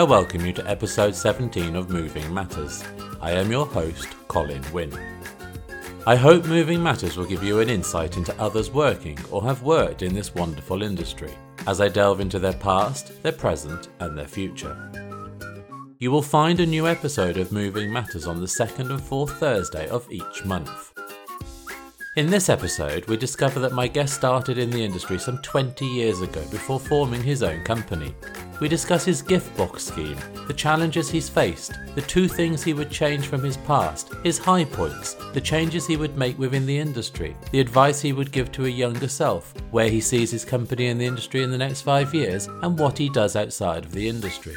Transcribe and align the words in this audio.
I 0.00 0.02
welcome 0.02 0.46
you 0.46 0.54
to 0.54 0.66
episode 0.66 1.14
17 1.14 1.76
of 1.76 1.90
Moving 1.90 2.32
Matters. 2.32 2.82
I 3.20 3.32
am 3.32 3.50
your 3.50 3.66
host, 3.66 4.08
Colin 4.28 4.64
Wynn. 4.72 4.98
I 6.06 6.16
hope 6.16 6.46
Moving 6.46 6.82
Matters 6.82 7.18
will 7.18 7.26
give 7.26 7.44
you 7.44 7.60
an 7.60 7.68
insight 7.68 8.16
into 8.16 8.34
others 8.40 8.70
working 8.70 9.18
or 9.30 9.42
have 9.42 9.62
worked 9.62 10.00
in 10.00 10.14
this 10.14 10.34
wonderful 10.34 10.82
industry 10.82 11.34
as 11.66 11.82
I 11.82 11.88
delve 11.88 12.20
into 12.20 12.38
their 12.38 12.54
past, 12.54 13.22
their 13.22 13.32
present, 13.32 13.88
and 13.98 14.16
their 14.16 14.26
future. 14.26 14.90
You 15.98 16.10
will 16.10 16.22
find 16.22 16.60
a 16.60 16.64
new 16.66 16.88
episode 16.88 17.36
of 17.36 17.52
Moving 17.52 17.92
Matters 17.92 18.26
on 18.26 18.40
the 18.40 18.48
second 18.48 18.90
and 18.90 19.02
fourth 19.02 19.34
Thursday 19.34 19.86
of 19.88 20.10
each 20.10 20.46
month. 20.46 20.94
In 22.16 22.28
this 22.28 22.48
episode, 22.48 23.04
we 23.04 23.16
discover 23.16 23.60
that 23.60 23.70
my 23.70 23.86
guest 23.86 24.14
started 24.14 24.58
in 24.58 24.70
the 24.70 24.84
industry 24.84 25.16
some 25.16 25.38
20 25.42 25.86
years 25.86 26.20
ago 26.20 26.44
before 26.50 26.80
forming 26.80 27.22
his 27.22 27.44
own 27.44 27.62
company. 27.62 28.12
We 28.60 28.66
discuss 28.66 29.04
his 29.04 29.22
gift 29.22 29.56
box 29.56 29.84
scheme, 29.84 30.18
the 30.48 30.52
challenges 30.52 31.08
he's 31.08 31.28
faced, 31.28 31.72
the 31.94 32.02
two 32.02 32.26
things 32.26 32.64
he 32.64 32.72
would 32.72 32.90
change 32.90 33.28
from 33.28 33.44
his 33.44 33.58
past, 33.58 34.12
his 34.24 34.40
high 34.40 34.64
points, 34.64 35.14
the 35.34 35.40
changes 35.40 35.86
he 35.86 35.96
would 35.96 36.18
make 36.18 36.36
within 36.36 36.66
the 36.66 36.76
industry, 36.76 37.36
the 37.52 37.60
advice 37.60 38.00
he 38.00 38.12
would 38.12 38.32
give 38.32 38.50
to 38.52 38.66
a 38.66 38.68
younger 38.68 39.08
self, 39.08 39.54
where 39.70 39.88
he 39.88 40.00
sees 40.00 40.32
his 40.32 40.44
company 40.44 40.88
in 40.88 40.98
the 40.98 41.06
industry 41.06 41.44
in 41.44 41.52
the 41.52 41.58
next 41.58 41.82
five 41.82 42.12
years, 42.12 42.48
and 42.64 42.76
what 42.76 42.98
he 42.98 43.08
does 43.08 43.36
outside 43.36 43.84
of 43.84 43.92
the 43.92 44.08
industry. 44.08 44.56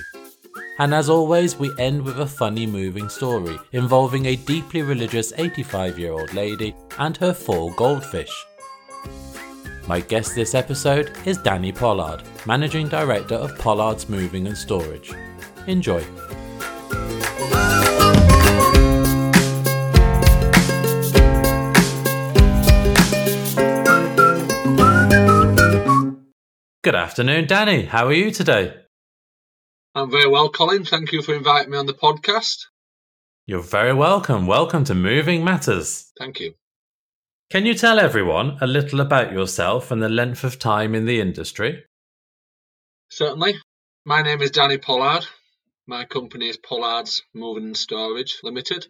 And 0.80 0.94
as 0.94 1.10
always, 1.10 1.58
we 1.58 1.72
end 1.78 2.04
with 2.04 2.20
a 2.20 2.26
funny 2.26 2.66
moving 2.66 3.10
story 3.10 3.58
involving 3.72 4.26
a 4.26 4.36
deeply 4.36 4.82
religious 4.82 5.32
85 5.38 6.00
year 6.00 6.14
old 6.14 6.34
lady 6.34 6.76
and 7.00 7.16
her 7.18 7.34
four 7.34 7.72
goldfish. 7.74 8.32
My 9.88 10.00
guest 10.00 10.34
this 10.34 10.56
episode 10.56 11.12
is 11.26 11.38
Danny 11.38 11.72
Pollard, 11.72 12.24
Managing 12.46 12.88
Director 12.88 13.36
of 13.36 13.58
Pollard's 13.60 14.08
Moving 14.08 14.48
and 14.48 14.58
Storage. 14.58 15.12
Enjoy. 15.68 16.04
Good 26.82 26.96
afternoon, 26.96 27.48
Danny. 27.48 27.84
How 27.86 28.08
are 28.08 28.14
you 28.14 28.32
today? 28.32 28.83
I'm 29.96 30.10
very 30.10 30.28
well, 30.28 30.50
Colin. 30.50 30.86
Thank 30.86 31.12
you 31.12 31.22
for 31.22 31.36
inviting 31.36 31.70
me 31.70 31.78
on 31.78 31.86
the 31.86 31.94
podcast. 31.94 32.66
You're 33.46 33.62
very 33.62 33.94
welcome. 33.94 34.48
Welcome 34.48 34.86
to 34.86 34.96
Moving 34.96 35.44
Matters. 35.44 36.12
Thank 36.18 36.40
you. 36.40 36.56
Can 37.52 37.68
you 37.68 37.76
tell 37.76 38.00
everyone 38.00 38.58
a 38.60 38.66
little 38.66 39.02
about 39.02 39.32
yourself 39.32 39.92
and 39.92 40.02
the 40.02 40.10
length 40.10 40.44
of 40.44 40.58
time 40.58 40.96
in 40.96 41.06
the 41.06 41.22
industry? 41.22 41.84
Certainly. 43.10 43.58
My 44.04 44.24
name 44.24 44.42
is 44.42 44.50
Danny 44.50 44.80
Pollard. 44.80 45.28
My 45.86 46.06
company 46.06 46.50
is 46.50 46.58
Pollard's 46.58 47.22
Moving 47.36 47.66
and 47.66 47.78
Storage 47.78 48.40
Limited. 48.42 48.88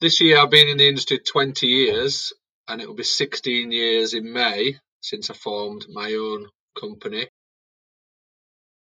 This 0.00 0.22
year 0.22 0.38
I've 0.38 0.50
been 0.50 0.68
in 0.68 0.78
the 0.78 0.88
industry 0.88 1.18
20 1.18 1.66
years 1.66 2.32
and 2.66 2.80
it 2.80 2.88
will 2.88 2.94
be 2.94 3.04
16 3.04 3.70
years 3.72 4.14
in 4.14 4.32
May 4.32 4.78
since 5.02 5.28
I 5.28 5.34
formed 5.34 5.84
my 5.90 6.14
own 6.14 6.46
company 6.80 7.28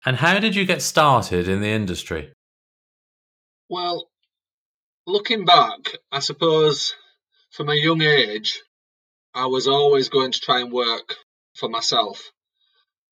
and 0.07 0.15
how 0.15 0.39
did 0.39 0.55
you 0.55 0.63
get 0.63 0.81
started 0.81 1.49
in 1.49 1.59
the 1.59 1.67
industry? 1.67 2.31
Well, 3.67 4.07
looking 5.05 5.43
back, 5.43 5.97
I 6.09 6.19
suppose 6.19 6.95
from 7.51 7.67
a 7.67 7.75
young 7.75 8.01
age, 8.01 8.63
I 9.33 9.47
was 9.47 9.67
always 9.67 10.07
going 10.07 10.31
to 10.31 10.39
try 10.39 10.61
and 10.61 10.71
work 10.71 11.17
for 11.55 11.67
myself. 11.67 12.31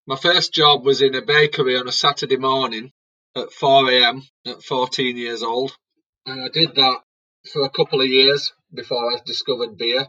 My 0.08 0.16
first 0.16 0.54
job 0.54 0.86
was 0.86 1.02
in 1.02 1.16
a 1.16 1.22
bakery 1.22 1.78
on 1.78 1.90
a 1.90 1.92
Saturday 1.92 2.38
morning 2.38 2.94
at 3.36 3.52
4 3.52 3.92
a.m. 3.92 4.24
at 4.48 4.64
14 4.64 5.18
years 5.18 5.44
old. 5.44 5.76
And 6.26 6.46
I 6.46 6.48
did 6.48 6.76
that 6.76 7.00
for 7.52 7.66
a 7.66 7.70
couple 7.70 8.00
of 8.00 8.08
years 8.08 8.54
before 8.74 9.12
I 9.12 9.20
discovered 9.26 9.78
beer 9.78 10.08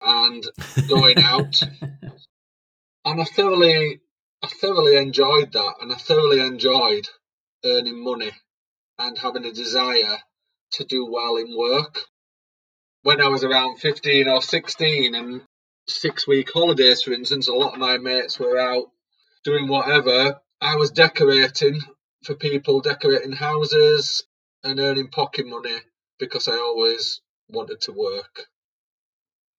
and 0.00 0.44
going 0.88 1.18
out. 1.18 1.60
and 3.04 3.20
I 3.20 3.24
thoroughly 3.24 4.02
I 4.42 4.46
thoroughly 4.46 4.96
enjoyed 4.96 5.52
that, 5.52 5.74
and 5.80 5.92
I 5.92 5.96
thoroughly 5.96 6.40
enjoyed 6.40 7.08
earning 7.64 8.02
money 8.02 8.30
and 8.98 9.18
having 9.18 9.44
a 9.44 9.52
desire 9.52 10.18
to 10.72 10.84
do 10.84 11.06
well 11.06 11.36
in 11.36 11.56
work. 11.56 12.00
When 13.02 13.20
I 13.20 13.28
was 13.28 13.44
around 13.44 13.78
15 13.78 14.28
or 14.28 14.42
16 14.42 15.14
and 15.14 15.42
six 15.88 16.26
week 16.26 16.52
holidays, 16.52 17.02
for 17.02 17.12
instance, 17.12 17.48
a 17.48 17.54
lot 17.54 17.74
of 17.74 17.80
my 17.80 17.98
mates 17.98 18.38
were 18.38 18.58
out 18.58 18.90
doing 19.44 19.68
whatever. 19.68 20.40
I 20.60 20.76
was 20.76 20.90
decorating 20.90 21.80
for 22.24 22.34
people, 22.34 22.80
decorating 22.80 23.32
houses 23.32 24.24
and 24.62 24.80
earning 24.80 25.08
pocket 25.08 25.46
money 25.46 25.78
because 26.18 26.48
I 26.48 26.56
always 26.56 27.20
wanted 27.48 27.80
to 27.82 27.92
work. 27.92 28.46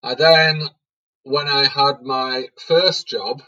I 0.04 0.16
then, 0.16 0.70
when 1.24 1.48
I 1.48 1.66
had 1.66 2.02
my 2.02 2.50
first 2.68 3.08
job, 3.08 3.42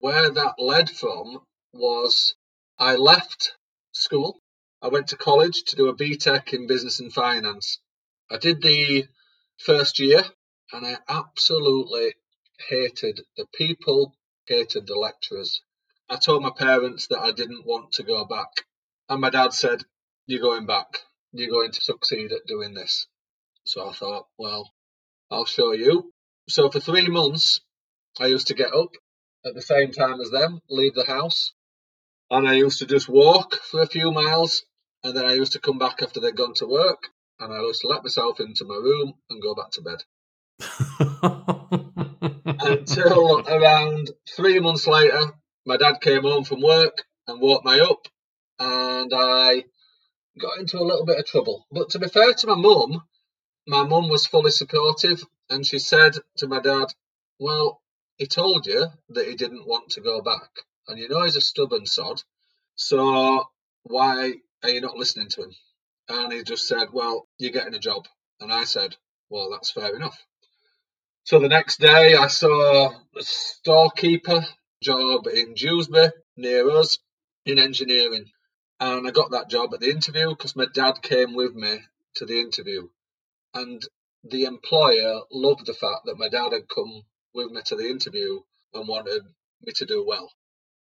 where 0.00 0.30
that 0.30 0.54
led 0.58 0.90
from 0.90 1.40
was 1.72 2.34
I 2.78 2.96
left 2.96 3.54
school. 3.92 4.40
I 4.80 4.88
went 4.88 5.08
to 5.08 5.16
college 5.16 5.64
to 5.64 5.76
do 5.76 5.88
a 5.88 5.96
BTEC 5.96 6.52
in 6.54 6.68
business 6.68 7.00
and 7.00 7.12
finance. 7.12 7.80
I 8.30 8.38
did 8.38 8.62
the 8.62 9.08
first 9.58 9.98
year 9.98 10.24
and 10.72 10.86
I 10.86 10.98
absolutely 11.08 12.14
hated 12.68 13.20
the 13.36 13.46
people, 13.54 14.14
hated 14.46 14.86
the 14.86 14.94
lecturers. 14.94 15.62
I 16.08 16.16
told 16.16 16.42
my 16.42 16.52
parents 16.56 17.08
that 17.08 17.20
I 17.20 17.32
didn't 17.32 17.66
want 17.66 17.92
to 17.92 18.02
go 18.02 18.24
back. 18.24 18.66
And 19.08 19.20
my 19.20 19.30
dad 19.30 19.52
said, 19.52 19.82
You're 20.26 20.40
going 20.40 20.66
back. 20.66 21.00
You're 21.32 21.50
going 21.50 21.72
to 21.72 21.80
succeed 21.80 22.32
at 22.32 22.46
doing 22.46 22.74
this. 22.74 23.06
So 23.64 23.88
I 23.88 23.92
thought, 23.92 24.26
Well, 24.38 24.70
I'll 25.30 25.44
show 25.44 25.72
you. 25.72 26.12
So 26.48 26.70
for 26.70 26.80
three 26.80 27.08
months, 27.08 27.60
I 28.20 28.26
used 28.26 28.46
to 28.48 28.54
get 28.54 28.72
up 28.72 28.92
at 29.48 29.54
the 29.54 29.62
same 29.62 29.90
time 29.90 30.20
as 30.20 30.30
them, 30.30 30.60
leave 30.68 30.94
the 30.94 31.04
house. 31.04 31.52
And 32.30 32.46
I 32.46 32.54
used 32.54 32.78
to 32.80 32.86
just 32.86 33.08
walk 33.08 33.54
for 33.62 33.80
a 33.80 33.86
few 33.86 34.12
miles, 34.12 34.64
and 35.02 35.16
then 35.16 35.24
I 35.24 35.32
used 35.32 35.52
to 35.52 35.60
come 35.60 35.78
back 35.78 36.02
after 36.02 36.20
they'd 36.20 36.36
gone 36.36 36.54
to 36.54 36.66
work, 36.66 37.08
and 37.40 37.52
I 37.52 37.60
used 37.60 37.80
to 37.80 37.88
let 37.88 38.02
myself 38.02 38.40
into 38.40 38.64
my 38.66 38.74
room 38.74 39.14
and 39.30 39.42
go 39.42 39.54
back 39.54 39.70
to 39.72 39.82
bed. 39.82 40.04
Until 42.60 43.40
around 43.48 44.10
three 44.36 44.60
months 44.60 44.86
later, 44.86 45.32
my 45.64 45.76
dad 45.76 46.00
came 46.00 46.22
home 46.22 46.44
from 46.44 46.60
work 46.60 47.04
and 47.26 47.40
woke 47.40 47.64
me 47.64 47.80
up, 47.80 48.06
and 48.58 49.12
I 49.14 49.64
got 50.38 50.58
into 50.58 50.78
a 50.78 50.84
little 50.84 51.06
bit 51.06 51.18
of 51.18 51.26
trouble. 51.26 51.66
But 51.70 51.90
to 51.90 51.98
be 51.98 52.08
fair 52.08 52.34
to 52.34 52.46
my 52.46 52.54
mum, 52.54 53.02
my 53.66 53.84
mum 53.84 54.08
was 54.08 54.26
fully 54.26 54.50
supportive, 54.50 55.24
and 55.48 55.66
she 55.66 55.78
said 55.78 56.14
to 56.38 56.46
my 56.46 56.60
dad, 56.60 56.92
Well, 57.38 57.80
he 58.18 58.26
told 58.26 58.66
you 58.66 58.86
that 59.10 59.28
he 59.28 59.36
didn't 59.36 59.66
want 59.66 59.90
to 59.90 60.00
go 60.00 60.20
back, 60.20 60.50
and 60.88 60.98
you 60.98 61.08
know 61.08 61.22
he's 61.22 61.36
a 61.36 61.40
stubborn 61.40 61.86
sod. 61.86 62.22
So 62.74 63.44
why 63.84 64.34
are 64.62 64.70
you 64.70 64.80
not 64.80 64.96
listening 64.96 65.28
to 65.30 65.44
him? 65.44 65.52
And 66.08 66.32
he 66.32 66.42
just 66.42 66.66
said, 66.66 66.88
Well, 66.92 67.28
you're 67.38 67.52
getting 67.52 67.74
a 67.74 67.78
job. 67.78 68.06
And 68.40 68.52
I 68.52 68.64
said, 68.64 68.96
Well, 69.30 69.50
that's 69.50 69.70
fair 69.70 69.94
enough. 69.94 70.20
So 71.24 71.38
the 71.38 71.48
next 71.48 71.78
day, 71.78 72.14
I 72.14 72.26
saw 72.26 72.90
a 72.90 73.22
storekeeper 73.22 74.46
job 74.82 75.26
in 75.26 75.54
Dewsbury 75.54 76.10
near 76.36 76.70
us 76.70 76.98
in 77.44 77.58
engineering. 77.58 78.24
And 78.80 79.06
I 79.06 79.10
got 79.10 79.32
that 79.32 79.50
job 79.50 79.74
at 79.74 79.80
the 79.80 79.90
interview 79.90 80.30
because 80.30 80.56
my 80.56 80.66
dad 80.72 81.02
came 81.02 81.34
with 81.34 81.54
me 81.54 81.80
to 82.16 82.24
the 82.24 82.40
interview. 82.40 82.88
And 83.54 83.82
the 84.24 84.44
employer 84.44 85.20
loved 85.30 85.66
the 85.66 85.74
fact 85.74 86.06
that 86.06 86.18
my 86.18 86.28
dad 86.28 86.52
had 86.52 86.68
come 86.68 87.02
with 87.34 87.50
me 87.50 87.60
to 87.66 87.76
the 87.76 87.88
interview 87.88 88.40
and 88.74 88.88
wanted 88.88 89.22
me 89.62 89.72
to 89.76 89.86
do 89.86 90.04
well. 90.06 90.30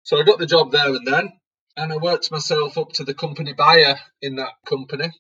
So 0.02 0.18
I 0.18 0.24
got 0.24 0.38
the 0.38 0.46
job 0.46 0.72
there 0.72 0.88
and 0.88 1.06
then, 1.06 1.32
and 1.76 1.92
I 1.92 1.96
worked 1.96 2.30
myself 2.30 2.76
up 2.78 2.92
to 2.94 3.04
the 3.04 3.14
company 3.14 3.52
buyer 3.52 3.98
in 4.20 4.36
that 4.36 4.54
company. 4.66 5.10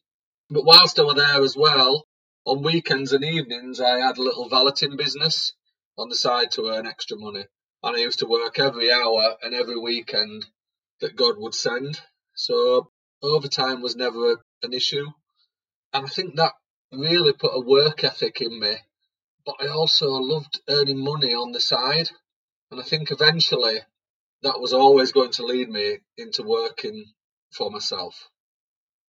But 0.48 0.64
whilst 0.64 0.98
I 0.98 1.02
was 1.02 1.14
there 1.14 1.42
as 1.42 1.56
well, 1.56 2.06
on 2.44 2.62
weekends 2.62 3.12
and 3.12 3.24
evenings, 3.24 3.80
I 3.80 3.98
had 3.98 4.18
a 4.18 4.22
little 4.22 4.48
valeting 4.48 4.96
business 4.96 5.52
on 5.96 6.08
the 6.08 6.16
side 6.16 6.50
to 6.52 6.68
earn 6.68 6.86
extra 6.86 7.16
money. 7.18 7.44
And 7.82 7.96
I 7.96 8.00
used 8.00 8.18
to 8.20 8.26
work 8.26 8.58
every 8.58 8.90
hour 8.92 9.36
and 9.42 9.54
every 9.54 9.78
weekend 9.78 10.46
that 11.00 11.16
God 11.16 11.36
would 11.38 11.54
send. 11.54 12.00
So 12.34 12.90
overtime 13.22 13.80
was 13.80 13.96
never 13.96 14.42
an 14.62 14.72
issue. 14.72 15.06
And 15.92 16.06
I 16.06 16.08
think 16.08 16.36
that 16.36 16.52
really 16.92 17.32
put 17.32 17.54
a 17.54 17.60
work 17.60 18.02
ethic 18.04 18.40
in 18.40 18.58
me 18.58 18.76
but 19.44 19.56
I 19.60 19.68
also 19.68 20.10
loved 20.10 20.60
earning 20.68 21.02
money 21.02 21.34
on 21.34 21.52
the 21.52 21.60
side. 21.60 22.10
And 22.70 22.80
I 22.80 22.84
think 22.84 23.10
eventually 23.10 23.78
that 24.42 24.60
was 24.60 24.72
always 24.72 25.12
going 25.12 25.32
to 25.32 25.44
lead 25.46 25.68
me 25.68 25.98
into 26.18 26.42
working 26.42 27.06
for 27.52 27.70
myself. 27.70 28.28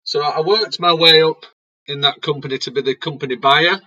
So 0.04 0.22
I 0.22 0.40
worked 0.42 0.80
my 0.80 0.94
way 0.94 1.22
up 1.22 1.46
in 1.86 2.02
that 2.02 2.22
company 2.22 2.58
to 2.58 2.70
be 2.70 2.82
the 2.82 2.94
company 2.94 3.36
buyer. 3.36 3.80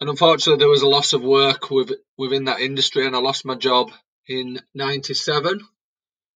And 0.00 0.10
unfortunately, 0.10 0.60
there 0.60 0.68
was 0.68 0.82
a 0.82 0.88
loss 0.88 1.12
of 1.12 1.22
work 1.22 1.70
with, 1.70 1.92
within 2.18 2.44
that 2.46 2.60
industry, 2.60 3.06
and 3.06 3.16
I 3.16 3.20
lost 3.20 3.44
my 3.44 3.54
job 3.56 3.90
in 4.28 4.60
97. 4.74 5.60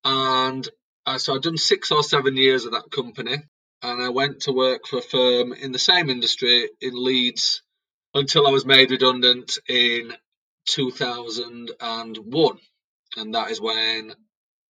And 0.04 0.68
Uh, 1.04 1.18
so 1.18 1.34
I'd 1.34 1.42
done 1.42 1.56
six 1.56 1.90
or 1.90 2.02
seven 2.02 2.36
years 2.36 2.64
of 2.64 2.72
that 2.72 2.90
company, 2.90 3.36
and 3.82 4.02
I 4.02 4.10
went 4.10 4.42
to 4.42 4.52
work 4.52 4.86
for 4.86 4.98
a 4.98 5.02
firm 5.02 5.52
in 5.52 5.72
the 5.72 5.78
same 5.78 6.10
industry 6.10 6.70
in 6.80 6.92
Leeds 6.94 7.62
until 8.14 8.47
I 8.47 8.50
was 8.50 8.67
made 8.67 8.91
redundant 8.91 9.59
in 9.69 10.12
2001. 10.67 12.59
And 13.17 13.35
that 13.35 13.50
is 13.50 13.61
when 13.61 14.14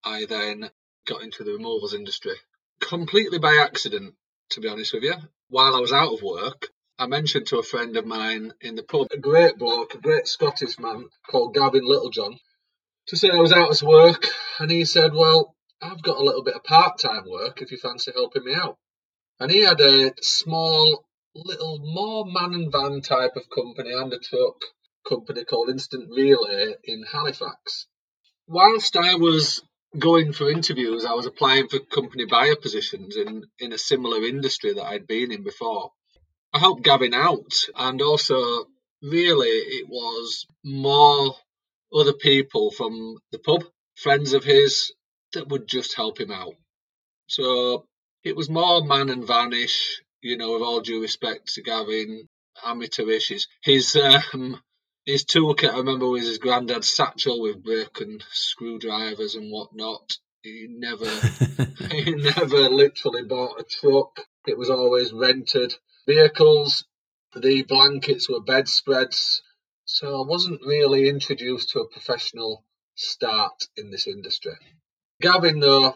I 0.03 0.25
then 0.25 0.69
got 1.05 1.21
into 1.21 1.43
the 1.43 1.53
removals 1.53 1.93
industry. 1.93 2.35
Completely 2.79 3.39
by 3.39 3.57
accident, 3.61 4.15
to 4.51 4.61
be 4.61 4.67
honest 4.67 4.93
with 4.93 5.03
you. 5.03 5.13
While 5.49 5.75
I 5.75 5.79
was 5.79 5.93
out 5.93 6.13
of 6.13 6.21
work, 6.21 6.69
I 6.97 7.07
mentioned 7.07 7.47
to 7.47 7.59
a 7.59 7.63
friend 7.63 7.97
of 7.97 8.05
mine 8.05 8.53
in 8.61 8.75
the 8.75 8.83
pub, 8.83 9.07
a 9.11 9.17
great 9.17 9.57
bloke, 9.57 9.95
a 9.95 9.97
great 9.97 10.27
Scottish 10.27 10.77
man 10.79 11.05
called 11.29 11.53
Gavin 11.53 11.85
Littlejohn, 11.85 12.39
to 13.07 13.17
say 13.17 13.29
I 13.29 13.39
was 13.39 13.53
out 13.53 13.71
of 13.71 13.81
work. 13.87 14.25
And 14.59 14.69
he 14.69 14.85
said, 14.85 15.13
Well, 15.13 15.55
I've 15.81 16.03
got 16.03 16.17
a 16.17 16.23
little 16.23 16.43
bit 16.43 16.53
of 16.53 16.63
part 16.63 16.99
time 16.99 17.23
work 17.27 17.61
if 17.61 17.71
you 17.71 17.77
fancy 17.77 18.11
helping 18.13 18.45
me 18.45 18.53
out. 18.53 18.77
And 19.39 19.51
he 19.51 19.61
had 19.61 19.81
a 19.81 20.13
small, 20.21 21.03
little, 21.35 21.79
more 21.83 22.25
man 22.25 22.53
and 22.53 22.71
van 22.71 23.01
type 23.01 23.35
of 23.35 23.49
company 23.49 23.91
and 23.93 24.11
a 24.13 24.19
truck 24.19 24.61
company 25.07 25.43
called 25.45 25.69
Instant 25.69 26.09
Relay 26.09 26.75
in 26.83 27.03
Halifax. 27.11 27.87
Whilst 28.47 28.95
I 28.97 29.15
was 29.15 29.63
going 29.97 30.33
for 30.33 30.49
interviews, 30.49 31.05
I 31.05 31.13
was 31.13 31.25
applying 31.25 31.67
for 31.67 31.79
company 31.79 32.25
buyer 32.25 32.55
positions 32.55 33.15
in, 33.15 33.43
in 33.59 33.73
a 33.73 33.77
similar 33.77 34.23
industry 34.23 34.73
that 34.73 34.85
I'd 34.85 35.07
been 35.07 35.31
in 35.31 35.43
before. 35.43 35.91
I 36.53 36.59
helped 36.59 36.83
Gavin 36.83 37.13
out, 37.13 37.53
and 37.75 38.01
also, 38.01 38.65
really, 39.01 39.47
it 39.47 39.87
was 39.87 40.45
more 40.65 41.33
other 41.93 42.13
people 42.13 42.71
from 42.71 43.17
the 43.31 43.39
pub, 43.39 43.63
friends 43.95 44.33
of 44.33 44.43
his, 44.43 44.91
that 45.33 45.47
would 45.47 45.67
just 45.67 45.95
help 45.95 46.19
him 46.19 46.31
out. 46.31 46.55
So 47.27 47.85
it 48.23 48.35
was 48.35 48.49
more 48.49 48.83
man 48.83 49.09
and 49.09 49.25
vanish, 49.25 50.01
you 50.21 50.37
know, 50.37 50.53
with 50.53 50.61
all 50.61 50.81
due 50.81 51.01
respect 51.01 51.53
to 51.53 51.61
Gavin, 51.61 52.27
amateurish. 52.63 53.29
His, 53.29 53.47
his 53.61 53.95
um, 53.95 54.61
his 55.05 55.25
toolkit, 55.25 55.73
I 55.73 55.77
remember, 55.77 56.07
was 56.07 56.27
his 56.27 56.37
granddad's 56.37 56.93
satchel 56.93 57.41
with 57.41 57.63
broken 57.63 58.19
screwdrivers 58.31 59.35
and 59.35 59.51
whatnot. 59.51 60.17
He 60.43 60.67
never, 60.69 61.05
he 61.91 62.11
never 62.11 62.69
literally 62.69 63.23
bought 63.23 63.59
a 63.59 63.63
truck. 63.63 64.25
It 64.47 64.57
was 64.57 64.69
always 64.69 65.11
rented 65.11 65.73
vehicles. 66.07 66.85
The 67.35 67.63
blankets 67.63 68.29
were 68.29 68.41
bedspreads. 68.41 69.41
So 69.85 70.21
I 70.21 70.27
wasn't 70.27 70.61
really 70.65 71.09
introduced 71.09 71.69
to 71.71 71.79
a 71.79 71.89
professional 71.89 72.63
start 72.95 73.67
in 73.75 73.91
this 73.91 74.07
industry. 74.07 74.53
Gavin, 75.19 75.59
though, 75.59 75.95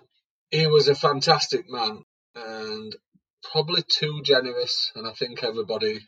he 0.50 0.68
was 0.68 0.88
a 0.88 0.96
fantastic 0.96 1.70
man 1.70 2.04
and 2.36 2.96
probably 3.52 3.84
too 3.84 4.22
generous, 4.24 4.92
and 4.96 5.08
I 5.08 5.14
think 5.14 5.44
everybody 5.44 6.00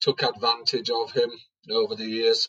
took 0.00 0.22
advantage 0.22 0.90
of 0.90 1.12
him 1.12 1.30
over 1.70 1.94
the 1.94 2.06
years. 2.06 2.48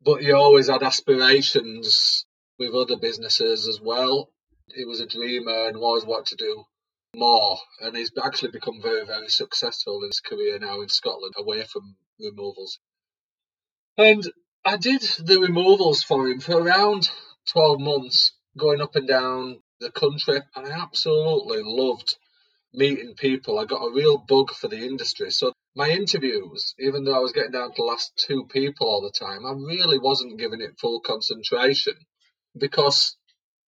But 0.00 0.22
he 0.22 0.32
always 0.32 0.68
had 0.68 0.82
aspirations 0.82 2.24
with 2.58 2.74
other 2.74 2.96
businesses 2.96 3.68
as 3.68 3.80
well. 3.80 4.30
He 4.74 4.84
was 4.84 5.00
a 5.00 5.06
dreamer 5.06 5.68
and 5.68 5.76
always 5.76 6.04
wanted 6.04 6.38
to 6.38 6.44
do 6.44 6.64
more. 7.14 7.58
And 7.80 7.96
he's 7.96 8.12
actually 8.22 8.50
become 8.50 8.80
very, 8.82 9.04
very 9.06 9.28
successful 9.28 10.02
in 10.02 10.08
his 10.08 10.20
career 10.20 10.58
now 10.58 10.80
in 10.80 10.88
Scotland, 10.88 11.34
away 11.36 11.64
from 11.64 11.96
removals. 12.20 12.78
And 13.96 14.24
I 14.64 14.76
did 14.76 15.02
the 15.18 15.40
removals 15.40 16.02
for 16.02 16.28
him 16.28 16.40
for 16.40 16.60
around 16.60 17.10
12 17.52 17.80
months, 17.80 18.32
going 18.56 18.80
up 18.80 18.94
and 18.96 19.08
down 19.08 19.62
the 19.80 19.90
country. 19.90 20.40
And 20.54 20.66
I 20.66 20.82
absolutely 20.82 21.62
loved 21.64 22.16
meeting 22.74 23.14
people. 23.14 23.58
I 23.58 23.64
got 23.64 23.84
a 23.84 23.92
real 23.92 24.18
bug 24.18 24.50
for 24.50 24.68
the 24.68 24.78
industry. 24.78 25.30
So 25.30 25.52
my 25.74 25.90
interviews, 25.90 26.74
even 26.78 27.04
though 27.04 27.14
I 27.14 27.20
was 27.20 27.32
getting 27.32 27.52
down 27.52 27.70
to 27.70 27.74
the 27.76 27.82
last 27.82 28.12
two 28.16 28.46
people 28.46 28.88
all 28.88 29.02
the 29.02 29.10
time, 29.10 29.46
I 29.46 29.52
really 29.52 29.98
wasn't 29.98 30.38
giving 30.38 30.60
it 30.60 30.78
full 30.78 31.00
concentration 31.00 31.94
because 32.56 33.16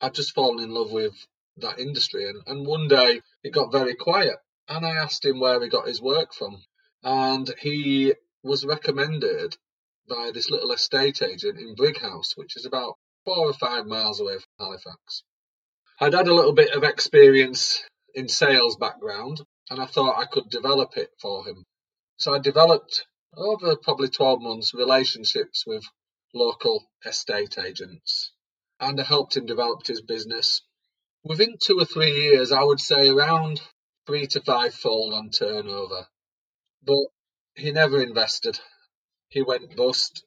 I'd 0.00 0.14
just 0.14 0.34
fallen 0.34 0.62
in 0.62 0.70
love 0.70 0.90
with 0.90 1.14
that 1.58 1.78
industry. 1.78 2.28
And, 2.28 2.42
and 2.46 2.66
one 2.66 2.88
day 2.88 3.20
it 3.42 3.52
got 3.52 3.72
very 3.72 3.94
quiet. 3.94 4.36
And 4.68 4.84
I 4.84 4.96
asked 4.96 5.24
him 5.24 5.40
where 5.40 5.60
he 5.62 5.68
got 5.68 5.88
his 5.88 6.00
work 6.00 6.32
from. 6.32 6.62
And 7.02 7.52
he 7.60 8.14
was 8.42 8.64
recommended 8.64 9.56
by 10.08 10.30
this 10.32 10.50
little 10.50 10.72
estate 10.72 11.22
agent 11.22 11.58
in 11.58 11.74
Brighouse, 11.74 12.36
which 12.36 12.56
is 12.56 12.66
about 12.66 12.94
four 13.24 13.46
or 13.46 13.52
five 13.52 13.86
miles 13.86 14.20
away 14.20 14.34
from 14.34 14.66
Halifax. 14.66 15.22
I'd 16.00 16.14
had 16.14 16.28
a 16.28 16.34
little 16.34 16.54
bit 16.54 16.70
of 16.70 16.82
experience 16.82 17.82
in 18.14 18.28
sales 18.28 18.76
background 18.76 19.40
and 19.70 19.80
I 19.80 19.86
thought 19.86 20.18
I 20.18 20.26
could 20.26 20.50
develop 20.50 20.96
it 20.96 21.10
for 21.20 21.46
him. 21.46 21.64
So 22.16 22.34
I 22.34 22.38
developed 22.38 23.06
over 23.36 23.76
probably 23.76 24.08
12 24.08 24.40
months 24.40 24.74
relationships 24.74 25.64
with 25.66 25.84
local 26.34 26.90
estate 27.04 27.58
agents 27.58 28.32
and 28.80 29.00
I 29.00 29.04
helped 29.04 29.36
him 29.36 29.46
develop 29.46 29.86
his 29.86 30.00
business. 30.00 30.62
Within 31.22 31.56
two 31.58 31.78
or 31.78 31.84
three 31.84 32.12
years, 32.12 32.50
I 32.50 32.62
would 32.62 32.80
say 32.80 33.08
around 33.08 33.60
three 34.06 34.26
to 34.28 34.40
five 34.40 34.74
fold 34.74 35.12
on 35.14 35.30
turnover. 35.30 36.06
But 36.82 37.06
he 37.54 37.72
never 37.72 38.02
invested. 38.02 38.58
He 39.28 39.42
went 39.42 39.76
bust 39.76 40.24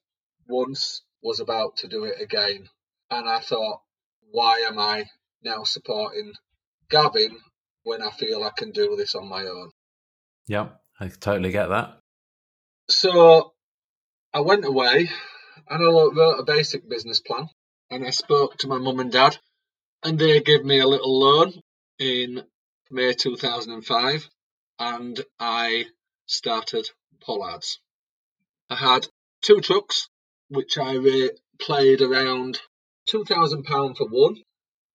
once, 0.47 1.01
was 1.21 1.39
about 1.39 1.77
to 1.77 1.87
do 1.87 2.03
it 2.03 2.21
again. 2.21 2.69
And 3.09 3.27
I 3.27 3.39
thought, 3.39 3.81
why 4.31 4.59
am 4.59 4.77
I 4.77 5.05
now 5.43 5.63
supporting 5.63 6.33
Gavin 6.89 7.39
when 7.83 8.01
I 8.01 8.11
feel 8.11 8.43
I 8.43 8.51
can 8.55 8.71
do 8.71 8.95
this 8.95 9.15
on 9.15 9.27
my 9.27 9.43
own. 9.43 9.71
Yep, 10.47 10.79
I 10.99 11.07
totally 11.07 11.51
get 11.51 11.67
that. 11.67 11.99
So 12.89 13.53
I 14.33 14.41
went 14.41 14.65
away 14.65 15.09
and 15.69 15.83
I 15.83 15.85
wrote 15.85 16.39
a 16.39 16.43
basic 16.43 16.89
business 16.89 17.19
plan 17.19 17.47
and 17.89 18.05
I 18.05 18.09
spoke 18.09 18.57
to 18.57 18.67
my 18.67 18.77
mum 18.77 18.99
and 18.99 19.11
dad 19.11 19.37
and 20.03 20.19
they 20.19 20.41
gave 20.41 20.65
me 20.65 20.79
a 20.79 20.87
little 20.87 21.19
loan 21.19 21.53
in 21.99 22.43
May 22.91 23.13
2005 23.13 24.29
and 24.79 25.23
I 25.39 25.85
started 26.25 26.89
Pollards. 27.21 27.79
I 28.69 28.75
had 28.75 29.07
two 29.41 29.61
trucks 29.61 30.09
which 30.49 30.77
I 30.77 30.97
played 31.59 32.01
around 32.01 32.59
£2,000 33.09 33.97
for 33.97 34.07
one 34.07 34.37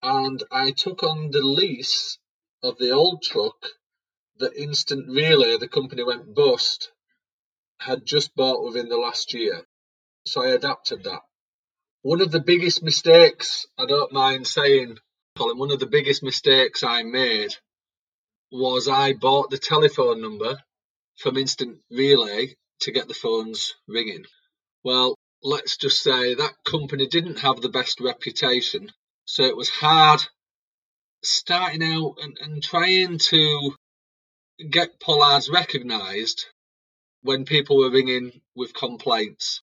and 0.03 0.43
I 0.51 0.73
took 0.73 1.03
on 1.03 1.31
the 1.31 1.43
lease 1.43 2.19
of 2.63 2.79
the 2.79 2.91
old 2.91 3.23
truck 3.23 3.67
the 4.39 4.53
Instant 4.61 5.09
Relay, 5.09 5.57
the 5.57 5.69
company 5.69 6.05
went 6.05 6.35
bust, 6.35 6.93
had 7.81 8.07
just 8.07 8.35
bought 8.37 8.65
within 8.65 8.89
the 8.89 8.97
last 8.97 9.35
year. 9.35 9.67
So 10.27 10.43
I 10.43 10.51
adapted 10.51 11.05
that. 11.05 11.23
One 12.03 12.21
of 12.21 12.31
the 12.31 12.41
biggest 12.41 12.83
mistakes, 12.83 13.67
I 13.77 13.87
don't 13.87 14.13
mind 14.13 14.47
saying, 14.47 14.99
Colin, 15.37 15.59
one 15.59 15.73
of 15.73 15.81
the 15.81 15.87
biggest 15.87 16.23
mistakes 16.23 16.85
I 16.85 17.03
made 17.03 17.57
was 18.53 18.89
I 18.89 19.13
bought 19.13 19.51
the 19.51 19.59
telephone 19.59 20.21
number 20.21 20.63
from 21.17 21.37
Instant 21.37 21.81
Relay 21.91 22.57
to 22.83 22.93
get 22.93 23.09
the 23.09 23.15
phones 23.15 23.75
ringing. 23.89 24.25
Well, 24.85 25.17
let's 25.43 25.77
just 25.77 26.03
say 26.03 26.35
that 26.35 26.65
company 26.65 27.09
didn't 27.09 27.41
have 27.41 27.61
the 27.61 27.69
best 27.69 28.01
reputation, 28.01 28.93
so 29.25 29.43
it 29.43 29.57
was 29.57 29.69
hard 29.69 30.21
starting 31.23 31.83
out 31.83 32.17
and, 32.23 32.37
and 32.41 32.63
trying 32.63 33.19
to 33.19 33.75
get 34.71 35.01
Pollards 35.01 35.49
recognised 35.49 36.47
when 37.23 37.45
people 37.45 37.79
were 37.79 37.91
ringing 37.91 38.41
with 38.55 38.75
complaints, 38.75 39.63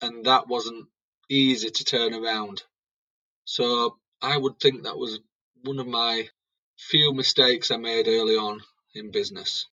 and 0.00 0.26
that 0.26 0.48
wasn't 0.48 0.86
easy 1.28 1.70
to 1.70 1.84
turn 1.84 2.14
around. 2.14 2.62
So 3.44 3.96
I 4.22 4.36
would 4.36 4.60
think 4.60 4.82
that 4.82 4.98
was 4.98 5.20
one 5.62 5.78
of 5.78 5.86
my 5.86 6.28
few 6.78 7.12
mistakes 7.14 7.70
I 7.70 7.76
made 7.76 8.08
early 8.08 8.36
on 8.36 8.60
in 8.94 9.10
business. 9.10 9.66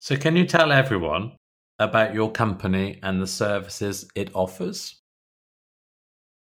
So, 0.00 0.16
can 0.16 0.36
you 0.36 0.46
tell 0.46 0.72
everyone 0.72 1.32
about 1.78 2.14
your 2.14 2.30
company 2.30 2.98
and 3.02 3.20
the 3.20 3.26
services 3.26 4.08
it 4.14 4.30
offers? 4.34 5.00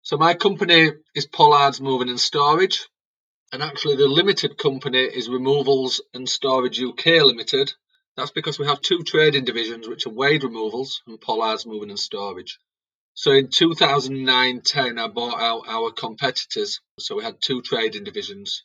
So, 0.03 0.17
my 0.17 0.33
company 0.33 0.91
is 1.15 1.27
Pollards 1.27 1.81
Moving 1.81 2.09
and 2.09 2.19
Storage. 2.19 2.87
And 3.53 3.61
actually, 3.61 3.97
the 3.97 4.07
limited 4.07 4.57
company 4.57 4.99
is 4.99 5.27
Removals 5.27 6.01
and 6.13 6.27
Storage 6.27 6.81
UK 6.81 7.05
Limited. 7.21 7.73
That's 8.15 8.31
because 8.31 8.57
we 8.57 8.65
have 8.65 8.81
two 8.81 9.03
trading 9.03 9.43
divisions, 9.43 9.89
which 9.89 10.05
are 10.05 10.11
Wade 10.11 10.43
Removals 10.43 11.01
and 11.05 11.19
Pollards 11.19 11.65
Moving 11.65 11.89
and 11.89 11.99
Storage. 11.99 12.59
So 13.13 13.31
in 13.31 13.47
2009-10, 13.47 14.97
I 14.97 15.07
bought 15.09 15.41
out 15.41 15.63
our 15.67 15.91
competitors. 15.91 16.79
So 16.97 17.17
we 17.17 17.23
had 17.23 17.41
two 17.41 17.61
trading 17.61 18.05
divisions. 18.05 18.63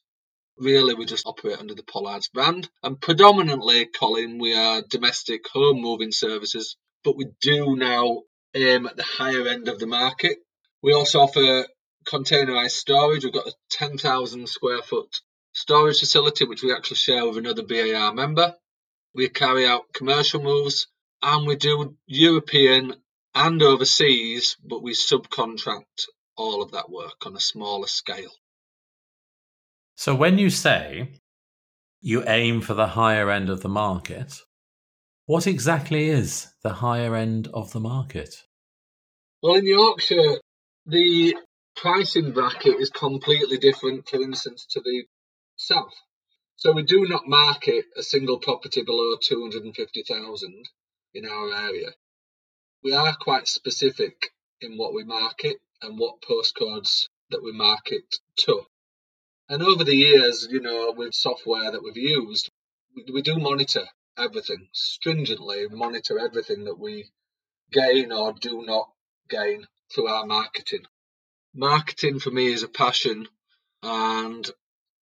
Really, 0.56 0.94
we 0.94 1.04
just 1.04 1.26
operate 1.26 1.58
under 1.58 1.74
the 1.74 1.82
Pollards 1.82 2.28
brand. 2.28 2.70
And 2.82 3.00
predominantly, 3.00 3.86
Colin, 3.86 4.38
we 4.38 4.54
are 4.54 4.82
domestic 4.88 5.48
home 5.48 5.80
moving 5.80 6.12
services, 6.12 6.76
but 7.02 7.16
we 7.16 7.26
do 7.40 7.74
now 7.74 8.22
aim 8.54 8.86
at 8.86 8.96
the 8.96 9.02
higher 9.02 9.48
end 9.48 9.66
of 9.66 9.80
the 9.80 9.86
market. 9.88 10.38
We 10.80 10.92
also 10.92 11.20
offer 11.20 11.66
containerized 12.06 12.70
storage. 12.72 13.24
We've 13.24 13.32
got 13.32 13.48
a 13.48 13.54
10,000 13.70 14.48
square 14.48 14.82
foot 14.82 15.14
storage 15.52 16.00
facility, 16.00 16.44
which 16.44 16.62
we 16.62 16.72
actually 16.72 16.96
share 16.96 17.26
with 17.26 17.38
another 17.38 17.62
BAR 17.62 18.12
member. 18.12 18.54
We 19.14 19.28
carry 19.28 19.66
out 19.66 19.92
commercial 19.92 20.42
moves 20.42 20.88
and 21.22 21.46
we 21.46 21.56
do 21.56 21.96
European 22.06 22.94
and 23.34 23.62
overseas, 23.62 24.56
but 24.64 24.82
we 24.82 24.92
subcontract 24.92 26.06
all 26.36 26.62
of 26.62 26.72
that 26.72 26.90
work 26.90 27.26
on 27.26 27.34
a 27.34 27.40
smaller 27.40 27.86
scale. 27.86 28.32
So 29.96 30.14
when 30.14 30.38
you 30.38 30.50
say 30.50 31.20
you 32.00 32.22
aim 32.28 32.60
for 32.60 32.74
the 32.74 32.88
higher 32.88 33.30
end 33.30 33.48
of 33.48 33.62
the 33.62 33.68
market, 33.68 34.40
what 35.24 35.46
exactly 35.46 36.08
is 36.08 36.48
the 36.62 36.74
higher 36.74 37.16
end 37.16 37.48
of 37.52 37.72
the 37.72 37.80
market? 37.80 38.42
Well, 39.42 39.56
in 39.56 39.66
Yorkshire, 39.66 40.38
the 40.86 41.36
pricing 41.76 42.32
bracket 42.32 42.80
is 42.80 42.90
completely 42.90 43.58
different, 43.58 44.08
for 44.08 44.20
instance, 44.22 44.66
to 44.70 44.80
the 44.80 45.04
south. 45.56 45.94
So 46.56 46.72
we 46.72 46.82
do 46.82 47.06
not 47.06 47.28
market 47.28 47.84
a 47.96 48.02
single 48.02 48.38
property 48.38 48.82
below 48.82 49.16
250,000 49.20 50.68
in 51.14 51.26
our 51.26 51.54
area. 51.54 51.90
We 52.82 52.94
are 52.94 53.14
quite 53.20 53.46
specific 53.46 54.32
in 54.60 54.78
what 54.78 54.94
we 54.94 55.04
market 55.04 55.58
and 55.82 55.98
what 55.98 56.22
postcodes 56.22 57.08
that 57.30 57.42
we 57.42 57.52
market 57.52 58.16
to. 58.38 58.62
And 59.48 59.62
over 59.62 59.84
the 59.84 59.94
years, 59.94 60.48
you 60.50 60.60
know, 60.60 60.94
with 60.96 61.14
software 61.14 61.70
that 61.70 61.82
we've 61.82 61.96
used, 61.96 62.50
we 63.12 63.20
do 63.20 63.38
monitor 63.38 63.86
everything, 64.16 64.68
stringently 64.72 65.66
monitor 65.70 66.18
everything 66.18 66.64
that 66.64 66.78
we 66.78 67.10
gain 67.70 68.12
or 68.12 68.32
do 68.32 68.64
not 68.64 68.88
gain 69.28 69.66
through 69.94 70.08
our 70.08 70.24
marketing. 70.26 70.86
Marketing 71.56 72.18
for 72.18 72.30
me 72.30 72.52
is 72.52 72.62
a 72.62 72.68
passion 72.68 73.26
and 73.82 74.48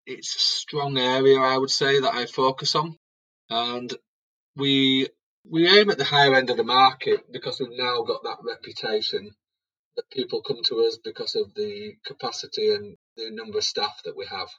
it's 0.06 0.36
a 0.36 0.40
strong 0.40 0.98
area 0.98 1.40
I 1.40 1.58
would 1.58 1.72
say 1.72 2.02
that 2.02 2.14
I 2.14 2.26
focus 2.26 2.76
on. 2.76 2.98
And 3.50 3.94
we 4.58 5.08
we 5.50 5.68
aim 5.68 5.90
at 5.90 5.98
the 5.98 6.04
higher 6.04 6.36
end 6.36 6.50
of 6.50 6.58
the 6.58 6.64
market 6.64 7.32
because 7.32 7.60
we've 7.60 7.78
now 7.78 8.04
got 8.04 8.24
that 8.24 8.40
reputation 8.44 9.32
that 9.96 10.10
people 10.12 10.42
come 10.42 10.62
to 10.66 10.86
us 10.86 10.98
because 11.04 11.36
of 11.36 11.54
the 11.56 11.94
capacity 12.06 12.74
and 12.74 12.98
the 13.18 13.32
number 13.32 13.58
of 13.58 13.64
staff 13.64 14.02
that 14.06 14.16
we 14.16 14.26
have. 14.30 14.50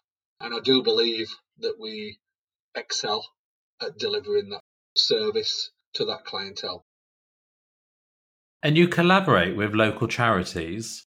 And 0.41 0.55
I 0.55 0.61
do 0.61 0.83
believe 0.83 1.29
that 1.59 1.77
we 1.79 2.19
excel 2.75 3.25
at 3.81 3.99
delivering 3.99 4.51
that 4.51 4.63
service 4.97 5.71
to 5.95 6.07
that 6.07 6.25
clientele. 6.25 6.85
And 8.63 8.77
you 8.77 8.89
collaborate 8.89 9.57
with 9.57 9.75
local 9.75 10.09
charities 10.09 11.05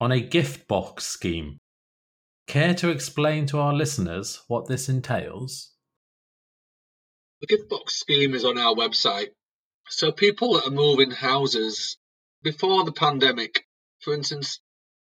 on 0.00 0.12
a 0.12 0.20
gift 0.20 0.68
box 0.68 1.04
scheme. 1.04 1.58
Care 2.46 2.74
to 2.74 2.90
explain 2.90 3.46
to 3.46 3.58
our 3.58 3.72
listeners 3.72 4.42
what 4.48 4.66
this 4.66 4.88
entails? 4.88 5.72
The 7.40 7.46
gift 7.46 7.68
box 7.68 7.96
scheme 7.96 8.34
is 8.34 8.44
on 8.44 8.58
our 8.58 8.74
website. 8.74 9.30
So 9.88 10.12
people 10.12 10.54
that 10.54 10.66
are 10.66 10.70
moving 10.70 11.10
houses 11.10 11.96
before 12.42 12.84
the 12.84 12.92
pandemic, 12.92 13.66
for 14.00 14.14
instance, 14.14 14.60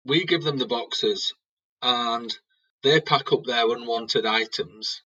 we 0.05 0.25
give 0.25 0.43
them 0.43 0.57
the 0.57 0.67
boxes 0.67 1.33
and 1.81 2.35
they 2.83 2.99
pack 3.01 3.31
up 3.31 3.45
their 3.45 3.69
unwanted 3.69 4.25
items 4.25 5.01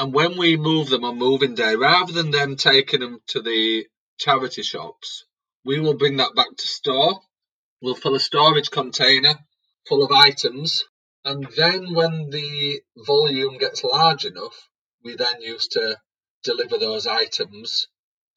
and 0.00 0.14
when 0.14 0.38
we 0.38 0.56
move 0.56 0.88
them 0.88 1.04
on 1.04 1.18
moving 1.18 1.54
day, 1.54 1.76
rather 1.76 2.10
than 2.10 2.30
them 2.30 2.56
taking 2.56 3.00
them 3.00 3.20
to 3.26 3.42
the 3.42 3.86
charity 4.18 4.62
shops, 4.62 5.26
we 5.62 5.78
will 5.78 5.92
bring 5.92 6.16
that 6.16 6.34
back 6.34 6.56
to 6.56 6.66
store. 6.66 7.20
We'll 7.82 7.94
fill 7.94 8.14
a 8.14 8.20
storage 8.20 8.70
container 8.70 9.34
full 9.88 10.04
of 10.04 10.12
items. 10.12 10.84
And 11.24 11.46
then 11.56 11.94
when 11.94 12.30
the 12.30 12.80
volume 12.96 13.58
gets 13.58 13.84
large 13.84 14.24
enough, 14.24 14.68
we 15.02 15.16
then 15.16 15.40
used 15.40 15.72
to 15.72 15.98
deliver 16.44 16.78
those 16.78 17.06
items 17.06 17.88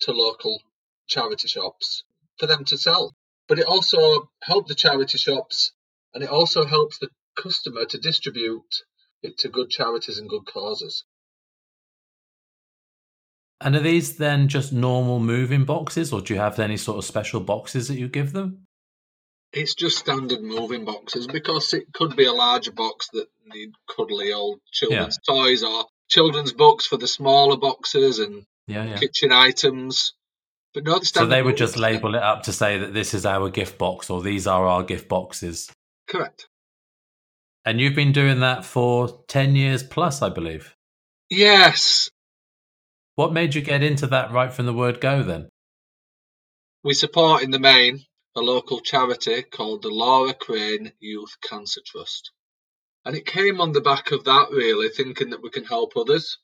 to 0.01 0.11
local 0.11 0.61
charity 1.07 1.47
shops 1.47 2.03
for 2.37 2.47
them 2.47 2.65
to 2.65 2.77
sell. 2.77 3.15
But 3.47 3.59
it 3.59 3.65
also 3.65 4.29
helped 4.41 4.69
the 4.69 4.75
charity 4.75 5.17
shops 5.17 5.71
and 6.13 6.23
it 6.23 6.29
also 6.29 6.65
helps 6.65 6.99
the 6.99 7.09
customer 7.35 7.85
to 7.85 7.97
distribute 7.97 8.83
it 9.21 9.37
to 9.39 9.49
good 9.49 9.69
charities 9.69 10.17
and 10.17 10.29
good 10.29 10.45
causes. 10.45 11.03
And 13.59 13.75
are 13.75 13.79
these 13.79 14.17
then 14.17 14.49
just 14.49 14.73
normal 14.73 15.21
moving 15.21 15.63
boxes, 15.63 16.11
or 16.11 16.19
do 16.19 16.33
you 16.33 16.39
have 16.39 16.59
any 16.59 16.75
sort 16.75 16.97
of 16.97 17.05
special 17.05 17.39
boxes 17.39 17.87
that 17.87 17.97
you 17.97 18.09
give 18.09 18.33
them? 18.33 18.65
It's 19.53 19.75
just 19.75 19.99
standard 19.99 20.41
moving 20.41 20.83
boxes 20.83 21.27
because 21.27 21.73
it 21.73 21.93
could 21.93 22.15
be 22.15 22.25
a 22.25 22.33
larger 22.33 22.71
box 22.71 23.09
that 23.13 23.27
need 23.45 23.73
cuddly 23.87 24.33
old 24.33 24.59
children's 24.71 25.19
yeah. 25.27 25.35
toys 25.35 25.63
or 25.63 25.85
children's 26.09 26.53
books 26.53 26.87
for 26.87 26.97
the 26.97 27.07
smaller 27.07 27.55
boxes 27.55 28.17
and 28.17 28.45
yeah, 28.67 28.83
yeah. 28.85 28.97
kitchen 28.97 29.31
items. 29.31 30.13
But 30.73 30.85
no, 30.85 30.97
the 30.97 31.05
so 31.05 31.27
they 31.27 31.43
would 31.43 31.55
just 31.55 31.77
label 31.77 32.15
it 32.15 32.23
up 32.23 32.43
to 32.43 32.51
say 32.51 32.79
that 32.79 32.95
this 32.95 33.13
is 33.13 33.27
our 33.27 33.49
gift 33.49 33.77
box 33.77 34.09
or 34.09 34.23
these 34.23 34.47
are 34.47 34.65
our 34.65 34.81
gift 34.81 35.07
boxes. 35.07 35.71
Correct. 36.07 36.47
And 37.63 37.79
you've 37.79 37.95
been 37.95 38.11
doing 38.11 38.39
that 38.39 38.65
for 38.65 39.23
10 39.27 39.55
years 39.55 39.83
plus, 39.83 40.23
I 40.23 40.29
believe. 40.29 40.75
Yes. 41.29 42.09
What 43.15 43.33
made 43.33 43.53
you 43.53 43.61
get 43.61 43.83
into 43.83 44.07
that 44.07 44.31
right 44.31 44.51
from 44.51 44.65
the 44.65 44.73
word 44.73 44.99
go 44.99 45.21
then? 45.21 45.47
We 46.83 46.95
support 46.95 47.43
in 47.43 47.51
the 47.51 47.59
main 47.59 48.03
a 48.35 48.41
local 48.41 48.79
charity 48.79 49.43
called 49.43 49.81
the 49.81 49.89
Laura 49.89 50.33
Crane 50.33 50.91
Youth 50.99 51.37
Cancer 51.41 51.81
Trust. 51.85 52.31
And 53.05 53.15
it 53.15 53.25
came 53.25 53.61
on 53.61 53.73
the 53.73 53.81
back 53.81 54.11
of 54.11 54.23
that, 54.25 54.49
really, 54.51 54.89
thinking 54.89 55.31
that 55.31 55.43
we 55.43 55.49
can 55.49 55.65
help 55.65 55.95
others. 55.95 56.37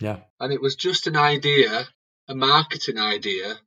Yeah. 0.00 0.20
And 0.38 0.52
it 0.52 0.60
was 0.60 0.76
just 0.76 1.06
an 1.06 1.16
idea, 1.16 1.88
a 2.28 2.34
marketing 2.34 2.98
idea, 2.98 3.58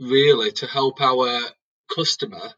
really, 0.00 0.50
to 0.52 0.66
help 0.66 1.00
our 1.00 1.40
customer 1.94 2.54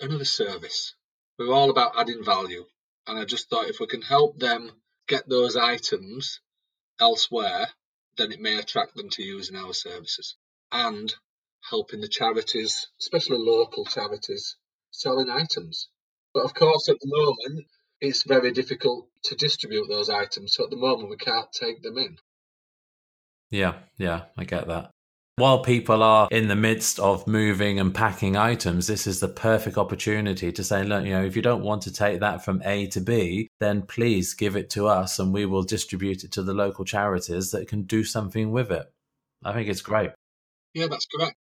another 0.00 0.24
service. 0.24 0.94
We're 1.38 1.52
all 1.52 1.70
about 1.70 1.98
adding 1.98 2.24
value. 2.24 2.64
And 3.06 3.18
I 3.18 3.24
just 3.24 3.50
thought 3.50 3.68
if 3.68 3.80
we 3.80 3.86
can 3.86 4.02
help 4.02 4.38
them 4.38 4.70
get 5.08 5.28
those 5.28 5.56
items 5.56 6.40
elsewhere, 7.00 7.68
then 8.16 8.32
it 8.32 8.40
may 8.40 8.56
attract 8.58 8.94
them 8.94 9.10
to 9.10 9.22
using 9.22 9.56
our 9.56 9.74
services 9.74 10.36
and 10.70 11.14
helping 11.68 12.00
the 12.00 12.08
charities, 12.08 12.88
especially 13.00 13.38
local 13.38 13.84
charities, 13.84 14.56
selling 14.90 15.30
items. 15.30 15.88
But 16.34 16.44
of 16.44 16.54
course, 16.54 16.88
at 16.88 16.96
the 17.00 17.08
moment, 17.08 17.66
it's 18.00 18.24
very 18.24 18.52
difficult 18.52 19.08
to 19.24 19.34
distribute 19.34 19.86
those 19.88 20.10
items. 20.10 20.54
So 20.54 20.64
at 20.64 20.70
the 20.70 20.76
moment, 20.76 21.10
we 21.10 21.16
can't 21.16 21.50
take 21.52 21.82
them 21.82 21.98
in. 21.98 22.16
Yeah, 23.50 23.74
yeah, 23.98 24.24
I 24.36 24.44
get 24.44 24.66
that. 24.68 24.90
While 25.36 25.62
people 25.62 26.02
are 26.02 26.28
in 26.30 26.48
the 26.48 26.56
midst 26.56 26.98
of 26.98 27.26
moving 27.26 27.80
and 27.80 27.94
packing 27.94 28.36
items, 28.36 28.86
this 28.86 29.06
is 29.06 29.20
the 29.20 29.28
perfect 29.28 29.78
opportunity 29.78 30.52
to 30.52 30.64
say, 30.64 30.84
look, 30.84 31.04
you 31.04 31.12
know, 31.12 31.24
if 31.24 31.36
you 31.36 31.42
don't 31.42 31.62
want 31.62 31.82
to 31.82 31.92
take 31.92 32.20
that 32.20 32.44
from 32.44 32.62
A 32.64 32.86
to 32.88 33.00
B, 33.00 33.48
then 33.58 33.82
please 33.82 34.34
give 34.34 34.56
it 34.56 34.68
to 34.70 34.88
us 34.88 35.18
and 35.18 35.32
we 35.32 35.46
will 35.46 35.62
distribute 35.62 36.22
it 36.22 36.32
to 36.32 36.42
the 36.42 36.52
local 36.52 36.84
charities 36.84 37.50
that 37.52 37.66
can 37.66 37.82
do 37.82 38.04
something 38.04 38.52
with 38.52 38.70
it. 38.70 38.86
I 39.42 39.52
think 39.54 39.68
it's 39.68 39.80
great. 39.80 40.10
Yeah, 40.74 40.88
that's 40.88 41.06
correct. 41.06 41.36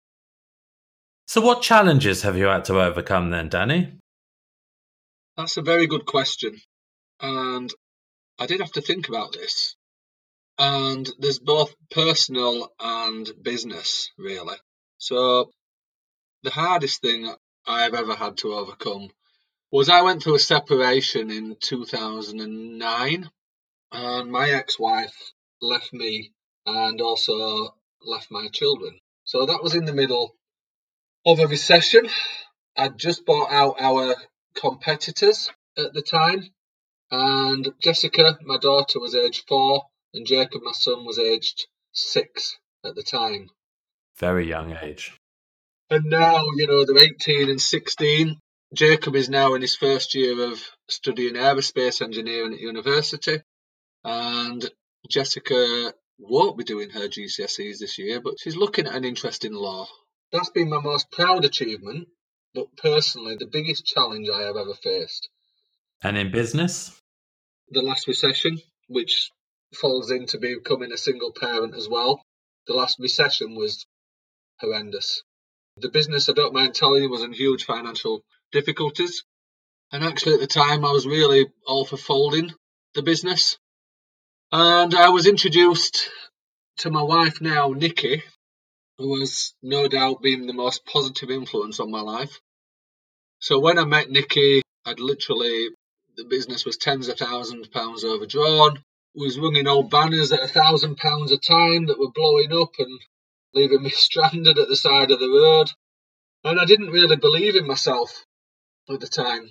So, 1.27 1.41
what 1.41 1.63
challenges 1.63 2.23
have 2.23 2.37
you 2.37 2.47
had 2.47 2.65
to 2.67 2.81
overcome 2.81 3.31
then, 3.31 3.49
Danny? 3.49 3.93
That's 5.37 5.57
a 5.57 5.63
very 5.63 5.87
good 5.87 6.07
question. 6.07 6.61
And 7.21 7.73
I 8.39 8.47
did 8.47 8.61
have 8.61 8.73
to 8.73 8.81
think 8.81 9.09
about 9.09 9.33
this 9.33 9.77
and 10.59 11.09
there's 11.19 11.39
both 11.39 11.75
personal 11.91 12.73
and 12.81 13.31
business 13.43 14.11
really. 14.19 14.57
So 14.99 15.51
the 16.43 16.51
hardest 16.51 17.03
thing 17.03 17.33
I've 17.67 17.95
ever 17.95 18.15
had 18.15 18.39
to 18.39 18.55
overcome 18.55 19.11
was 19.71 19.89
I 19.89 20.03
went 20.03 20.23
through 20.23 20.37
a 20.37 20.41
separation 20.41 21.31
in 21.31 21.57
2009 21.61 23.31
and 23.93 24.33
my 24.33 24.51
ex-wife 24.51 25.33
left 25.61 25.93
me 25.93 26.33
and 26.65 27.01
also 27.01 27.75
left 28.03 28.31
my 28.31 28.49
children. 28.53 28.99
So 29.25 29.47
that 29.47 29.63
was 29.63 29.75
in 29.75 29.85
the 29.85 29.93
middle 29.93 30.35
of 31.27 31.41
a 31.41 31.47
recession. 31.47 32.09
I'd 32.77 32.99
just 32.99 33.27
bought 33.27 33.51
out 33.51 33.77
our 33.81 34.15
competitors 34.55 35.51
at 35.77 35.93
the 35.93 36.03
time 36.03 36.49
and 37.11 37.73
Jessica, 37.81 38.39
my 38.43 38.59
daughter, 38.59 38.99
was 38.99 39.15
aged 39.15 39.45
four 39.47 39.85
and 40.13 40.27
Jacob, 40.27 40.63
my 40.63 40.73
son, 40.73 41.05
was 41.05 41.19
aged 41.19 41.67
six 41.93 42.57
at 42.85 42.95
the 42.95 43.03
time. 43.03 43.51
Very 44.19 44.49
young 44.49 44.77
age. 44.83 45.13
And 45.91 46.07
now, 46.07 46.43
you 46.57 46.67
know, 46.67 46.85
they're 46.85 46.99
18 46.99 47.49
and 47.49 47.61
16. 47.61 48.41
Jacob 48.75 49.15
is 49.15 49.29
now 49.29 49.55
in 49.55 49.63
his 49.63 49.77
first 49.77 50.15
year 50.15 50.51
of 50.51 50.61
studying 50.89 51.35
aerospace 51.35 52.03
engineering 52.03 52.55
at 52.55 52.61
university. 52.61 53.41
And 54.03 54.69
Jessica 55.09 55.93
won't 56.19 56.59
be 56.59 56.65
doing 56.65 56.91
her 56.91 57.09
GCSEs 57.09 57.79
this 57.79 57.99
year, 57.99 58.21
but 58.21 58.35
she's 58.41 58.57
looking 58.57 58.87
at 58.87 58.95
an 58.95 59.05
interest 59.05 59.45
in 59.45 59.53
law. 59.53 59.87
That's 60.33 60.51
been 60.51 60.69
my 60.69 60.81
most 60.81 61.11
proud 61.11 61.45
achievement, 61.45 62.09
but 62.55 62.77
personally, 62.77 63.37
the 63.37 63.47
biggest 63.47 63.87
challenge 63.87 64.29
I 64.29 64.43
have 64.43 64.57
ever 64.57 64.75
faced 64.75 65.29
And 66.03 66.19
in 66.19 66.31
business? 66.31 67.01
The 67.71 67.83
last 67.83 68.09
recession, 68.09 68.61
which 68.89 69.31
falls 69.75 70.11
into 70.11 70.39
becoming 70.39 70.93
a 70.93 70.99
single 70.99 71.33
parent 71.33 71.75
as 71.75 71.89
well. 71.89 72.23
The 72.67 72.75
last 72.75 72.99
recession 72.99 73.55
was 73.55 73.87
horrendous. 74.61 75.23
The 75.77 75.91
business, 75.91 76.29
I 76.29 76.33
don't 76.33 76.55
mind 76.55 76.75
telling 76.75 77.03
you, 77.03 77.11
was 77.11 77.23
in 77.23 77.33
huge 77.33 77.65
financial 77.65 78.25
difficulties. 78.53 79.25
And 79.93 80.03
actually, 80.03 80.35
at 80.35 80.41
the 80.41 80.47
time, 80.47 80.85
I 80.85 80.93
was 80.93 81.07
really 81.07 81.47
all 81.67 81.85
for 81.85 81.97
folding 81.97 82.53
the 82.95 83.03
business. 83.03 83.59
And 84.51 84.95
I 84.95 85.11
was 85.11 85.27
introduced 85.27 86.09
to 86.79 86.91
my 86.91 87.03
wife 87.03 87.41
now, 87.41 87.69
Nikki, 87.69 88.23
who 88.99 89.21
has 89.21 89.55
no 89.63 89.89
doubt 89.89 90.23
been 90.23 90.47
the 90.47 90.53
most 90.55 90.85
positive 90.87 91.31
influence 91.31 91.81
on 91.81 91.91
my 91.91 92.01
life. 92.01 92.41
So 93.41 93.59
when 93.59 93.79
I 93.79 93.85
met 93.85 94.11
Nikki, 94.11 94.63
I'd 94.87 95.01
literally, 95.01 95.69
the 96.17 96.25
business 96.25 96.65
was 96.65 96.79
tens 96.79 97.09
of 97.09 97.19
thousands 97.19 97.67
of 97.67 97.73
pounds 97.73 98.05
overdrawn. 98.05 98.83
Was 99.15 99.39
running 99.39 99.67
old 99.67 99.91
banners 99.91 100.33
at 100.33 100.43
a 100.43 100.49
thousand 100.49 100.97
pounds 100.97 101.33
a 101.33 101.39
time 101.39 101.87
that 101.87 101.99
were 101.99 102.11
blowing 102.11 102.53
up 102.53 102.73
and 102.79 103.01
leaving 103.55 103.83
me 103.83 103.91
stranded 103.95 104.59
at 104.59 104.69
the 104.69 104.77
side 104.77 105.11
of 105.11 105.21
the 105.21 105.31
road. 105.31 105.71
And 106.45 106.61
I 106.61 106.65
didn't 106.65 106.91
really 106.91 107.17
believe 107.17 107.57
in 107.57 107.67
myself 107.67 108.25
at 108.91 109.01
the 109.01 109.09
time. 109.09 109.51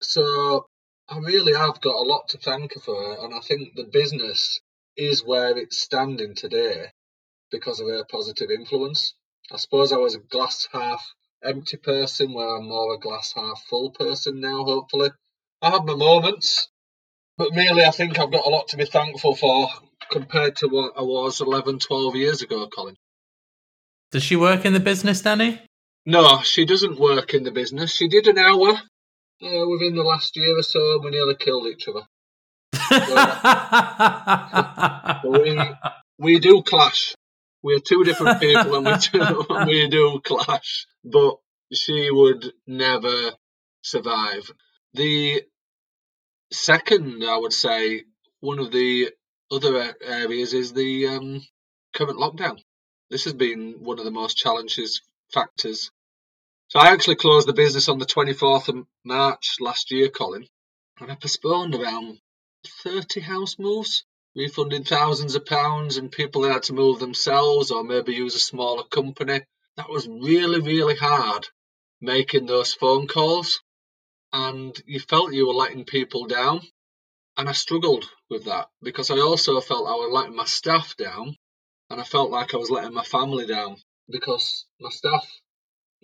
So 0.00 0.66
I 1.08 1.18
really 1.18 1.52
have 1.52 1.80
got 1.80 1.96
a 1.96 2.08
lot 2.08 2.28
to 2.30 2.38
thank 2.38 2.74
her 2.74 2.80
for, 2.80 3.24
and 3.24 3.34
I 3.34 3.40
think 3.40 3.74
the 3.74 3.84
business 3.84 4.60
is 4.96 5.24
where 5.24 5.56
it's 5.56 5.78
standing 5.78 6.34
today 6.34 6.90
because 7.52 7.78
of 7.78 7.86
her 7.86 8.04
positive 8.10 8.50
influence. 8.50 9.14
I 9.52 9.58
suppose 9.58 9.92
I 9.92 9.98
was 9.98 10.14
a 10.14 10.18
glass 10.18 10.66
half 10.72 11.04
empty 11.44 11.76
person 11.76 12.32
where 12.32 12.56
I'm 12.56 12.68
more 12.68 12.94
a 12.94 12.98
glass 12.98 13.34
half 13.36 13.62
full 13.68 13.90
person 13.90 14.40
now, 14.40 14.64
hopefully. 14.64 15.10
I 15.60 15.70
have 15.70 15.84
my 15.84 15.94
moments, 15.94 16.68
but 17.36 17.50
really 17.54 17.84
I 17.84 17.90
think 17.90 18.18
I've 18.18 18.32
got 18.32 18.46
a 18.46 18.48
lot 18.48 18.68
to 18.68 18.76
be 18.76 18.86
thankful 18.86 19.36
for 19.36 19.68
compared 20.10 20.56
to 20.56 20.68
what 20.68 20.94
I 20.96 21.02
was 21.02 21.40
11, 21.40 21.78
12 21.78 22.16
years 22.16 22.42
ago, 22.42 22.66
Colin. 22.68 22.96
Does 24.10 24.22
she 24.22 24.36
work 24.36 24.64
in 24.64 24.72
the 24.72 24.80
business, 24.80 25.22
Danny? 25.22 25.60
No, 26.04 26.42
she 26.42 26.64
doesn't 26.64 26.98
work 26.98 27.34
in 27.34 27.44
the 27.44 27.52
business. 27.52 27.94
She 27.94 28.08
did 28.08 28.26
an 28.26 28.38
hour 28.38 28.70
uh, 28.70 29.68
within 29.68 29.94
the 29.94 30.02
last 30.02 30.36
year 30.36 30.58
or 30.58 30.62
so, 30.62 30.94
and 30.94 31.04
we 31.04 31.10
nearly 31.10 31.36
killed 31.36 31.66
each 31.66 31.86
other. 31.88 32.02
we, 35.24 35.60
we 36.18 36.38
do 36.40 36.62
clash. 36.62 37.14
We're 37.62 37.78
two 37.78 38.04
different 38.04 38.40
people 38.40 38.74
and 38.76 38.86
we 38.86 38.96
do, 38.96 39.46
we 39.66 39.88
do 39.88 40.20
clash, 40.24 40.86
but 41.04 41.36
she 41.72 42.10
would 42.10 42.52
never 42.66 43.32
survive. 43.82 44.50
The 44.94 45.42
second, 46.50 47.24
I 47.24 47.36
would 47.36 47.52
say, 47.52 48.04
one 48.40 48.58
of 48.58 48.72
the 48.72 49.10
other 49.50 49.94
areas 50.02 50.54
is 50.54 50.72
the 50.72 51.06
um, 51.08 51.42
current 51.94 52.18
lockdown. 52.18 52.58
This 53.10 53.24
has 53.24 53.34
been 53.34 53.76
one 53.80 53.98
of 53.98 54.04
the 54.04 54.10
most 54.10 54.36
challenges 54.36 55.02
factors. 55.32 55.90
So 56.68 56.80
I 56.80 56.88
actually 56.88 57.16
closed 57.16 57.46
the 57.46 57.52
business 57.52 57.88
on 57.88 57.98
the 57.98 58.06
24th 58.06 58.68
of 58.68 58.86
March 59.04 59.56
last 59.60 59.90
year, 59.90 60.08
Colin, 60.08 60.46
and 60.98 61.12
I 61.12 61.14
postponed 61.14 61.74
around 61.74 62.18
30 62.82 63.20
house 63.20 63.58
moves 63.58 64.04
refunding 64.34 64.84
thousands 64.84 65.34
of 65.34 65.44
pounds 65.44 65.96
and 65.96 66.10
people 66.10 66.44
had 66.44 66.62
to 66.64 66.72
move 66.72 66.98
themselves 66.98 67.70
or 67.70 67.84
maybe 67.84 68.14
use 68.14 68.34
a 68.34 68.38
smaller 68.38 68.84
company. 68.84 69.42
That 69.76 69.90
was 69.90 70.08
really, 70.08 70.60
really 70.60 70.96
hard 70.96 71.46
making 72.00 72.46
those 72.46 72.74
phone 72.74 73.06
calls 73.06 73.60
and 74.32 74.76
you 74.86 75.00
felt 75.00 75.32
you 75.32 75.46
were 75.46 75.54
letting 75.54 75.84
people 75.84 76.26
down. 76.26 76.62
And 77.36 77.48
I 77.48 77.52
struggled 77.52 78.04
with 78.28 78.44
that 78.44 78.68
because 78.82 79.10
I 79.10 79.18
also 79.18 79.60
felt 79.60 79.88
I 79.88 79.92
was 79.92 80.12
letting 80.12 80.36
my 80.36 80.44
staff 80.44 80.96
down 80.96 81.36
and 81.90 82.00
I 82.00 82.04
felt 82.04 82.30
like 82.30 82.54
I 82.54 82.58
was 82.58 82.70
letting 82.70 82.94
my 82.94 83.04
family 83.04 83.46
down 83.46 83.76
because 84.10 84.66
my 84.80 84.90
staff 84.90 85.26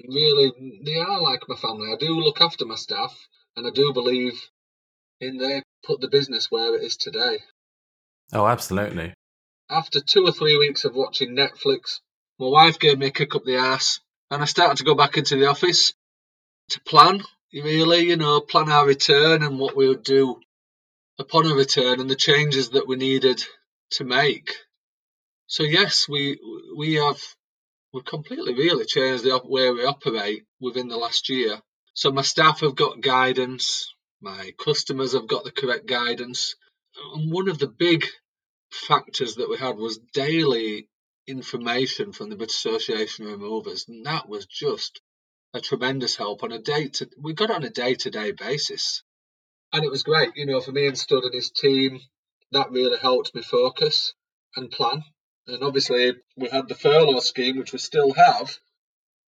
really, 0.06 0.80
they 0.84 0.98
are 0.98 1.20
like 1.20 1.48
my 1.48 1.56
family. 1.56 1.92
I 1.92 1.96
do 1.96 2.20
look 2.20 2.40
after 2.40 2.64
my 2.64 2.76
staff 2.76 3.14
and 3.56 3.66
I 3.66 3.70
do 3.70 3.92
believe 3.92 4.40
in 5.20 5.38
they 5.38 5.62
put 5.84 6.00
the 6.00 6.08
business 6.08 6.50
where 6.50 6.76
it 6.76 6.82
is 6.82 6.96
today. 6.96 7.38
Oh, 8.32 8.46
absolutely. 8.46 9.14
After 9.70 10.00
two 10.00 10.24
or 10.24 10.32
three 10.32 10.58
weeks 10.58 10.84
of 10.84 10.94
watching 10.94 11.36
Netflix, 11.36 12.00
my 12.38 12.46
wife 12.46 12.78
gave 12.78 12.98
me 12.98 13.06
a 13.06 13.10
kick 13.10 13.34
up 13.34 13.44
the 13.44 13.56
ass, 13.56 14.00
and 14.30 14.42
I 14.42 14.44
started 14.44 14.78
to 14.78 14.84
go 14.84 14.94
back 14.94 15.16
into 15.16 15.36
the 15.36 15.46
office 15.46 15.94
to 16.70 16.80
plan, 16.80 17.22
really, 17.52 18.06
you 18.06 18.16
know, 18.16 18.40
plan 18.40 18.70
our 18.70 18.86
return 18.86 19.42
and 19.42 19.58
what 19.58 19.76
we 19.76 19.88
would 19.88 20.02
do 20.02 20.40
upon 21.18 21.46
a 21.46 21.54
return 21.54 22.00
and 22.00 22.08
the 22.08 22.16
changes 22.16 22.70
that 22.70 22.86
we 22.86 22.96
needed 22.96 23.42
to 23.92 24.04
make. 24.04 24.54
So 25.46 25.62
yes, 25.62 26.06
we 26.08 26.38
we 26.76 26.94
have 26.94 27.20
we've 27.92 28.04
completely 28.04 28.54
really 28.54 28.84
changed 28.84 29.24
the 29.24 29.40
way 29.44 29.70
we 29.70 29.84
operate 29.84 30.44
within 30.60 30.88
the 30.88 30.98
last 30.98 31.30
year. 31.30 31.60
So 31.94 32.12
my 32.12 32.22
staff 32.22 32.60
have 32.60 32.76
got 32.76 33.00
guidance, 33.00 33.92
my 34.20 34.52
customers 34.62 35.14
have 35.14 35.26
got 35.26 35.44
the 35.44 35.50
correct 35.50 35.86
guidance, 35.86 36.54
one 37.14 37.48
of 37.48 37.58
the 37.58 37.68
big 37.68 38.04
factors 38.70 39.36
that 39.36 39.48
we 39.48 39.56
had 39.56 39.76
was 39.76 39.98
daily 40.12 40.88
information 41.26 42.12
from 42.12 42.30
the 42.30 42.36
British 42.36 42.56
Association 42.56 43.26
of 43.26 43.32
Removers, 43.32 43.86
and 43.88 44.04
that 44.06 44.28
was 44.28 44.46
just 44.46 45.00
a 45.54 45.60
tremendous 45.60 46.16
help 46.16 46.42
on 46.42 46.52
a 46.52 46.58
day 46.58 46.88
to 46.88 47.08
we 47.18 47.32
got 47.32 47.50
it 47.50 47.56
on 47.56 47.64
a 47.64 47.70
day 47.70 47.94
to 47.94 48.10
day 48.10 48.32
basis. 48.32 49.02
And 49.72 49.84
it 49.84 49.90
was 49.90 50.02
great, 50.02 50.30
you 50.36 50.46
know, 50.46 50.60
for 50.60 50.72
me 50.72 50.86
and 50.86 50.98
Stud 50.98 51.24
and 51.24 51.34
his 51.34 51.50
team, 51.50 52.00
that 52.52 52.70
really 52.70 52.98
helped 52.98 53.34
me 53.34 53.42
focus 53.42 54.14
and 54.56 54.70
plan. 54.70 55.04
And 55.46 55.62
obviously 55.62 56.14
we 56.36 56.48
had 56.48 56.68
the 56.68 56.74
furlough 56.74 57.20
scheme, 57.20 57.58
which 57.58 57.72
we 57.72 57.78
still 57.78 58.12
have, 58.12 58.58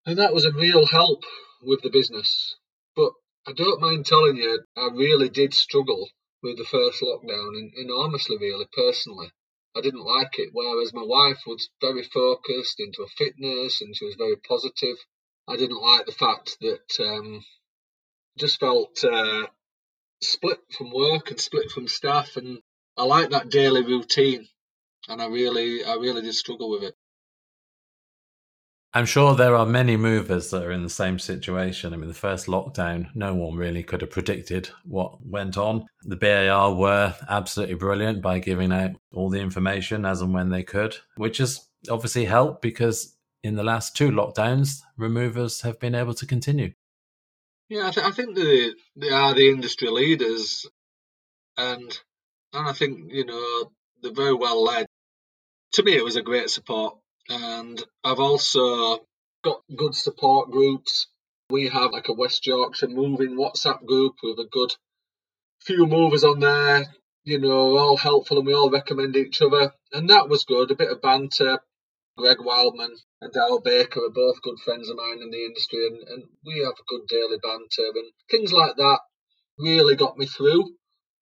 and 0.07 0.19
that 0.19 0.35
was 0.35 0.45
a 0.45 0.53
real 0.53 0.87
help 0.87 1.25
with 1.63 1.83
the 1.83 1.91
business. 1.91 2.57
But 2.95 3.13
I 3.47 3.53
don't 3.53 3.81
mind 3.81 4.07
telling 4.07 4.37
you, 4.37 4.63
I 4.77 4.89
really 4.93 5.29
did 5.29 5.55
struggle 5.55 6.09
with 6.43 6.57
the 6.59 6.65
first 6.65 7.03
lockdown 7.03 7.71
enormously, 7.77 8.37
really, 8.39 8.67
personally. 8.73 9.31
I 9.77 9.81
didn't 9.81 10.05
like 10.05 10.39
it. 10.39 10.51
Whereas 10.53 10.93
my 10.93 11.03
wife 11.05 11.43
was 11.47 11.71
very 11.81 12.03
focused 12.03 12.81
into 12.81 13.03
her 13.03 13.09
fitness 13.17 13.81
and 13.81 13.95
she 13.97 14.05
was 14.05 14.17
very 14.17 14.37
positive. 14.37 14.97
I 15.47 15.57
didn't 15.57 15.81
like 15.81 16.07
the 16.07 16.13
fact 16.13 16.59
that 16.61 17.01
um, 17.01 17.45
just 18.39 18.61
felt 18.61 19.03
uh, 19.05 19.47
split 20.21 20.61
from 20.77 20.91
work 20.93 21.31
and 21.31 21.41
split 21.41 21.71
from 21.71 21.89
staff, 21.89 22.37
and 22.37 22.59
I 22.97 23.05
like 23.05 23.31
that 23.31 23.51
daily 23.51 23.83
routine, 23.83 24.47
and 25.09 25.23
I 25.23 25.27
really, 25.27 25.85
I 25.85 25.95
really 25.95 26.23
did 26.23 26.35
struggle 26.35 26.71
with 26.71 26.83
it. 26.83 26.95
I'm 28.95 29.05
sure 29.05 29.35
there 29.35 29.55
are 29.55 29.67
many 29.67 29.99
movers 29.99 30.51
that 30.51 30.63
are 30.63 30.73
in 30.73 30.83
the 30.83 30.89
same 30.89 31.19
situation. 31.19 31.93
I 31.93 31.97
mean, 31.99 32.09
the 32.09 32.15
first 32.15 32.47
lockdown, 32.47 33.09
no 33.15 33.35
one 33.35 33.55
really 33.55 33.83
could 33.83 34.01
have 34.01 34.11
predicted 34.11 34.71
what 34.85 35.25
went 35.25 35.59
on. 35.59 35.87
The 36.05 36.17
BAR 36.17 36.75
were 36.75 37.15
absolutely 37.29 37.75
brilliant 37.75 38.23
by 38.23 38.39
giving 38.39 38.73
out 38.73 38.93
all 39.13 39.29
the 39.29 39.41
information 39.41 40.07
as 40.07 40.23
and 40.23 40.33
when 40.33 40.49
they 40.49 40.63
could, 40.63 40.97
which 41.17 41.37
has 41.39 41.69
obviously 41.91 42.25
helped 42.25 42.63
because 42.63 43.15
in 43.43 43.57
the 43.57 43.63
last 43.63 43.95
two 43.95 44.11
lockdowns, 44.11 44.81
removers 44.97 45.61
have 45.61 45.79
been 45.79 45.95
able 45.95 46.15
to 46.15 46.27
continue. 46.27 46.73
Yeah, 47.69 47.89
I, 47.89 47.91
th- 47.91 48.07
I 48.07 48.11
think 48.11 48.35
they, 48.37 48.71
they 48.97 49.11
are 49.11 49.35
the 49.35 49.51
industry 49.51 49.91
leaders, 49.91 50.67
and 51.59 51.99
and 52.55 52.67
I 52.67 52.73
think 52.73 53.13
you 53.13 53.27
know 53.27 53.71
they're 54.01 54.13
very 54.13 54.33
well 54.33 54.65
led. 54.65 54.87
To 55.75 55.83
me, 55.83 55.95
it 55.95 56.05
was 56.05 56.17
a 56.17 56.23
great 56.23 56.49
support 56.49 56.97
and 57.29 57.83
I've 58.05 58.21
also 58.21 59.05
got 59.45 59.63
good 59.77 59.95
support 59.95 60.51
groups. 60.51 61.07
We 61.51 61.69
have 61.69 61.93
like 61.93 62.09
a 62.09 62.15
West 62.15 62.47
Yorkshire 62.47 62.89
moving 62.89 63.37
WhatsApp 63.37 63.85
group 63.87 64.17
with 64.23 64.39
a 64.39 64.49
good 64.51 64.75
few 65.61 65.87
movers 65.87 66.25
on 66.25 66.41
there. 66.41 66.87
You 67.25 67.39
know, 67.39 67.77
all 67.77 67.97
helpful 67.97 68.39
and 68.39 68.47
we 68.47 68.55
all 68.55 68.71
recommend 68.71 69.17
each 69.17 69.43
other, 69.43 69.73
and 69.93 70.09
that 70.09 70.29
was 70.29 70.45
good. 70.45 70.71
A 70.71 70.77
bit 70.77 70.91
of 70.91 71.03
banter. 71.03 71.61
Greg 72.17 72.39
Wildman 72.41 72.97
and 73.21 73.33
Darryl 73.33 73.63
Baker 73.63 74.05
are 74.05 74.11
both 74.11 74.43
good 74.43 74.59
friends 74.59 74.91
of 74.91 74.97
mine 74.97 75.23
in 75.23 75.31
the 75.31 75.45
industry, 75.45 75.87
and, 75.87 76.09
and 76.09 76.25
we 76.45 76.59
have 76.59 76.75
a 76.75 76.89
good 76.89 77.07
daily 77.07 77.39
banter 77.41 77.91
and 77.95 78.13
things 78.29 78.53
like 78.53 78.75
that. 78.77 78.99
Really 79.57 79.95
got 79.95 80.19
me 80.19 80.27
through 80.27 80.75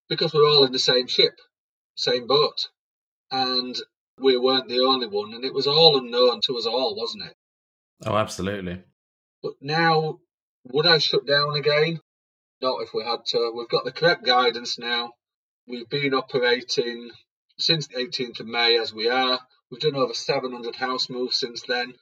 because 0.09 0.33
we're 0.33 0.49
all 0.49 0.65
in 0.65 0.73
the 0.73 0.79
same 0.79 1.07
ship, 1.07 1.35
same 1.97 2.27
boat, 2.27 2.69
and 3.31 3.77
we 4.19 4.37
weren't 4.37 4.69
the 4.69 4.81
only 4.81 5.07
one, 5.07 5.35
and 5.35 5.45
it 5.45 5.55
was 5.55 5.67
all 5.67 5.99
unknown 5.99 6.41
to 6.47 6.57
us 6.57 6.67
all, 6.67 6.97
wasn't 6.97 7.25
it? 7.25 7.35
Oh, 8.05 8.17
absolutely. 8.17 8.83
But 9.43 9.55
now, 9.61 10.21
would 10.65 10.87
I 10.87 10.99
shut 10.99 11.27
down 11.27 11.57
again? 11.57 12.01
Not 12.61 12.83
if 12.83 12.95
we 12.95 13.05
had 13.05 13.25
to. 13.27 13.53
We've 13.55 13.69
got 13.69 13.85
the 13.85 13.93
correct 13.93 14.25
guidance 14.25 14.79
now. 14.79 15.13
We've 15.69 15.89
been 15.89 16.15
operating 16.15 17.11
since 17.59 17.87
the 17.87 17.97
18th 17.97 18.41
of 18.41 18.47
May 18.47 18.79
as 18.79 18.93
we 18.93 19.09
are. 19.09 19.41
We've 19.71 19.81
done 19.81 19.97
over 19.97 20.15
700 20.15 20.77
house 20.77 21.09
moves 21.11 21.39
since 21.39 21.63
then, 21.63 21.95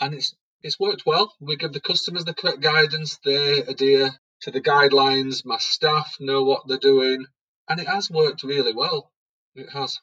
and 0.00 0.14
it's 0.14 0.34
it's 0.62 0.78
worked 0.78 1.06
well. 1.06 1.34
We 1.40 1.56
give 1.56 1.72
the 1.72 1.80
customers 1.80 2.24
the 2.24 2.34
correct 2.34 2.60
guidance. 2.60 3.18
They 3.24 3.60
adhere 3.60 4.10
to 4.42 4.50
the 4.50 4.60
guidelines. 4.60 5.44
My 5.44 5.58
staff 5.58 6.16
know 6.20 6.44
what 6.44 6.66
they're 6.66 6.78
doing, 6.78 7.26
and 7.68 7.80
it 7.80 7.86
has 7.86 8.10
worked 8.10 8.42
really 8.42 8.74
well. 8.74 9.10
It 9.54 9.70
has. 9.70 10.00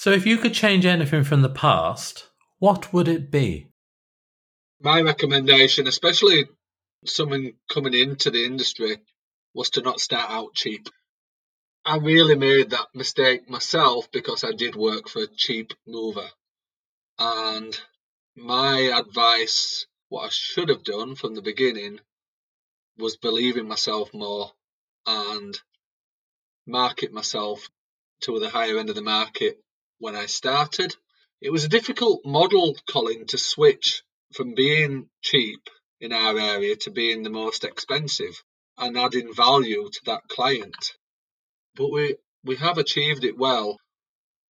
So, 0.00 0.12
if 0.12 0.24
you 0.24 0.38
could 0.38 0.54
change 0.54 0.86
anything 0.86 1.24
from 1.24 1.42
the 1.42 1.50
past, 1.50 2.30
what 2.58 2.90
would 2.90 3.06
it 3.06 3.30
be? 3.30 3.68
My 4.80 5.02
recommendation, 5.02 5.86
especially 5.86 6.48
someone 7.04 7.52
coming 7.68 7.92
into 7.92 8.30
the 8.30 8.46
industry, 8.46 8.96
was 9.52 9.68
to 9.72 9.82
not 9.82 10.00
start 10.00 10.30
out 10.30 10.54
cheap. 10.54 10.88
I 11.84 11.98
really 11.98 12.34
made 12.34 12.70
that 12.70 12.86
mistake 12.94 13.50
myself 13.50 14.10
because 14.10 14.42
I 14.42 14.52
did 14.52 14.74
work 14.74 15.06
for 15.06 15.24
a 15.24 15.26
cheap 15.26 15.74
mover. 15.86 16.30
And 17.18 17.78
my 18.34 18.78
advice, 18.78 19.84
what 20.08 20.24
I 20.24 20.28
should 20.30 20.70
have 20.70 20.82
done 20.82 21.14
from 21.14 21.34
the 21.34 21.42
beginning, 21.42 22.00
was 22.96 23.18
believe 23.18 23.58
in 23.58 23.68
myself 23.68 24.14
more 24.14 24.50
and 25.04 25.60
market 26.66 27.12
myself 27.12 27.68
to 28.22 28.38
the 28.38 28.48
higher 28.48 28.78
end 28.78 28.88
of 28.88 28.94
the 28.94 29.02
market 29.02 29.62
when 30.00 30.16
I 30.16 30.26
started. 30.26 30.96
It 31.40 31.50
was 31.50 31.64
a 31.64 31.68
difficult 31.68 32.24
model, 32.24 32.76
Colin, 32.88 33.26
to 33.28 33.38
switch 33.38 34.02
from 34.34 34.54
being 34.54 35.08
cheap 35.22 35.60
in 36.00 36.12
our 36.12 36.38
area 36.38 36.76
to 36.76 36.90
being 36.90 37.22
the 37.22 37.30
most 37.30 37.64
expensive 37.64 38.42
and 38.78 38.98
adding 38.98 39.32
value 39.34 39.88
to 39.92 40.00
that 40.06 40.26
client. 40.28 40.96
But 41.76 41.92
we, 41.92 42.16
we 42.42 42.56
have 42.56 42.78
achieved 42.78 43.24
it 43.24 43.36
well. 43.36 43.78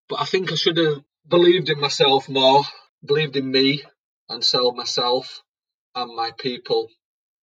But 0.07 0.21
I 0.21 0.25
think 0.25 0.51
I 0.51 0.55
should 0.55 0.77
have 0.77 1.03
believed 1.27 1.69
in 1.69 1.79
myself 1.79 2.27
more, 2.29 2.63
believed 3.05 3.35
in 3.35 3.51
me 3.51 3.83
and 4.29 4.43
sell 4.43 4.71
myself 4.71 5.41
and 5.93 6.15
my 6.15 6.31
people. 6.37 6.89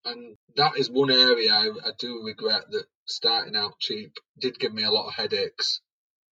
And 0.05 0.37
that 0.57 0.79
is 0.79 0.91
one 0.91 1.11
area 1.11 1.53
I, 1.53 1.69
I 1.69 1.93
do 1.99 2.23
regret 2.25 2.65
that 2.71 2.87
starting 3.07 3.57
out 3.57 3.79
cheap 3.79 4.13
did 4.39 4.59
give 4.59 4.73
me 4.73 4.85
a 4.85 4.91
lot 4.91 5.09
of 5.09 5.15
headaches. 5.15 5.81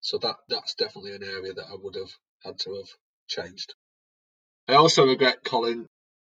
So 0.01 0.19
that 0.19 0.37
that's 0.49 0.75
definitely 0.75 1.15
an 1.15 1.25
area 1.25 1.53
that 1.55 1.67
I 1.71 1.77
would 1.81 1.95
have 1.97 2.11
had 2.45 2.59
to 2.61 2.75
have 2.75 2.89
changed. 3.29 3.75
I 4.69 4.75
also 4.75 5.07
regret, 5.07 5.45
Colin, 5.45 5.87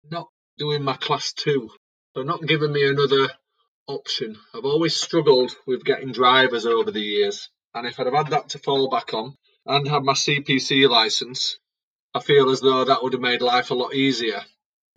not 0.10 0.28
doing 0.58 0.84
my 0.84 0.96
class 0.96 1.34
two. 1.34 1.70
So 2.16 2.24
not 2.24 2.46
giving 2.48 2.72
me 2.72 2.88
another 2.88 3.30
option. 3.88 4.38
I've 4.54 4.66
always 4.66 4.96
struggled 4.96 5.56
with 5.66 5.86
getting 5.86 6.12
drivers 6.12 6.66
over 6.66 6.92
the 6.92 7.00
years. 7.02 7.50
And 7.74 7.86
if 7.88 8.00
I'd 8.00 8.08
have 8.08 8.16
had 8.16 8.30
that 8.30 8.50
to 8.50 8.60
fall 8.60 8.90
back 8.90 9.14
on 9.14 9.36
and 9.66 9.88
had 9.88 10.04
my 10.04 10.14
CPC 10.14 10.90
license, 10.90 11.58
I 12.14 12.20
feel 12.20 12.50
as 12.50 12.62
though 12.62 12.86
that 12.86 13.04
would 13.04 13.14
have 13.14 13.22
made 13.22 13.42
life 13.42 13.70
a 13.70 13.76
lot 13.76 13.94
easier. 13.94 14.42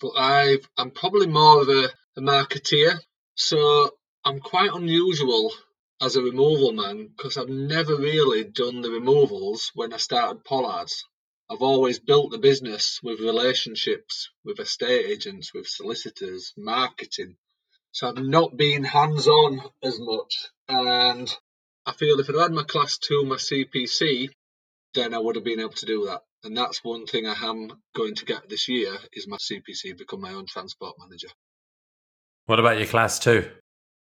But 0.01 0.13
I've, 0.17 0.69
I'm 0.77 0.91
probably 0.91 1.27
more 1.27 1.61
of 1.61 1.69
a, 1.69 1.89
a 2.17 2.21
marketeer. 2.21 2.99
So 3.35 3.91
I'm 4.25 4.41
quite 4.41 4.73
unusual 4.73 5.53
as 6.01 6.17
a 6.17 6.23
removal 6.23 6.73
man 6.73 7.09
because 7.17 7.37
I've 7.37 7.49
never 7.49 7.97
really 7.97 8.45
done 8.45 8.81
the 8.81 8.91
removals 8.91 9.71
when 9.75 9.93
I 9.93 9.99
started 9.99 10.45
Pollards. 10.45 11.05
I've 11.51 11.63
always 11.63 11.99
built 11.99 12.31
the 12.31 12.39
business 12.39 13.01
with 13.03 13.21
relationships 13.21 14.31
with 14.45 14.61
estate 14.61 15.07
agents, 15.07 15.53
with 15.53 15.67
solicitors, 15.67 16.53
marketing. 16.57 17.37
So 17.93 18.09
I've 18.09 18.25
not 18.25 18.57
been 18.57 18.85
hands 18.85 19.27
on 19.27 19.61
as 19.83 19.99
much. 19.99 20.47
And 20.69 21.29
I 21.85 21.93
feel 21.93 22.21
if 22.21 22.31
I'd 22.31 22.37
had 22.37 22.53
my 22.53 22.63
class 22.63 22.99
two, 22.99 23.25
my 23.25 23.37
CPC, 23.37 24.29
then 24.95 25.13
I 25.13 25.19
would 25.19 25.35
have 25.35 25.45
been 25.45 25.61
able 25.61 25.73
to 25.73 25.87
do 25.87 26.07
that. 26.07 26.23
And 26.45 26.57
that's 26.57 26.85
one 26.85 27.07
thing 27.07 27.27
I 27.27 27.35
am 27.43 27.73
going 27.95 28.15
to 28.15 28.25
get 28.25 28.49
this 28.49 28.69
year 28.69 28.97
is 29.13 29.27
my 29.27 29.37
CPC, 29.37 29.99
become 29.99 30.21
my 30.21 30.33
own 30.33 30.47
transport 30.47 30.97
manager. 30.99 31.29
What 32.47 32.61
about 32.61 32.79
your 32.79 32.87
class 32.87 33.19
two? 33.19 33.51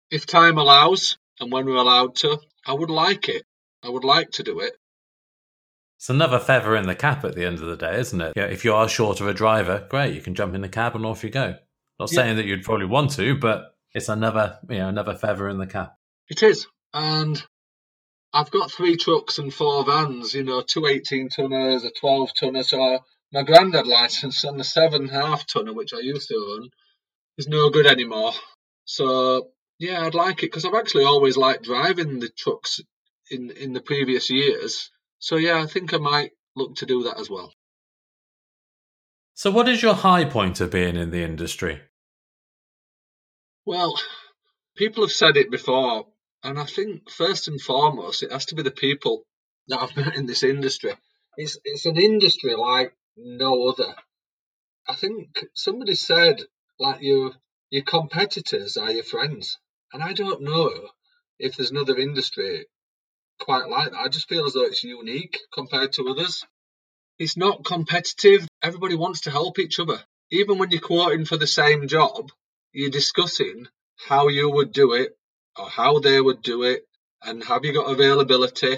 If 0.09 0.27
time 0.27 0.57
allows 0.57 1.17
and 1.39 1.51
when 1.51 1.65
we're 1.65 1.75
allowed 1.75 2.15
to, 2.17 2.39
I 2.65 2.73
would 2.73 2.89
like 2.89 3.29
it. 3.29 3.43
I 3.83 3.89
would 3.89 4.03
like 4.03 4.31
to 4.31 4.43
do 4.43 4.59
it. 4.59 4.73
It's 5.97 6.09
another 6.09 6.39
feather 6.39 6.75
in 6.75 6.85
the 6.85 6.95
cap 6.95 7.23
at 7.23 7.35
the 7.35 7.45
end 7.45 7.59
of 7.59 7.67
the 7.67 7.77
day, 7.77 7.99
isn't 7.99 8.19
it? 8.19 8.33
Yeah, 8.35 8.45
if 8.45 8.65
you 8.65 8.73
are 8.73 8.89
short 8.89 9.21
of 9.21 9.27
a 9.27 9.33
driver, 9.33 9.85
great, 9.89 10.13
you 10.13 10.21
can 10.21 10.35
jump 10.35 10.53
in 10.53 10.61
the 10.61 10.69
cab 10.69 10.95
and 10.95 11.05
off 11.05 11.23
you 11.23 11.29
go. 11.29 11.55
Not 11.99 12.11
yeah. 12.11 12.15
saying 12.15 12.35
that 12.37 12.45
you'd 12.45 12.63
probably 12.63 12.87
want 12.87 13.11
to, 13.11 13.37
but 13.37 13.75
it's 13.93 14.09
another, 14.09 14.59
you 14.69 14.79
know, 14.79 14.89
another 14.89 15.15
feather 15.15 15.47
in 15.47 15.59
the 15.59 15.67
cap. 15.67 15.95
It 16.29 16.43
is, 16.43 16.67
and 16.93 17.41
I've 18.33 18.51
got 18.51 18.71
three 18.71 18.97
trucks 18.97 19.37
and 19.37 19.53
four 19.53 19.85
vans. 19.85 20.33
You 20.33 20.43
know, 20.43 20.61
two 20.61 20.87
18 20.87 21.29
tonners, 21.29 21.85
a 21.85 21.91
12 21.91 22.31
tonner. 22.37 22.63
So 22.63 22.99
my 23.31 23.43
granddad 23.43 23.87
license 23.87 24.43
on 24.43 24.57
the 24.57 24.63
seven 24.63 25.07
half 25.07 25.45
tonner, 25.45 25.73
which 25.73 25.93
I 25.93 25.99
used 25.99 26.27
to 26.29 26.35
own, 26.35 26.69
is 27.37 27.47
no 27.47 27.69
good 27.69 27.85
anymore. 27.85 28.33
So 28.85 29.51
yeah, 29.83 30.05
I'd 30.05 30.15
like 30.15 30.43
it 30.43 30.47
because 30.47 30.63
I've 30.63 30.73
actually 30.73 31.03
always 31.03 31.35
liked 31.35 31.63
driving 31.63 32.19
the 32.19 32.29
trucks 32.29 32.79
in 33.29 33.51
in 33.51 33.73
the 33.73 33.81
previous 33.81 34.29
years. 34.29 34.89
So 35.19 35.35
yeah, 35.35 35.61
I 35.61 35.67
think 35.67 35.93
I 35.93 35.97
might 35.97 36.31
look 36.55 36.75
to 36.77 36.85
do 36.85 37.03
that 37.03 37.19
as 37.19 37.29
well. 37.29 37.53
So, 39.33 39.51
what 39.51 39.67
is 39.67 39.81
your 39.81 39.93
high 39.93 40.23
point 40.23 40.61
of 40.61 40.71
being 40.71 40.95
in 40.95 41.11
the 41.11 41.23
industry? 41.23 41.81
Well, 43.65 43.99
people 44.77 45.03
have 45.03 45.11
said 45.11 45.35
it 45.35 45.51
before, 45.51 46.07
and 46.43 46.57
I 46.57 46.65
think 46.65 47.09
first 47.09 47.49
and 47.49 47.59
foremost, 47.59 48.23
it 48.23 48.31
has 48.31 48.45
to 48.47 48.55
be 48.55 48.63
the 48.63 48.71
people 48.71 49.25
that 49.67 49.81
I've 49.81 49.97
met 49.97 50.15
in 50.15 50.27
this 50.27 50.43
industry. 50.43 50.93
It's 51.35 51.57
it's 51.65 51.85
an 51.85 51.97
industry 51.97 52.55
like 52.55 52.95
no 53.17 53.67
other. 53.67 53.95
I 54.87 54.95
think 54.95 55.27
somebody 55.55 55.95
said 55.95 56.41
like 56.79 57.01
your 57.01 57.31
your 57.69 57.83
competitors 57.83 58.77
are 58.77 58.91
your 58.91 59.03
friends, 59.03 59.57
and 59.93 60.03
I 60.03 60.13
don't 60.13 60.41
know 60.41 60.89
if 61.39 61.55
there's 61.55 61.71
another 61.71 61.97
industry 61.97 62.65
quite 63.39 63.69
like 63.69 63.91
that. 63.91 63.99
I 63.99 64.09
just 64.09 64.27
feel 64.27 64.45
as 64.45 64.53
though 64.53 64.65
it's 64.65 64.83
unique 64.83 65.39
compared 65.53 65.93
to 65.93 66.09
others. 66.09 66.45
It's 67.19 67.37
not 67.37 67.63
competitive. 67.63 68.47
Everybody 68.61 68.95
wants 68.95 69.21
to 69.21 69.31
help 69.31 69.59
each 69.59 69.79
other. 69.79 70.01
Even 70.31 70.57
when 70.57 70.71
you're 70.71 70.81
quoting 70.81 71.25
for 71.25 71.37
the 71.37 71.47
same 71.47 71.87
job, 71.87 72.31
you're 72.71 72.89
discussing 72.89 73.67
how 74.07 74.29
you 74.29 74.49
would 74.49 74.71
do 74.71 74.93
it 74.93 75.15
or 75.57 75.69
how 75.69 75.99
they 75.99 76.19
would 76.19 76.41
do 76.41 76.63
it 76.63 76.87
and 77.21 77.43
have 77.43 77.63
you 77.63 77.73
got 77.73 77.91
availability. 77.91 78.77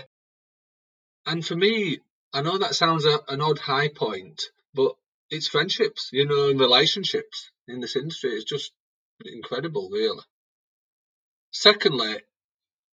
And 1.26 1.46
for 1.46 1.56
me, 1.56 2.00
I 2.34 2.42
know 2.42 2.58
that 2.58 2.76
sounds 2.76 3.06
a, 3.06 3.20
an 3.30 3.42
odd 3.42 3.60
high 3.60 3.88
point, 3.88 4.44
but 4.74 4.94
it's 5.30 5.48
friendships, 5.48 6.10
you 6.12 6.28
know, 6.28 6.50
and 6.50 6.60
relationships 6.60 7.50
in 7.68 7.80
this 7.80 7.96
industry. 7.96 8.32
It's 8.32 8.44
just 8.44 8.74
incredible, 9.24 9.90
really. 9.90 10.22
Secondly, 11.58 12.22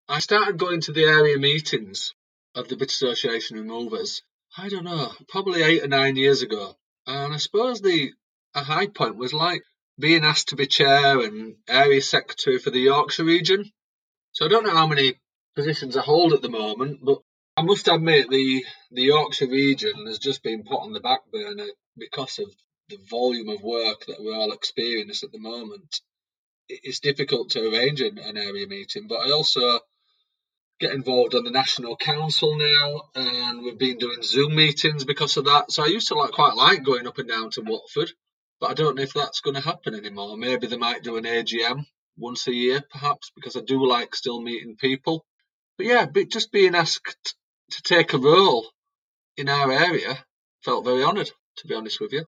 I 0.08 0.20
started 0.20 0.60
going 0.60 0.82
to 0.82 0.92
the 0.92 1.06
area 1.06 1.36
meetings 1.40 2.14
of 2.54 2.68
the 2.68 2.78
British 2.78 3.02
Association 3.02 3.58
of 3.58 3.66
Movers. 3.66 4.22
I 4.56 4.70
don't 4.70 4.84
know, 4.84 5.12
probably 5.30 5.64
eight 5.64 5.84
or 5.84 5.88
nine 5.88 6.16
years 6.16 6.44
ago. 6.44 6.78
And 7.08 7.34
I 7.34 7.38
suppose 7.38 7.82
the 7.82 8.14
a 8.54 8.64
high 8.64 8.86
point 8.86 9.16
was 9.16 9.34
like 9.34 9.64
being 9.98 10.24
asked 10.24 10.50
to 10.50 10.56
be 10.56 10.68
chair 10.68 11.22
and 11.22 11.56
area 11.68 12.04
secretary 12.04 12.60
for 12.60 12.70
the 12.70 12.80
Yorkshire 12.80 13.24
region. 13.26 13.72
So 14.32 14.46
I 14.46 14.50
don't 14.50 14.64
know 14.64 14.76
how 14.76 14.86
many 14.86 15.20
positions 15.56 15.98
I 15.98 16.02
hold 16.02 16.32
at 16.32 16.44
the 16.44 16.50
moment, 16.50 17.00
but 17.04 17.18
I 17.58 17.64
must 17.64 17.88
admit 17.88 18.30
the 18.30 18.64
the 18.92 19.06
Yorkshire 19.06 19.50
region 19.50 20.06
has 20.06 20.20
just 20.20 20.44
been 20.44 20.64
put 20.64 20.82
on 20.82 20.94
the 20.94 21.00
back 21.00 21.22
burner 21.32 21.72
because 21.98 22.38
of 22.38 22.54
the 22.90 23.00
volume 23.10 23.50
of 23.50 23.64
work 23.64 24.06
that 24.06 24.22
we're 24.22 24.36
all 24.36 24.52
experiencing 24.54 25.28
at 25.28 25.32
the 25.32 25.40
moment. 25.40 26.02
It's 26.84 27.00
difficult 27.00 27.52
to 27.52 27.70
arrange 27.70 28.02
an, 28.02 28.18
an 28.18 28.38
area 28.38 28.68
meeting, 28.68 29.08
but 29.08 29.20
I 29.28 29.32
also 29.32 29.80
get 30.80 30.94
involved 30.94 31.36
on 31.36 31.44
the 31.44 31.52
national 31.52 31.96
council 31.96 32.58
now, 32.58 33.04
and 33.16 33.62
we've 33.62 33.78
been 33.78 33.98
doing 33.98 34.24
Zoom 34.24 34.56
meetings 34.56 35.06
because 35.06 35.38
of 35.38 35.46
that. 35.46 35.72
So 35.72 35.84
I 35.84 35.88
used 35.88 36.08
to 36.08 36.16
like 36.16 36.32
quite 36.32 36.56
like 36.56 36.84
going 36.84 37.08
up 37.08 37.20
and 37.20 37.30
down 37.30 37.52
to 37.52 37.62
Watford, 37.62 38.12
but 38.60 38.72
I 38.72 38.74
don't 38.74 38.96
know 38.96 39.04
if 39.04 39.14
that's 39.14 39.42
going 39.42 39.56
to 39.56 39.62
happen 39.62 39.94
anymore. 39.94 40.38
Maybe 40.38 40.68
they 40.68 40.78
might 40.78 41.04
do 41.04 41.18
an 41.18 41.26
AGM 41.26 41.86
once 42.18 42.48
a 42.48 42.54
year, 42.54 42.84
perhaps, 42.92 43.32
because 43.36 43.56
I 43.56 43.62
do 43.62 43.86
like 43.86 44.16
still 44.16 44.42
meeting 44.42 44.76
people. 44.76 45.26
But 45.78 45.86
yeah, 45.86 46.06
just 46.30 46.52
being 46.52 46.76
asked 46.76 47.36
to 47.72 47.82
take 47.84 48.14
a 48.14 48.18
role 48.18 48.68
in 49.38 49.50
our 49.50 49.72
area 49.72 50.18
felt 50.64 50.86
very 50.86 51.04
honoured, 51.04 51.32
to 51.58 51.68
be 51.68 51.76
honest 51.76 52.00
with 52.00 52.12
you. 52.12 52.26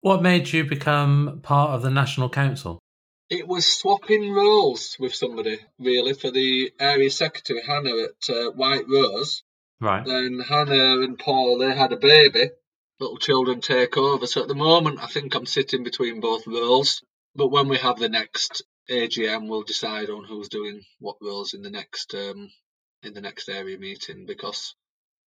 What 0.00 0.22
made 0.22 0.52
you 0.52 0.64
become 0.64 1.40
part 1.42 1.70
of 1.70 1.82
the 1.82 1.90
National 1.90 2.28
Council? 2.28 2.78
It 3.30 3.46
was 3.46 3.66
swapping 3.66 4.32
roles 4.32 4.96
with 4.98 5.14
somebody, 5.14 5.58
really, 5.78 6.14
for 6.14 6.30
the 6.30 6.72
area 6.80 7.10
secretary, 7.10 7.60
Hannah, 7.66 8.04
at 8.04 8.30
uh, 8.30 8.50
White 8.52 8.88
Rose. 8.88 9.42
Right. 9.80 10.04
Then 10.04 10.40
Hannah 10.40 11.02
and 11.02 11.18
Paul, 11.18 11.58
they 11.58 11.74
had 11.74 11.92
a 11.92 11.98
baby. 11.98 12.50
Little 12.98 13.18
children 13.18 13.60
take 13.60 13.96
over. 13.98 14.26
So 14.26 14.42
at 14.42 14.48
the 14.48 14.54
moment, 14.54 15.02
I 15.02 15.06
think 15.06 15.34
I'm 15.34 15.46
sitting 15.46 15.84
between 15.84 16.20
both 16.20 16.46
roles. 16.46 17.02
But 17.34 17.48
when 17.48 17.68
we 17.68 17.76
have 17.76 17.98
the 17.98 18.08
next 18.08 18.62
AGM, 18.90 19.48
we'll 19.48 19.62
decide 19.62 20.08
on 20.08 20.24
who's 20.24 20.48
doing 20.48 20.82
what 20.98 21.16
roles 21.20 21.52
in 21.52 21.62
the 21.62 21.70
next 21.70 22.14
um, 22.14 22.50
in 23.02 23.14
the 23.14 23.20
next 23.20 23.48
area 23.48 23.78
meeting 23.78 24.26
because 24.26 24.74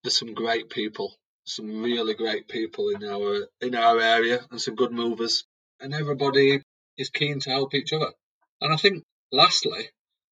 there's 0.03 0.19
some 0.19 0.35
great 0.35 0.71
people, 0.71 1.15
some 1.45 1.83
really 1.83 2.15
great 2.15 2.49
people 2.49 2.89
in 2.89 3.05
our 3.05 3.47
in 3.61 3.75
our 3.75 4.01
area, 4.01 4.41
and 4.51 4.61
some 4.61 4.75
good 4.75 4.93
movers. 4.93 5.45
And 5.79 5.95
everybody 5.95 6.63
is 7.01 7.11
keen 7.11 7.41
to 7.41 7.51
help 7.51 7.75
each 7.75 7.93
other. 7.93 8.13
And 8.61 8.73
I 8.73 8.77
think, 8.77 9.05
lastly, 9.33 9.89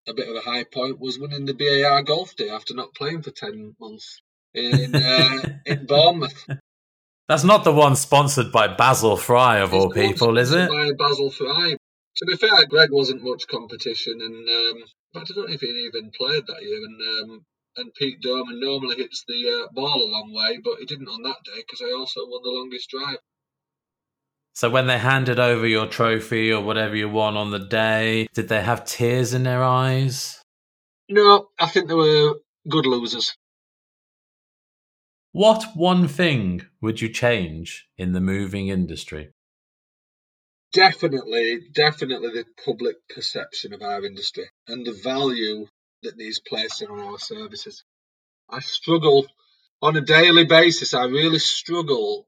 a 0.06 0.14
bit 0.14 0.28
of 0.28 0.36
a 0.36 0.40
high 0.40 0.64
point 0.64 1.00
was 1.00 1.18
winning 1.18 1.46
the 1.46 1.54
BAR 1.54 2.02
Golf 2.02 2.36
Day 2.36 2.50
after 2.50 2.74
not 2.74 2.94
playing 2.94 3.22
for 3.22 3.30
10 3.30 3.76
months 3.80 4.20
in, 4.54 4.94
uh, 4.94 5.40
in 5.66 5.86
Bournemouth. 5.86 6.46
That's 7.28 7.44
not 7.44 7.64
the 7.64 7.72
one 7.72 7.96
sponsored 7.96 8.52
by 8.52 8.68
Basil 8.68 9.16
Fry, 9.16 9.58
of 9.58 9.74
It's 9.74 9.84
all 9.84 9.90
people, 9.90 10.38
is 10.38 10.52
it? 10.52 10.68
By 10.70 10.92
Basil 10.98 11.30
Fry. 11.30 11.76
To 12.16 12.26
be 12.26 12.36
fair, 12.36 12.66
Greg 12.66 12.90
wasn't 12.90 13.22
much 13.22 13.46
competition, 13.46 14.20
and 14.20 14.48
um, 14.48 14.84
but 15.12 15.20
I 15.20 15.24
don't 15.34 15.48
know 15.48 15.54
if 15.54 15.60
he 15.60 15.68
even 15.68 16.10
played 16.10 16.46
that 16.48 16.62
year. 16.62 16.82
And 16.84 17.00
um, 17.00 17.44
and 17.76 17.94
Pete 17.94 18.20
Dorman 18.20 18.58
normally 18.58 18.96
hits 18.96 19.24
the 19.28 19.62
uh, 19.62 19.72
ball 19.72 20.02
a 20.02 20.10
long 20.10 20.32
way, 20.34 20.58
but 20.64 20.78
he 20.80 20.86
didn't 20.86 21.08
on 21.08 21.22
that 21.22 21.44
day 21.44 21.62
because 21.62 21.80
I 21.80 21.92
also 21.96 22.20
won 22.26 22.42
the 22.42 22.50
longest 22.50 22.90
drive. 22.90 23.18
So 24.58 24.68
when 24.68 24.88
they 24.88 24.98
handed 24.98 25.38
over 25.38 25.68
your 25.68 25.86
trophy 25.86 26.52
or 26.52 26.60
whatever 26.60 26.96
you 26.96 27.08
won 27.08 27.36
on 27.36 27.52
the 27.52 27.60
day, 27.60 28.26
did 28.34 28.48
they 28.48 28.60
have 28.60 28.84
tears 28.84 29.32
in 29.32 29.44
their 29.44 29.62
eyes? 29.62 30.42
No, 31.08 31.50
I 31.60 31.68
think 31.68 31.86
they 31.86 31.94
were 31.94 32.40
good 32.68 32.84
losers. 32.84 33.36
What 35.30 35.76
one 35.76 36.08
thing 36.08 36.62
would 36.80 37.00
you 37.00 37.08
change 37.08 37.86
in 37.96 38.14
the 38.14 38.20
moving 38.20 38.66
industry? 38.66 39.30
Definitely, 40.72 41.60
definitely 41.72 42.30
the 42.30 42.44
public 42.64 42.96
perception 43.08 43.72
of 43.72 43.82
our 43.82 44.04
industry 44.04 44.46
and 44.66 44.84
the 44.84 45.00
value 45.04 45.68
that 46.02 46.16
these 46.16 46.40
placing 46.40 46.88
on 46.88 46.98
our 46.98 47.20
services. 47.20 47.84
I 48.50 48.58
struggle 48.58 49.28
on 49.80 49.94
a 49.94 50.00
daily 50.00 50.46
basis. 50.46 50.94
I 50.94 51.04
really 51.04 51.38
struggle 51.38 52.26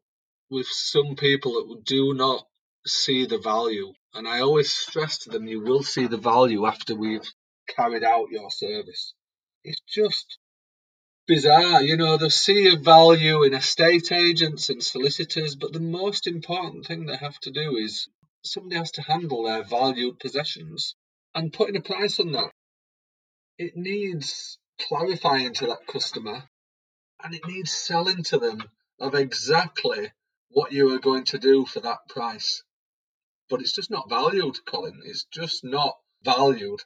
with 0.50 0.66
some 0.66 1.14
people 1.16 1.52
that 1.52 1.84
do 1.84 2.12
not 2.14 2.46
see 2.86 3.26
the 3.26 3.38
value. 3.38 3.92
And 4.14 4.26
I 4.26 4.40
always 4.40 4.72
stress 4.72 5.18
to 5.18 5.30
them, 5.30 5.46
you 5.46 5.60
will 5.60 5.82
see 5.82 6.06
the 6.06 6.16
value 6.16 6.66
after 6.66 6.94
we've 6.94 7.28
carried 7.68 8.02
out 8.02 8.30
your 8.30 8.50
service. 8.50 9.14
It's 9.62 9.80
just 9.88 10.38
bizarre. 11.26 11.82
You 11.82 11.96
know, 11.96 12.16
they 12.16 12.28
see 12.28 12.66
a 12.66 12.76
value 12.76 13.44
in 13.44 13.54
estate 13.54 14.10
agents 14.10 14.68
and 14.68 14.82
solicitors, 14.82 15.54
but 15.54 15.72
the 15.72 15.80
most 15.80 16.26
important 16.26 16.86
thing 16.86 17.06
they 17.06 17.16
have 17.16 17.38
to 17.40 17.52
do 17.52 17.76
is 17.76 18.08
somebody 18.42 18.76
has 18.76 18.90
to 18.92 19.02
handle 19.02 19.44
their 19.44 19.62
valued 19.62 20.18
possessions 20.18 20.96
and 21.34 21.52
putting 21.52 21.76
a 21.76 21.80
price 21.80 22.18
on 22.18 22.32
that. 22.32 22.50
It 23.58 23.76
needs 23.76 24.58
clarifying 24.88 25.54
to 25.54 25.66
that 25.66 25.86
customer 25.86 26.42
and 27.22 27.34
it 27.34 27.46
needs 27.46 27.70
selling 27.70 28.24
to 28.24 28.38
them 28.38 28.62
of 28.98 29.14
exactly 29.14 30.10
what 30.50 30.72
you 30.72 30.94
are 30.94 30.98
going 30.98 31.24
to 31.24 31.38
do 31.38 31.64
for 31.64 31.80
that 31.80 32.08
price. 32.08 32.62
But 33.48 33.60
it's 33.60 33.72
just 33.72 33.90
not 33.90 34.08
valued, 34.08 34.56
Colin. 34.66 35.00
It's 35.04 35.24
just 35.24 35.64
not 35.64 35.96
valued. 36.24 36.80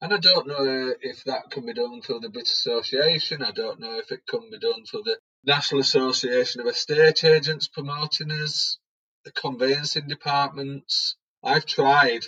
And 0.00 0.14
I 0.14 0.18
don't 0.18 0.46
know 0.46 0.54
uh, 0.54 0.94
if 1.02 1.24
that 1.24 1.50
can 1.50 1.66
be 1.66 1.74
done 1.74 2.00
through 2.00 2.20
the 2.20 2.30
British 2.30 2.52
Association. 2.52 3.42
I 3.42 3.50
don't 3.50 3.80
know 3.80 3.98
if 3.98 4.10
it 4.10 4.26
can 4.26 4.48
be 4.50 4.58
done 4.58 4.84
through 4.84 5.02
the 5.04 5.18
National 5.44 5.80
Association 5.80 6.60
of 6.60 6.66
Estate 6.66 7.24
Agents 7.24 7.68
promoting 7.68 8.30
us, 8.30 8.78
the 9.24 9.32
conveyancing 9.32 10.08
departments. 10.08 11.16
I've 11.42 11.66
tried 11.66 12.24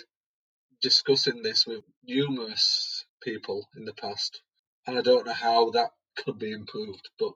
discussing 0.81 1.41
this 1.41 1.65
with 1.65 1.83
numerous 2.03 3.05
people 3.21 3.67
in 3.75 3.85
the 3.85 3.93
past, 3.93 4.41
and 4.85 4.97
I 4.97 5.01
don't 5.01 5.25
know 5.25 5.33
how 5.33 5.71
that 5.71 5.91
could 6.17 6.37
be 6.37 6.51
improved, 6.51 7.09
but 7.17 7.31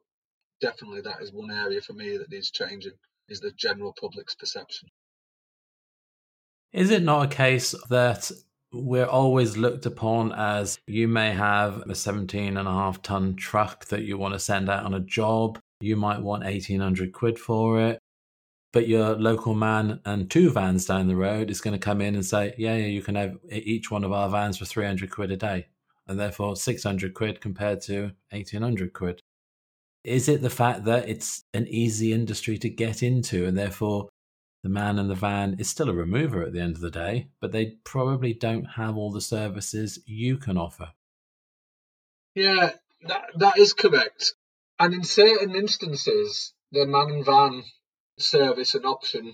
definitely 0.61 1.01
that 1.01 1.21
is 1.21 1.31
one 1.31 1.49
area 1.49 1.81
for 1.81 1.93
me 1.93 2.17
that 2.17 2.29
needs 2.29 2.51
changing 2.51 2.93
is 3.29 3.39
the 3.39 3.51
general 3.51 3.93
public's 3.99 4.35
perception. 4.35 4.89
Is 6.73 6.91
it 6.91 7.03
not 7.03 7.25
a 7.25 7.35
case 7.35 7.73
that 7.89 8.31
we're 8.71 9.05
always 9.05 9.57
looked 9.57 9.85
upon 9.85 10.31
as 10.33 10.79
you 10.87 11.07
may 11.07 11.31
have 11.31 11.83
a 11.89 11.95
17 11.95 12.57
and 12.57 12.67
a 12.67 12.71
half 12.71 13.01
ton 13.01 13.35
truck 13.35 13.85
that 13.85 14.03
you 14.03 14.17
want 14.17 14.33
to 14.33 14.39
send 14.39 14.69
out 14.69 14.85
on 14.85 14.93
a 14.93 14.99
job. 14.99 15.59
You 15.79 15.95
might 15.95 16.21
want 16.21 16.43
1800 16.43 17.13
quid 17.13 17.39
for 17.39 17.81
it. 17.81 17.99
But 18.73 18.87
your 18.87 19.15
local 19.15 19.55
man 19.55 20.01
and 20.05 20.29
two 20.29 20.51
vans 20.51 20.85
down 20.85 21.07
the 21.07 21.15
road 21.15 21.49
is 21.49 21.61
going 21.61 21.73
to 21.73 21.79
come 21.79 22.01
in 22.01 22.15
and 22.15 22.25
say, 22.25 22.53
yeah, 22.57 22.75
yeah, 22.75 22.87
you 22.87 23.01
can 23.01 23.15
have 23.15 23.37
each 23.49 23.89
one 23.89 24.03
of 24.03 24.11
our 24.11 24.29
vans 24.29 24.57
for 24.57 24.65
300 24.65 25.09
quid 25.09 25.31
a 25.31 25.37
day. 25.37 25.67
And 26.05 26.19
therefore 26.19 26.55
600 26.55 27.13
quid 27.13 27.41
compared 27.41 27.81
to 27.83 28.11
1800 28.31 28.93
quid. 28.93 29.21
Is 30.07 30.29
it 30.29 30.41
the 30.41 30.49
fact 30.49 30.85
that 30.85 31.09
it's 31.09 31.43
an 31.53 31.67
easy 31.67 32.13
industry 32.13 32.57
to 32.59 32.69
get 32.69 33.03
into 33.03 33.45
and 33.45 33.57
therefore 33.57 34.07
the 34.63 34.69
man 34.69 34.97
and 34.99 35.09
the 35.09 35.15
van 35.15 35.57
is 35.59 35.69
still 35.69 35.89
a 35.89 35.93
remover 35.93 36.43
at 36.43 36.53
the 36.53 36.61
end 36.61 36.75
of 36.75 36.81
the 36.81 36.91
day, 36.91 37.27
but 37.41 37.51
they 37.51 37.77
probably 37.83 38.33
don't 38.33 38.65
have 38.65 38.97
all 38.97 39.11
the 39.11 39.21
services 39.21 39.99
you 40.05 40.37
can 40.37 40.57
offer. 40.57 40.91
Yeah, 42.35 42.71
that, 43.03 43.25
that 43.35 43.57
is 43.57 43.73
correct. 43.73 44.33
And 44.79 44.93
in 44.93 45.03
certain 45.03 45.55
instances, 45.55 46.53
the 46.71 46.85
man 46.85 47.09
and 47.11 47.25
van 47.25 47.63
service 48.17 48.75
and 48.75 48.85
option 48.85 49.33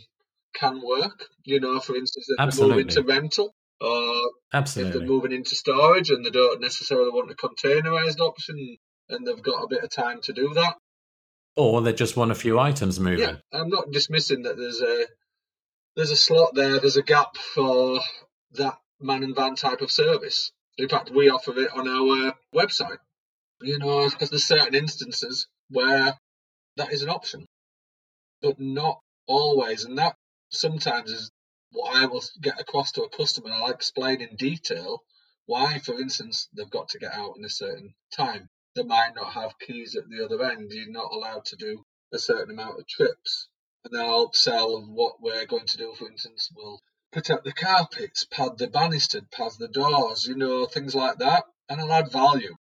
can 0.54 0.82
work. 0.84 1.26
You 1.44 1.60
know, 1.60 1.80
for 1.80 1.96
instance, 1.96 2.28
if 2.30 2.40
Absolutely. 2.40 2.84
they're 2.84 2.86
moving 2.86 3.04
to 3.04 3.14
rental 3.14 3.56
or 3.80 4.32
Absolutely. 4.54 4.90
if 4.90 4.98
they're 4.98 5.08
moving 5.08 5.32
into 5.32 5.56
storage 5.56 6.10
and 6.10 6.26
they 6.26 6.30
don't 6.30 6.62
necessarily 6.62 7.12
want 7.12 7.32
a 7.32 7.36
containerized 7.36 8.20
option 8.20 8.78
and 9.14 9.26
they've 9.26 9.42
got 9.42 9.64
a 9.64 9.68
bit 9.68 9.84
of 9.84 9.90
time 9.90 10.22
to 10.22 10.34
do 10.34 10.54
that. 10.56 10.76
Oh, 11.56 11.76
or 11.76 11.82
they 11.82 11.94
just 11.94 12.18
want 12.18 12.32
a 12.32 12.36
few 12.36 12.60
items 12.60 13.00
moving. 13.00 13.20
Yeah, 13.20 13.36
I'm 13.52 13.70
not 13.70 13.92
dismissing 13.92 14.44
that 14.44 14.58
there's 14.58 14.82
a 14.82 15.06
there's 15.96 16.12
a 16.12 16.18
slot 16.18 16.56
there, 16.56 16.80
there's 16.80 16.98
a 16.98 17.04
gap 17.04 17.38
for 17.38 18.00
that 18.54 18.78
man 19.00 19.24
and 19.24 19.36
van 19.36 19.56
type 19.56 19.82
of 19.82 19.92
service. 19.92 20.52
In 20.78 20.90
fact, 20.90 21.12
we 21.12 21.30
offer 21.30 21.58
it 21.60 21.72
on 21.72 21.88
our 21.88 22.34
website. 22.56 22.98
You 23.62 23.78
know, 23.80 24.10
because 24.10 24.30
there's 24.30 24.44
certain 24.44 24.76
instances 24.76 25.48
where 25.70 26.18
that 26.76 26.92
is 26.92 27.04
an 27.04 27.10
option, 27.10 27.46
but 28.42 28.60
not 28.60 29.00
always. 29.28 29.86
And 29.86 29.98
that 30.00 30.16
sometimes 30.50 31.12
is 31.12 31.32
what 31.72 31.96
I 31.96 32.06
will 32.08 32.24
get 32.42 32.60
across 32.60 32.92
to 32.94 33.04
a 33.04 33.10
customer. 33.10 33.52
I'll 33.52 33.72
explain 33.72 34.22
in 34.22 34.36
detail 34.36 35.04
why, 35.46 35.80
for 35.80 36.00
instance, 36.00 36.50
they've 36.54 36.70
got 36.70 36.90
to 36.90 37.00
get 37.00 37.14
out 37.14 37.38
in 37.38 37.46
a 37.46 37.50
certain 37.50 37.94
time. 38.16 38.50
They 38.76 38.84
might 38.84 39.16
not 39.16 39.34
have 39.34 39.60
keys 39.60 39.96
at 39.96 40.10
the 40.10 40.26
other 40.26 40.44
end. 40.44 40.72
You're 40.72 40.90
not 40.90 41.12
allowed 41.12 41.46
to 41.46 41.56
do 41.56 41.86
a 42.12 42.20
certain 42.20 42.52
amount 42.52 42.80
of 42.80 42.88
trips 42.88 43.48
and 43.86 43.94
then 43.94 44.06
I'll 44.06 44.32
sell 44.32 44.82
what 44.82 45.22
we're 45.22 45.46
going 45.46 45.66
to 45.66 45.78
do. 45.78 45.94
For 45.94 46.10
instance, 46.10 46.50
we'll 46.56 46.82
protect 47.12 47.44
the 47.44 47.52
carpets, 47.52 48.24
pad 48.24 48.58
the 48.58 48.68
banister, 48.68 49.22
pad 49.30 49.52
the 49.60 49.68
doors, 49.68 50.26
you 50.26 50.36
know, 50.36 50.66
things 50.66 50.96
like 50.96 51.18
that, 51.18 51.44
and 51.68 51.82
I'll 51.82 51.92
add 51.92 52.12
value. 52.12 52.56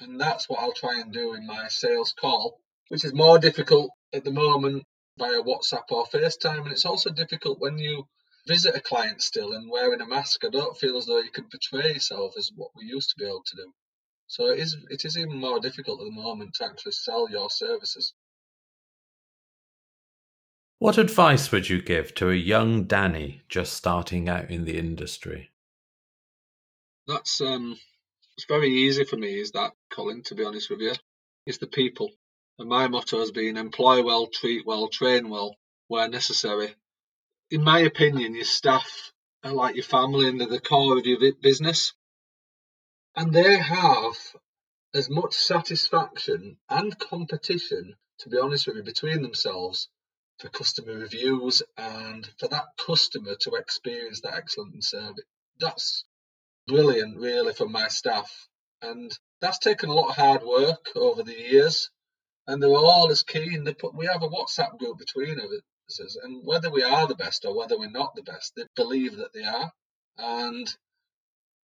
And 0.00 0.20
that's 0.20 0.48
what 0.48 0.60
I'll 0.60 0.74
try 0.74 1.00
and 1.00 1.12
do 1.12 1.32
in 1.32 1.46
my 1.46 1.68
sales 1.68 2.12
call, 2.12 2.60
which 2.88 3.04
is 3.04 3.14
more 3.14 3.38
difficult 3.38 3.90
at 4.12 4.24
the 4.24 4.32
moment 4.32 4.84
via 5.18 5.42
WhatsApp 5.42 5.90
or 5.90 6.04
FaceTime, 6.04 6.64
and 6.64 6.72
it's 6.72 6.84
also 6.84 7.10
difficult 7.10 7.58
when 7.58 7.78
you 7.78 8.06
visit 8.46 8.76
a 8.76 8.80
client 8.80 9.22
still 9.22 9.54
and 9.54 9.70
wearing 9.70 10.02
a 10.02 10.06
mask. 10.06 10.44
I 10.44 10.50
don't 10.50 10.76
feel 10.76 10.98
as 10.98 11.06
though 11.06 11.20
you 11.20 11.30
can 11.30 11.48
portray 11.48 11.94
yourself 11.94 12.34
as 12.36 12.52
what 12.54 12.72
we 12.76 12.84
used 12.84 13.08
to 13.10 13.16
be 13.18 13.24
able 13.24 13.44
to 13.46 13.56
do. 13.56 13.72
So 14.28 14.50
it 14.50 14.58
is 14.58 14.76
it 14.90 15.04
is 15.04 15.16
even 15.16 15.36
more 15.36 15.60
difficult 15.60 16.00
at 16.00 16.06
the 16.06 16.10
moment 16.10 16.54
to 16.54 16.64
actually 16.64 16.92
sell 16.92 17.28
your 17.30 17.48
services. 17.50 18.12
What 20.78 20.98
advice 20.98 21.50
would 21.52 21.70
you 21.70 21.80
give 21.80 22.14
to 22.16 22.30
a 22.30 22.34
young 22.34 22.84
Danny 22.84 23.42
just 23.48 23.72
starting 23.72 24.28
out 24.28 24.50
in 24.50 24.64
the 24.64 24.76
industry? 24.76 25.50
That's 27.06 27.40
um, 27.40 27.78
it's 28.36 28.46
very 28.46 28.68
easy 28.68 29.04
for 29.04 29.16
me. 29.16 29.40
Is 29.40 29.52
that 29.52 29.72
Colin? 29.90 30.22
To 30.24 30.34
be 30.34 30.44
honest 30.44 30.68
with 30.68 30.80
you, 30.80 30.92
it's 31.46 31.58
the 31.58 31.66
people. 31.66 32.10
And 32.58 32.68
my 32.68 32.88
motto 32.88 33.20
has 33.20 33.30
been 33.30 33.56
employ 33.56 34.02
well, 34.02 34.26
treat 34.26 34.66
well, 34.66 34.88
train 34.88 35.30
well 35.30 35.56
where 35.88 36.08
necessary. 36.08 36.74
In 37.50 37.62
my 37.62 37.80
opinion, 37.80 38.34
your 38.34 38.44
staff 38.44 39.12
are 39.44 39.52
like 39.52 39.76
your 39.76 39.84
family 39.84 40.28
and 40.28 40.40
they're 40.40 40.48
the 40.48 40.60
core 40.60 40.98
of 40.98 41.06
your 41.06 41.18
business. 41.40 41.92
And 43.16 43.32
they 43.32 43.56
have 43.56 44.16
as 44.94 45.08
much 45.08 45.34
satisfaction 45.34 46.58
and 46.68 46.98
competition, 46.98 47.96
to 48.18 48.28
be 48.28 48.38
honest 48.38 48.66
with 48.66 48.76
you, 48.76 48.82
between 48.82 49.22
themselves 49.22 49.88
for 50.38 50.50
customer 50.50 50.92
reviews 50.98 51.62
and 51.78 52.28
for 52.38 52.48
that 52.48 52.66
customer 52.78 53.34
to 53.40 53.54
experience 53.54 54.20
that 54.20 54.34
excellent 54.34 54.84
service. 54.84 55.24
That's 55.58 56.04
brilliant, 56.66 57.16
really, 57.16 57.54
for 57.54 57.66
my 57.66 57.88
staff. 57.88 58.48
And 58.82 59.10
that's 59.40 59.58
taken 59.58 59.88
a 59.88 59.94
lot 59.94 60.10
of 60.10 60.16
hard 60.16 60.42
work 60.42 60.90
over 60.94 61.22
the 61.22 61.32
years. 61.32 61.90
And 62.46 62.62
they're 62.62 62.68
all 62.70 63.10
as 63.10 63.22
keen. 63.22 63.64
They 63.64 63.72
put, 63.72 63.94
we 63.94 64.06
have 64.06 64.22
a 64.22 64.28
WhatsApp 64.28 64.78
group 64.78 64.98
between 64.98 65.40
us, 65.40 66.16
and 66.22 66.44
whether 66.44 66.70
we 66.70 66.82
are 66.82 67.06
the 67.06 67.14
best 67.14 67.46
or 67.46 67.56
whether 67.56 67.78
we're 67.78 67.90
not 67.90 68.14
the 68.14 68.22
best, 68.22 68.52
they 68.56 68.64
believe 68.76 69.16
that 69.16 69.32
they 69.32 69.44
are. 69.44 69.72
And 70.18 70.76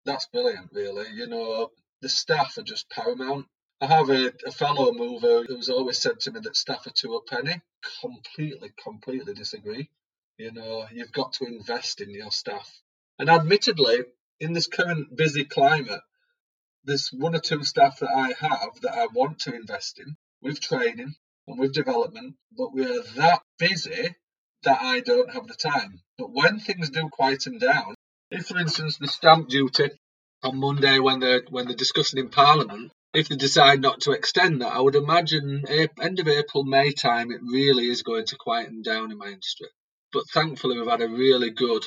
that's 0.04 0.26
brilliant, 0.26 0.70
really. 0.72 1.06
You 1.12 1.26
know, 1.26 1.70
the 2.00 2.08
staff 2.08 2.58
are 2.58 2.62
just 2.62 2.90
paramount. 2.90 3.46
I 3.80 3.86
have 3.86 4.10
a, 4.10 4.32
a 4.46 4.52
fellow 4.52 4.92
mover 4.92 5.44
who's 5.44 5.68
always 5.68 5.98
said 5.98 6.20
to 6.20 6.30
me 6.30 6.40
that 6.40 6.56
staff 6.56 6.86
are 6.86 6.92
to 6.96 7.14
a 7.14 7.22
penny. 7.22 7.60
Completely, 8.00 8.70
completely 8.82 9.34
disagree. 9.34 9.88
You 10.38 10.52
know, 10.52 10.86
you've 10.92 11.12
got 11.12 11.34
to 11.34 11.46
invest 11.46 12.00
in 12.00 12.10
your 12.10 12.30
staff. 12.30 12.70
And 13.18 13.28
admittedly, 13.28 14.04
in 14.40 14.52
this 14.52 14.66
current 14.66 15.14
busy 15.16 15.44
climate, 15.44 16.00
there's 16.84 17.08
one 17.12 17.34
or 17.34 17.40
two 17.40 17.62
staff 17.64 18.00
that 18.00 18.10
I 18.10 18.32
have 18.38 18.80
that 18.82 18.94
I 18.94 19.06
want 19.06 19.40
to 19.40 19.54
invest 19.54 20.00
in 20.00 20.16
with 20.40 20.60
training 20.60 21.14
and 21.46 21.58
with 21.58 21.72
development, 21.74 22.36
but 22.56 22.72
we're 22.72 23.02
that 23.16 23.42
busy 23.58 24.16
that 24.64 24.80
I 24.80 25.00
don't 25.00 25.32
have 25.32 25.46
the 25.46 25.54
time. 25.54 26.00
But 26.18 26.32
when 26.32 26.58
things 26.58 26.90
do 26.90 27.08
quieten 27.08 27.58
down, 27.58 27.94
if 28.32 28.46
for 28.46 28.58
instance 28.58 28.96
the 28.96 29.06
stamp 29.06 29.48
duty 29.48 29.90
on 30.42 30.56
Monday 30.56 30.98
when 30.98 31.20
they're 31.20 31.42
when 31.50 31.66
they're 31.66 31.76
discussing 31.76 32.18
in 32.18 32.30
Parliament, 32.30 32.90
if 33.12 33.28
they 33.28 33.36
decide 33.36 33.80
not 33.80 34.00
to 34.00 34.12
extend 34.12 34.62
that, 34.62 34.72
I 34.72 34.80
would 34.80 34.94
imagine 34.94 35.64
end 35.68 36.18
of 36.18 36.28
April, 36.28 36.64
May 36.64 36.92
time, 36.92 37.30
it 37.30 37.40
really 37.42 37.86
is 37.88 38.02
going 38.02 38.24
to 38.26 38.36
quieten 38.36 38.82
down 38.82 39.12
in 39.12 39.18
my 39.18 39.26
industry. 39.26 39.68
But 40.12 40.28
thankfully, 40.32 40.78
we've 40.78 40.90
had 40.90 41.02
a 41.02 41.08
really 41.08 41.50
good 41.50 41.84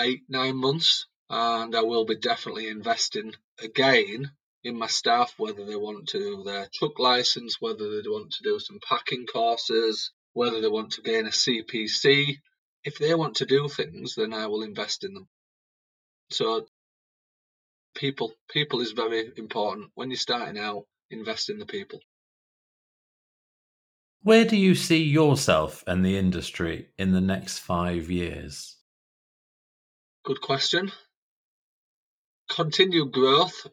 eight, 0.00 0.22
nine 0.28 0.56
months, 0.56 1.06
and 1.28 1.74
I 1.74 1.82
will 1.82 2.04
be 2.04 2.16
definitely 2.16 2.68
investing 2.68 3.34
again 3.62 4.32
in 4.64 4.76
my 4.76 4.88
staff, 4.88 5.34
whether 5.36 5.64
they 5.64 5.76
want 5.76 6.08
to 6.08 6.18
do 6.18 6.42
their 6.42 6.68
truck 6.74 6.98
license, 6.98 7.56
whether 7.60 8.02
they 8.02 8.08
want 8.08 8.32
to 8.32 8.42
do 8.42 8.58
some 8.58 8.78
packing 8.86 9.26
courses, 9.26 10.10
whether 10.32 10.60
they 10.60 10.68
want 10.68 10.92
to 10.92 11.02
gain 11.02 11.26
a 11.26 11.30
CPC. 11.30 12.38
If 12.82 12.98
they 12.98 13.14
want 13.14 13.36
to 13.36 13.46
do 13.46 13.68
things, 13.68 14.14
then 14.16 14.32
I 14.32 14.46
will 14.48 14.62
invest 14.62 15.04
in 15.04 15.14
them. 15.14 15.28
So 16.30 16.66
people 17.94 18.32
people 18.48 18.80
is 18.80 18.92
very 18.92 19.32
important. 19.36 19.90
When 19.94 20.10
you're 20.10 20.16
starting 20.16 20.58
out 20.58 20.86
invest 21.10 21.50
in 21.50 21.58
the 21.58 21.66
people. 21.66 22.00
Where 24.22 24.44
do 24.44 24.56
you 24.56 24.74
see 24.74 25.02
yourself 25.02 25.82
and 25.86 26.04
the 26.04 26.16
industry 26.16 26.88
in 26.98 27.12
the 27.12 27.20
next 27.20 27.58
five 27.58 28.10
years? 28.10 28.76
Good 30.24 30.40
question. 30.40 30.92
Continued 32.48 33.12
growth 33.12 33.66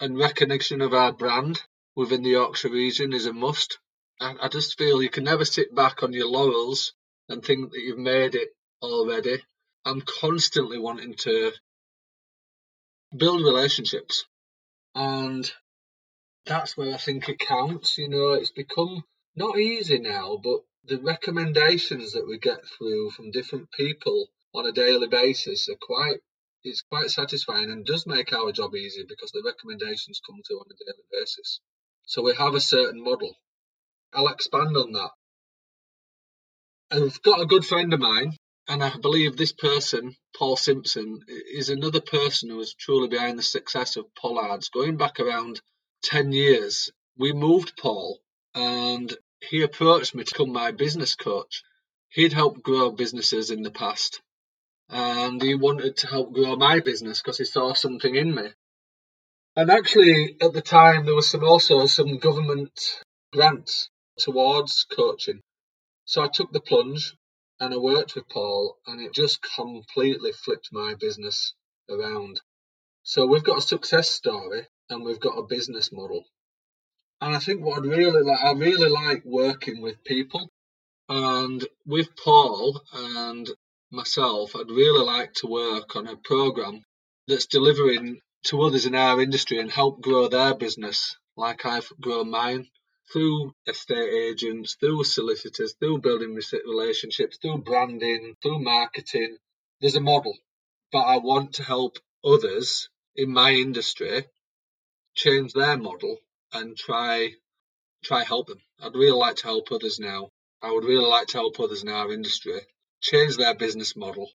and 0.00 0.18
recognition 0.18 0.82
of 0.82 0.92
our 0.92 1.12
brand 1.12 1.62
within 1.96 2.22
the 2.22 2.30
yorkshire 2.30 2.68
region 2.68 3.12
is 3.12 3.26
a 3.26 3.32
must. 3.32 3.78
I, 4.20 4.34
I 4.42 4.48
just 4.48 4.76
feel 4.76 5.02
you 5.02 5.08
can 5.08 5.24
never 5.24 5.44
sit 5.44 5.74
back 5.74 6.02
on 6.02 6.12
your 6.12 6.28
laurels 6.28 6.92
and 7.28 7.42
think 7.42 7.72
that 7.72 7.80
you've 7.80 7.98
made 7.98 8.34
it 8.34 8.50
already. 8.82 9.42
I'm 9.86 10.02
constantly 10.02 10.78
wanting 10.78 11.14
to 11.20 11.52
build 13.16 13.42
relationships. 13.42 14.24
And 14.94 15.50
that's 16.46 16.76
where 16.76 16.94
I 16.94 16.98
think 16.98 17.28
it 17.28 17.38
counts. 17.38 17.98
You 17.98 18.08
know, 18.08 18.32
it's 18.32 18.50
become 18.50 19.04
not 19.36 19.58
easy 19.58 19.98
now, 19.98 20.38
but 20.42 20.60
the 20.84 20.98
recommendations 20.98 22.12
that 22.12 22.26
we 22.26 22.38
get 22.38 22.60
through 22.66 23.10
from 23.10 23.30
different 23.30 23.70
people 23.72 24.28
on 24.54 24.66
a 24.66 24.72
daily 24.72 25.08
basis 25.08 25.68
are 25.68 25.78
quite 25.80 26.20
it's 26.62 26.82
quite 26.82 27.10
satisfying 27.10 27.70
and 27.70 27.84
does 27.84 28.06
make 28.06 28.32
our 28.32 28.50
job 28.50 28.74
easier 28.74 29.04
because 29.06 29.30
the 29.32 29.42
recommendations 29.44 30.22
come 30.26 30.40
through 30.46 30.60
on 30.60 30.66
a 30.70 30.84
daily 30.84 31.04
basis. 31.12 31.60
So 32.06 32.22
we 32.22 32.34
have 32.34 32.54
a 32.54 32.60
certain 32.60 33.04
model. 33.04 33.36
I'll 34.14 34.28
expand 34.28 34.74
on 34.74 34.92
that. 34.92 35.10
I've 36.90 37.20
got 37.22 37.42
a 37.42 37.46
good 37.46 37.66
friend 37.66 37.92
of 37.92 38.00
mine 38.00 38.32
and 38.66 38.82
I 38.82 38.96
believe 38.96 39.36
this 39.36 39.52
person, 39.52 40.16
Paul 40.36 40.56
Simpson, 40.56 41.20
is 41.28 41.68
another 41.68 42.00
person 42.00 42.48
who 42.48 42.56
was 42.56 42.74
truly 42.74 43.08
behind 43.08 43.38
the 43.38 43.42
success 43.42 43.96
of 43.96 44.14
Pollard's. 44.14 44.70
Going 44.70 44.96
back 44.96 45.20
around 45.20 45.60
10 46.04 46.32
years, 46.32 46.90
we 47.18 47.32
moved 47.32 47.76
Paul 47.76 48.20
and 48.54 49.14
he 49.40 49.62
approached 49.62 50.14
me 50.14 50.24
to 50.24 50.32
become 50.32 50.52
my 50.52 50.70
business 50.70 51.14
coach. 51.14 51.62
He'd 52.08 52.32
helped 52.32 52.62
grow 52.62 52.90
businesses 52.90 53.50
in 53.50 53.62
the 53.62 53.70
past 53.70 54.22
and 54.88 55.42
he 55.42 55.54
wanted 55.54 55.98
to 55.98 56.06
help 56.06 56.32
grow 56.32 56.56
my 56.56 56.80
business 56.80 57.20
because 57.20 57.38
he 57.38 57.44
saw 57.44 57.74
something 57.74 58.14
in 58.14 58.34
me. 58.34 58.50
And 59.56 59.70
actually, 59.70 60.36
at 60.40 60.52
the 60.52 60.62
time, 60.62 61.04
there 61.04 61.14
was 61.14 61.28
some 61.28 61.44
also 61.44 61.86
some 61.86 62.18
government 62.18 63.02
grants 63.32 63.90
towards 64.18 64.84
coaching. 64.84 65.42
So 66.06 66.22
I 66.22 66.28
took 66.28 66.52
the 66.52 66.60
plunge 66.60 67.14
and 67.64 67.72
I 67.72 67.78
worked 67.78 68.14
with 68.14 68.28
Paul, 68.28 68.76
and 68.86 69.00
it 69.00 69.14
just 69.14 69.40
completely 69.56 70.32
flipped 70.32 70.68
my 70.70 70.94
business 71.00 71.54
around. 71.88 72.42
So 73.02 73.26
we've 73.26 73.42
got 73.42 73.58
a 73.58 73.62
success 73.62 74.10
story 74.10 74.66
and 74.90 75.02
we've 75.02 75.20
got 75.20 75.38
a 75.38 75.46
business 75.46 75.90
model. 75.90 76.24
And 77.22 77.34
I 77.34 77.38
think 77.38 77.62
what 77.64 77.78
I'd 77.78 77.86
really 77.86 78.22
like, 78.22 78.44
I 78.44 78.52
really 78.52 78.90
like 78.90 79.22
working 79.24 79.80
with 79.80 80.04
people. 80.04 80.50
And 81.08 81.66
with 81.86 82.08
Paul 82.22 82.82
and 82.92 83.48
myself, 83.90 84.54
I'd 84.54 84.70
really 84.70 85.04
like 85.04 85.32
to 85.36 85.46
work 85.46 85.96
on 85.96 86.06
a 86.06 86.16
program 86.16 86.82
that's 87.28 87.46
delivering 87.46 88.20
to 88.44 88.60
others 88.60 88.84
in 88.84 88.94
our 88.94 89.22
industry 89.22 89.58
and 89.58 89.70
help 89.70 90.02
grow 90.02 90.28
their 90.28 90.54
business 90.54 91.16
like 91.34 91.64
I've 91.64 91.90
grown 91.98 92.30
mine 92.30 92.68
through 93.12 93.54
estate 93.66 94.12
agents, 94.12 94.74
through 94.74 95.04
solicitors, 95.04 95.74
through 95.74 95.98
building 95.98 96.38
relationships, 96.66 97.38
through 97.40 97.58
branding, 97.58 98.34
through 98.42 98.60
marketing. 98.60 99.36
There's 99.80 99.96
a 99.96 100.00
model, 100.00 100.36
but 100.92 101.02
I 101.02 101.18
want 101.18 101.54
to 101.54 101.62
help 101.62 101.98
others 102.24 102.88
in 103.16 103.30
my 103.32 103.52
industry 103.52 104.24
change 105.14 105.52
their 105.52 105.76
model 105.76 106.18
and 106.52 106.76
try 106.76 107.32
try 108.02 108.24
help 108.24 108.48
them. 108.48 108.60
I'd 108.80 108.94
really 108.94 109.18
like 109.18 109.36
to 109.36 109.44
help 109.44 109.72
others 109.72 109.98
now. 109.98 110.30
I 110.62 110.70
would 110.70 110.84
really 110.84 111.06
like 111.06 111.26
to 111.28 111.38
help 111.38 111.58
others 111.60 111.82
in 111.82 111.88
our 111.88 112.12
industry 112.12 112.60
change 113.00 113.36
their 113.36 113.54
business 113.54 113.96
model. 113.96 114.28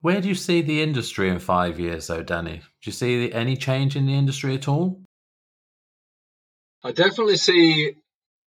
Where 0.00 0.20
do 0.20 0.28
you 0.28 0.34
see 0.34 0.60
the 0.60 0.82
industry 0.82 1.30
in 1.30 1.38
five 1.38 1.80
years, 1.80 2.08
though, 2.08 2.22
Danny? 2.22 2.58
Do 2.58 2.64
you 2.82 2.92
see 2.92 3.32
any 3.32 3.56
change 3.56 3.96
in 3.96 4.06
the 4.06 4.14
industry 4.14 4.54
at 4.54 4.68
all? 4.68 5.00
I 6.86 6.92
definitely 6.92 7.38
see 7.38 7.94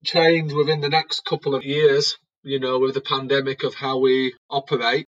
change 0.06 0.54
within 0.54 0.80
the 0.80 0.90
next 0.90 1.26
couple 1.26 1.56
of 1.56 1.66
years, 1.66 2.20
you 2.44 2.60
know, 2.60 2.78
with 2.78 2.94
the 2.94 3.02
pandemic 3.02 3.64
of 3.64 3.74
how 3.74 3.98
we 3.98 4.36
operate. 4.48 5.08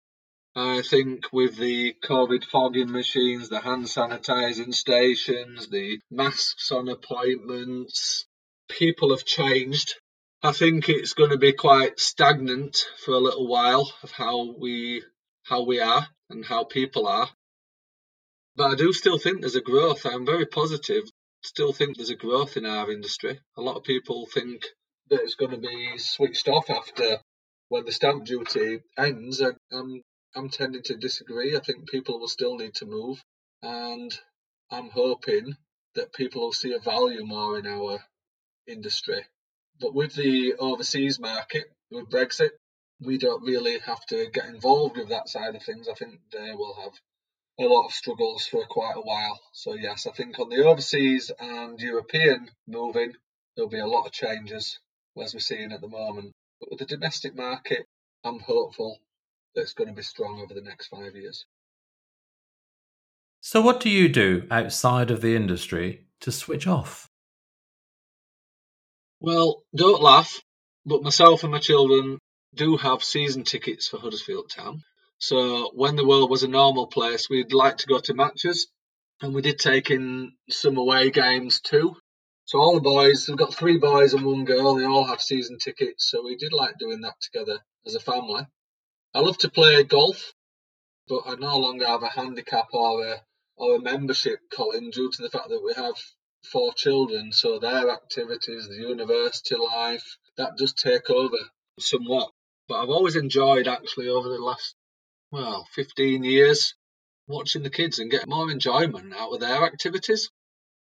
I 0.54 0.82
think 0.82 1.32
with 1.32 1.56
the 1.56 1.94
COVID 2.04 2.44
fogging 2.44 2.92
machines, 2.92 3.48
the 3.48 3.60
hand 3.60 3.86
sanitizing 3.86 4.74
stations, 4.74 5.68
the 5.68 6.00
masks 6.10 6.70
on 6.70 6.90
appointments, 6.90 8.26
people 8.68 9.08
have 9.08 9.24
changed. 9.24 9.94
I 10.42 10.52
think 10.52 10.90
it's 10.90 11.14
going 11.14 11.30
to 11.30 11.38
be 11.38 11.54
quite 11.54 11.98
stagnant 11.98 12.84
for 13.06 13.12
a 13.12 13.24
little 13.26 13.48
while 13.48 13.90
of 14.02 14.10
how 14.10 14.54
we 14.60 15.02
how 15.44 15.64
we 15.64 15.80
are 15.80 16.06
and 16.28 16.44
how 16.44 16.64
people 16.64 17.06
are. 17.06 17.30
But 18.54 18.72
I 18.72 18.74
do 18.74 18.92
still 18.92 19.16
think 19.16 19.40
there's 19.40 19.56
a 19.56 19.62
growth. 19.62 20.04
I'm 20.04 20.26
very 20.26 20.44
positive 20.44 21.04
still 21.44 21.72
think 21.72 21.96
there's 21.96 22.10
a 22.10 22.16
growth 22.16 22.56
in 22.56 22.66
our 22.66 22.90
industry. 22.90 23.38
A 23.56 23.60
lot 23.60 23.76
of 23.76 23.84
people 23.84 24.26
think 24.26 24.64
that 25.10 25.20
it's 25.20 25.34
going 25.34 25.50
to 25.50 25.58
be 25.58 25.98
switched 25.98 26.48
off 26.48 26.70
after 26.70 27.18
when 27.68 27.84
the 27.84 27.92
stamp 27.92 28.24
duty 28.24 28.80
ends. 28.96 29.40
And 29.40 29.56
I'm, 29.70 30.02
I'm 30.34 30.48
tending 30.48 30.82
to 30.84 30.96
disagree. 30.96 31.56
I 31.56 31.60
think 31.60 31.88
people 31.88 32.18
will 32.18 32.28
still 32.28 32.56
need 32.56 32.74
to 32.76 32.86
move. 32.86 33.22
And 33.62 34.12
I'm 34.70 34.88
hoping 34.90 35.56
that 35.94 36.12
people 36.12 36.42
will 36.42 36.52
see 36.52 36.72
a 36.72 36.80
value 36.80 37.24
more 37.24 37.58
in 37.58 37.66
our 37.66 37.98
industry. 38.66 39.24
But 39.80 39.94
with 39.94 40.14
the 40.14 40.54
overseas 40.58 41.20
market, 41.20 41.64
with 41.90 42.10
Brexit, 42.10 42.50
we 43.00 43.18
don't 43.18 43.44
really 43.44 43.78
have 43.80 44.04
to 44.06 44.30
get 44.32 44.46
involved 44.46 44.96
with 44.96 45.10
that 45.10 45.28
side 45.28 45.54
of 45.54 45.62
things. 45.62 45.88
I 45.88 45.94
think 45.94 46.20
they 46.32 46.52
will 46.54 46.74
have 46.82 46.92
a 47.58 47.64
lot 47.64 47.86
of 47.86 47.92
struggles 47.92 48.46
for 48.46 48.64
quite 48.66 48.96
a 48.96 49.00
while. 49.00 49.40
So 49.52 49.74
yes, 49.74 50.06
I 50.06 50.12
think 50.12 50.38
on 50.38 50.48
the 50.48 50.64
overseas 50.64 51.30
and 51.38 51.80
European 51.80 52.50
moving, 52.66 53.14
there'll 53.54 53.70
be 53.70 53.78
a 53.78 53.86
lot 53.86 54.06
of 54.06 54.12
changes 54.12 54.78
as 55.22 55.34
we're 55.34 55.40
seeing 55.40 55.72
at 55.72 55.80
the 55.80 55.88
moment. 55.88 56.32
But 56.60 56.70
with 56.70 56.78
the 56.80 56.86
domestic 56.86 57.36
market, 57.36 57.86
I'm 58.24 58.40
hopeful 58.40 58.98
that 59.54 59.62
it's 59.62 59.74
going 59.74 59.88
to 59.88 59.94
be 59.94 60.02
strong 60.02 60.40
over 60.40 60.54
the 60.54 60.66
next 60.66 60.88
five 60.88 61.14
years. 61.14 61.44
So, 63.40 63.60
what 63.60 63.80
do 63.80 63.90
you 63.90 64.08
do 64.08 64.46
outside 64.50 65.10
of 65.10 65.20
the 65.20 65.36
industry 65.36 66.06
to 66.20 66.32
switch 66.32 66.66
off? 66.66 67.08
Well, 69.20 69.62
don't 69.74 70.02
laugh, 70.02 70.40
but 70.86 71.02
myself 71.02 71.42
and 71.44 71.52
my 71.52 71.58
children 71.58 72.18
do 72.54 72.76
have 72.76 73.04
season 73.04 73.44
tickets 73.44 73.88
for 73.88 73.98
Huddersfield 73.98 74.50
Town. 74.50 74.82
So 75.26 75.70
when 75.72 75.96
the 75.96 76.06
world 76.06 76.28
was 76.28 76.42
a 76.42 76.48
normal 76.48 76.86
place, 76.86 77.30
we'd 77.30 77.54
like 77.54 77.78
to 77.78 77.86
go 77.86 77.98
to 77.98 78.12
matches, 78.12 78.66
and 79.22 79.34
we 79.34 79.40
did 79.40 79.58
take 79.58 79.90
in 79.90 80.34
some 80.50 80.76
away 80.76 81.10
games 81.10 81.62
too. 81.62 81.96
So 82.44 82.58
all 82.58 82.74
the 82.74 82.82
boys, 82.82 83.26
we've 83.26 83.38
got 83.38 83.54
three 83.54 83.78
boys 83.78 84.12
and 84.12 84.26
one 84.26 84.44
girl. 84.44 84.74
They 84.74 84.84
all 84.84 85.06
have 85.06 85.22
season 85.22 85.56
tickets, 85.56 86.10
so 86.10 86.22
we 86.22 86.36
did 86.36 86.52
like 86.52 86.76
doing 86.78 87.00
that 87.00 87.14
together 87.22 87.58
as 87.86 87.94
a 87.94 88.00
family. 88.00 88.46
I 89.14 89.20
love 89.20 89.38
to 89.38 89.48
play 89.48 89.82
golf, 89.84 90.34
but 91.08 91.22
I 91.24 91.36
no 91.36 91.56
longer 91.56 91.86
have 91.86 92.02
a 92.02 92.10
handicap 92.10 92.66
or 92.74 93.06
a 93.06 93.22
or 93.56 93.76
a 93.76 93.80
membership, 93.80 94.40
Colin, 94.52 94.90
due 94.90 95.10
to 95.10 95.22
the 95.22 95.30
fact 95.30 95.48
that 95.48 95.64
we 95.64 95.72
have 95.72 95.96
four 96.52 96.74
children. 96.74 97.32
So 97.32 97.58
their 97.58 97.90
activities, 97.90 98.68
the 98.68 98.76
university 98.76 99.54
life, 99.56 100.18
that 100.36 100.58
does 100.58 100.74
take 100.74 101.08
over 101.08 101.38
somewhat. 101.80 102.30
But 102.68 102.82
I've 102.82 102.90
always 102.90 103.16
enjoyed 103.16 103.68
actually 103.68 104.10
over 104.10 104.28
the 104.28 104.36
last 104.36 104.74
well, 105.34 105.66
15 105.72 106.22
years 106.22 106.74
watching 107.26 107.64
the 107.64 107.70
kids 107.70 107.98
and 107.98 108.10
get 108.10 108.28
more 108.28 108.52
enjoyment 108.52 109.12
out 109.12 109.32
of 109.32 109.40
their 109.40 109.64
activities. 109.64 110.30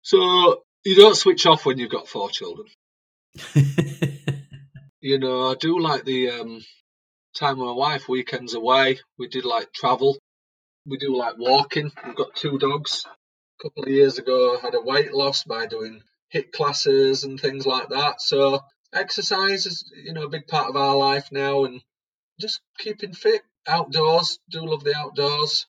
So 0.03 0.63
you 0.85 0.95
don't 0.95 1.17
switch 1.17 1.47
off 1.47 1.65
when 1.65 1.79
you've 1.79 1.91
got 1.91 2.07
four 2.07 2.29
children. 2.29 2.69
you 5.01 5.19
know, 5.19 5.51
I 5.51 5.55
do 5.55 5.81
like 5.81 6.05
the 6.05 6.33
um, 6.33 6.63
time 7.35 7.59
with 7.59 7.67
my 7.69 7.73
wife, 7.73 8.11
weekends 8.11 8.53
away. 8.53 8.99
We 9.19 9.27
did 9.27 9.47
like 9.47 9.73
travel. 9.73 10.19
We 10.87 10.99
do 10.99 11.17
like 11.17 11.39
walking. 11.39 11.91
We've 12.05 12.15
got 12.15 12.37
two 12.37 12.59
dogs. 12.59 13.07
A 13.07 13.63
couple 13.63 13.85
of 13.85 13.89
years 13.89 14.19
ago, 14.19 14.59
I 14.59 14.61
had 14.61 14.75
a 14.75 14.83
weight 14.83 15.15
loss 15.15 15.45
by 15.45 15.65
doing 15.65 16.03
HIIT 16.35 16.53
classes 16.53 17.25
and 17.25 17.41
things 17.41 17.65
like 17.65 17.89
that. 17.89 18.21
So 18.21 18.61
exercise 18.93 19.65
is, 19.65 19.91
you 20.05 20.13
know, 20.13 20.25
a 20.25 20.29
big 20.29 20.47
part 20.47 20.69
of 20.69 20.77
our 20.77 20.95
life 20.95 21.29
now 21.33 21.65
and 21.65 21.81
just 22.39 22.61
keeping 22.79 23.15
fit 23.15 23.43
outdoors. 23.67 24.39
Do 24.51 24.67
love 24.67 24.85
the 24.85 24.97
outdoors. 24.97 25.67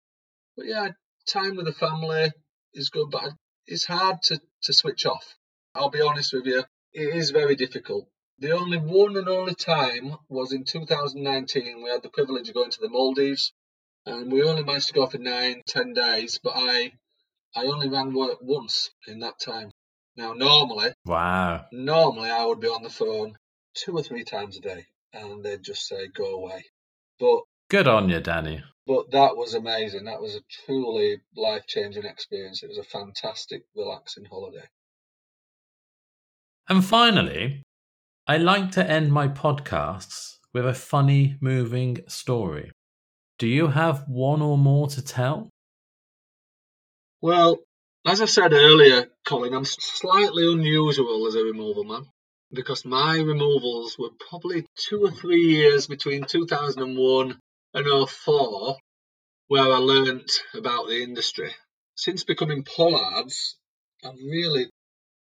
But 0.56 0.68
yeah, 0.68 0.90
time 1.28 1.56
with 1.56 1.66
the 1.66 1.74
family 1.74 2.32
is 2.74 2.90
good, 2.90 3.10
but 3.10 3.32
it's 3.66 3.86
hard 3.86 4.22
to, 4.24 4.40
to 4.64 4.74
switch 4.74 5.06
off. 5.06 5.36
I'll 5.76 5.90
be 5.90 6.02
honest 6.02 6.34
with 6.34 6.46
you, 6.46 6.64
it 6.94 7.16
is 7.16 7.32
very 7.32 7.56
difficult. 7.56 8.08
The 8.40 8.52
only 8.52 8.78
one 8.78 9.16
and 9.16 9.30
only 9.30 9.56
time 9.56 10.16
was 10.30 10.54
in 10.54 10.66
2019. 10.66 11.84
We 11.84 11.90
had 11.90 12.04
the 12.04 12.10
privilege 12.10 12.50
of 12.50 12.56
going 12.56 12.72
to 12.72 12.82
the 12.82 12.90
Maldives, 12.90 13.54
and 14.06 14.32
we 14.32 14.44
only 14.44 14.64
managed 14.64 14.88
to 14.88 14.94
go 14.94 15.08
for 15.08 15.18
nine, 15.18 15.64
ten 15.66 15.94
days. 15.94 16.40
But 16.44 16.54
I, 16.56 16.92
I 17.56 17.66
only 17.66 17.90
ran 17.90 18.14
work 18.14 18.40
once 18.42 18.92
in 19.08 19.20
that 19.20 19.40
time. 19.40 19.72
Now, 20.16 20.34
normally, 20.34 20.94
wow, 21.06 21.66
normally 21.72 22.30
I 22.30 22.46
would 22.46 22.60
be 22.60 22.68
on 22.68 22.84
the 22.84 22.90
phone 22.90 23.36
two 23.74 23.98
or 23.98 24.04
three 24.04 24.24
times 24.24 24.58
a 24.58 24.62
day, 24.62 24.86
and 25.12 25.44
they'd 25.44 25.64
just 25.64 25.88
say, 25.88 26.08
"Go 26.08 26.36
away." 26.36 26.66
But 27.20 27.42
good 27.74 27.88
on 27.88 28.08
you, 28.08 28.20
Danny. 28.20 28.64
But 28.86 29.10
that 29.14 29.36
was 29.36 29.56
amazing. 29.56 30.06
That 30.06 30.22
was 30.22 30.36
a 30.36 30.42
truly 30.64 31.22
life 31.36 31.66
changing 31.66 32.06
experience. 32.06 32.62
It 32.62 32.70
was 32.70 32.78
a 32.78 32.84
fantastic, 32.84 33.64
relaxing 33.76 34.26
holiday. 34.26 34.66
And 36.70 36.86
finally, 36.86 37.64
I 38.28 38.38
like 38.38 38.70
to 38.74 38.88
end 38.88 39.12
my 39.12 39.28
podcasts 39.28 40.38
with 40.54 40.68
a 40.68 40.76
funny, 40.76 41.38
moving 41.42 41.98
story. 42.08 42.70
Do 43.40 43.48
you 43.48 43.70
have 43.70 44.08
one 44.08 44.44
or 44.44 44.56
more 44.56 44.88
to 44.90 45.04
tell? 45.04 45.50
Well, 47.22 47.58
as 48.06 48.22
I 48.22 48.26
said 48.26 48.54
earlier, 48.54 49.08
Colin, 49.26 49.56
I'm 49.56 49.66
slightly 49.66 50.46
unusual 50.54 51.26
as 51.26 51.34
a 51.34 51.44
removal 51.44 51.86
man 51.86 52.06
because 52.52 52.86
my 52.86 53.18
removals 53.18 53.98
were 53.98 54.12
probably 54.30 54.64
two 54.78 55.04
or 55.04 55.10
three 55.10 55.42
years 55.42 55.88
between 55.88 56.26
2001 56.26 57.40
and 57.74 58.10
04 58.10 58.78
where 59.48 59.74
I 59.74 59.78
learnt 59.78 60.32
about 60.54 60.88
the 60.88 61.04
industry. 61.04 61.54
Since 61.96 62.24
becoming 62.24 62.64
Pollards, 62.64 63.58
I've 64.04 64.16
really 64.16 64.70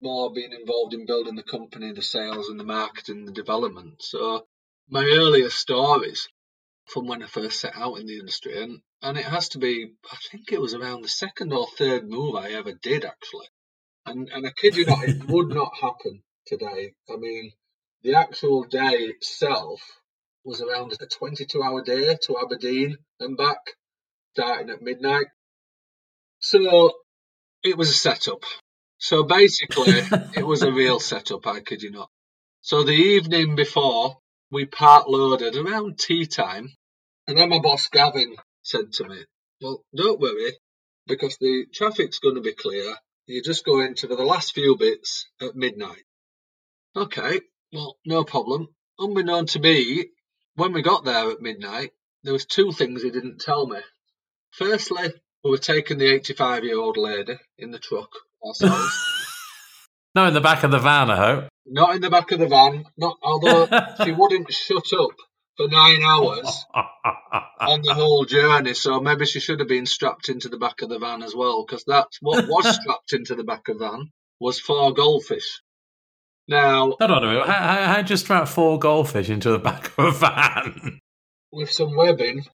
more 0.01 0.33
been 0.33 0.53
involved 0.53 0.95
in 0.95 1.07
building 1.07 1.35
the 1.35 1.43
company, 1.43 1.93
the 1.93 2.03
sales 2.03 2.49
and 2.49 2.59
the 2.59 2.65
marketing, 2.65 3.25
the 3.25 3.33
development. 3.33 4.03
So 4.03 4.47
my 4.89 5.05
earlier 5.05 5.51
stories 5.51 6.29
from 6.87 7.07
when 7.07 7.23
I 7.23 7.27
first 7.27 7.61
set 7.61 7.77
out 7.77 7.99
in 7.99 8.07
the 8.07 8.19
industry, 8.19 8.63
and, 8.63 8.81
and 9.03 9.19
it 9.19 9.25
has 9.25 9.51
to 9.51 9.59
be, 9.59 9.93
I 10.11 10.17
think 10.31 10.53
it 10.53 10.61
was 10.61 10.75
around 10.75 11.03
the 11.03 11.09
second 11.09 11.53
or 11.53 11.67
third 11.67 12.09
move 12.09 12.35
I 12.35 12.51
ever 12.51 12.73
did 12.73 13.05
actually. 13.05 13.47
And, 14.07 14.29
and 14.31 14.47
I 14.47 14.51
kid 14.51 14.77
you 14.77 14.87
not, 14.87 15.05
it 15.05 15.25
would 15.29 15.49
not 15.49 15.73
happen 15.81 16.23
today. 16.47 16.95
I 17.11 17.17
mean, 17.17 17.53
the 18.03 18.15
actual 18.15 18.65
day 18.65 18.95
itself 18.95 19.81
was 20.49 20.63
around 20.63 20.97
a 20.99 21.07
22 21.07 21.63
hour 21.63 21.83
day 21.83 22.17
to 22.23 22.39
Aberdeen 22.43 22.97
and 23.21 23.37
back, 23.37 23.59
starting 24.33 24.71
at 24.71 24.81
midnight. 24.81 25.27
So 26.41 26.93
it 27.63 27.77
was 27.77 27.91
a 27.91 27.95
setup. 27.95 28.45
So 28.97 29.25
basically, 29.25 30.01
it 30.35 30.47
was 30.47 30.63
a 30.63 30.73
real 30.73 31.01
setup, 31.01 31.47
I 31.47 31.61
kid 31.61 31.83
you 31.83 31.91
not. 31.91 32.09
So 32.63 32.83
the 32.83 32.93
evening 32.93 33.57
before, 33.57 34.17
we 34.51 34.65
part 34.65 35.11
loaded 35.11 35.55
around 35.55 35.99
tea 35.99 36.25
time, 36.25 36.73
and 37.27 37.37
then 37.37 37.51
my 37.51 37.59
boss 37.59 37.89
Gavin 37.89 38.35
said 38.63 38.93
to 38.95 39.05
me, 39.07 39.19
Well, 39.61 39.85
don't 39.95 40.19
worry, 40.19 40.53
because 41.07 41.37
the 41.37 41.67
traffic's 41.75 42.21
going 42.21 42.37
to 42.37 42.41
be 42.41 42.55
clear. 42.55 42.97
You 43.27 43.43
just 43.43 43.67
go 43.67 43.81
into 43.81 44.07
the 44.07 44.25
last 44.25 44.55
few 44.55 44.77
bits 44.79 45.29
at 45.43 45.55
midnight. 45.55 46.05
Okay, 46.97 47.41
well, 47.71 47.99
no 48.07 48.25
problem. 48.25 48.69
Unbeknown 48.99 49.47
to 49.47 49.61
me, 49.61 50.07
when 50.59 50.73
we 50.73 50.83
got 50.83 51.05
there 51.05 51.31
at 51.31 51.41
midnight, 51.41 51.93
there 52.25 52.33
was 52.33 52.45
two 52.45 52.73
things 52.73 53.03
he 53.03 53.11
didn't 53.11 53.41
tell 53.41 53.67
me. 53.67 53.79
Firstly, 54.51 55.13
we 55.45 55.51
were 55.51 55.59
taking 55.59 55.99
the 55.99 56.13
85 56.13 56.65
year 56.65 56.79
old 56.79 56.97
lady 56.97 57.39
in 57.59 57.71
the 57.71 57.79
truck 57.79 58.11
ourselves. 58.45 58.93
no, 60.17 60.27
in 60.27 60.35
the 60.35 60.41
back 60.41 60.65
of 60.65 60.73
the 60.73 60.81
van, 60.81 61.11
I 61.11 61.17
hope. 61.17 61.49
Not 61.65 61.95
in 61.95 62.01
the 62.01 62.11
back 62.11 62.33
of 62.33 62.41
the 62.41 62.49
van. 62.49 62.87
Not 62.97 63.19
although 63.23 63.67
she 64.05 64.11
wouldn't 64.11 64.53
shut 64.53 64.93
up 64.99 65.13
for 65.57 65.69
nine 65.69 66.03
hours 66.03 66.67
on 67.61 67.83
the 67.83 67.95
whole 67.95 68.25
journey. 68.25 68.75
So 68.75 69.01
maybe 69.01 69.27
she 69.27 69.39
should 69.39 69.61
have 69.61 69.69
been 69.69 69.87
strapped 69.87 70.29
into 70.29 70.49
the 70.49 70.59
back 70.59 70.83
of 70.83 70.89
the 70.89 70.99
van 70.99 71.23
as 71.23 71.37
well, 71.37 71.65
because 71.65 71.85
that's 71.87 72.19
what 72.21 72.49
was 72.49 72.75
strapped 72.75 73.13
into 73.13 73.37
the 73.37 73.45
back 73.45 73.69
of 73.69 73.79
the 73.79 73.89
van 73.89 74.11
was 74.41 74.59
four 74.59 74.93
goldfish. 74.93 75.61
Now, 76.49 76.97
hold 76.99 77.11
on 77.11 77.25
a 77.25 77.27
minute. 77.27 77.47
How, 77.47 77.93
how, 77.93 78.05
you 78.09 78.17
strap 78.17 78.49
four 78.49 78.79
goldfish 78.79 79.29
into 79.29 79.51
the 79.51 79.59
back 79.59 79.93
of 79.99 80.07
a 80.07 80.11
van? 80.13 81.01
With 81.53 81.71
some 81.71 81.95
webbing 81.95 82.45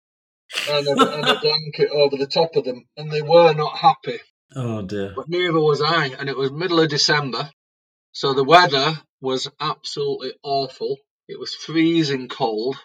and 0.69 0.87
a, 0.87 0.91
and 0.91 1.29
a 1.29 1.41
blanket 1.41 1.91
over 1.93 2.17
the 2.17 2.27
top 2.27 2.57
of 2.57 2.65
them, 2.65 2.85
and 2.97 3.11
they 3.11 3.23
were 3.23 3.55
not 3.55 3.79
happy. 3.79 4.19
Oh 4.57 4.83
dear. 4.83 5.13
But 5.15 5.29
neither 5.29 5.61
was 5.61 5.81
I, 5.81 6.07
and 6.07 6.29
it 6.29 6.37
was 6.37 6.51
middle 6.51 6.81
of 6.81 6.89
December, 6.89 7.51
so 8.13 8.35
the 8.35 8.45
weather 8.45 8.95
was 9.21 9.49
absolutely 9.61 10.33
awful. 10.43 10.97
It 11.29 11.39
was 11.39 11.55
freezing 11.55 12.29
cold, 12.29 12.77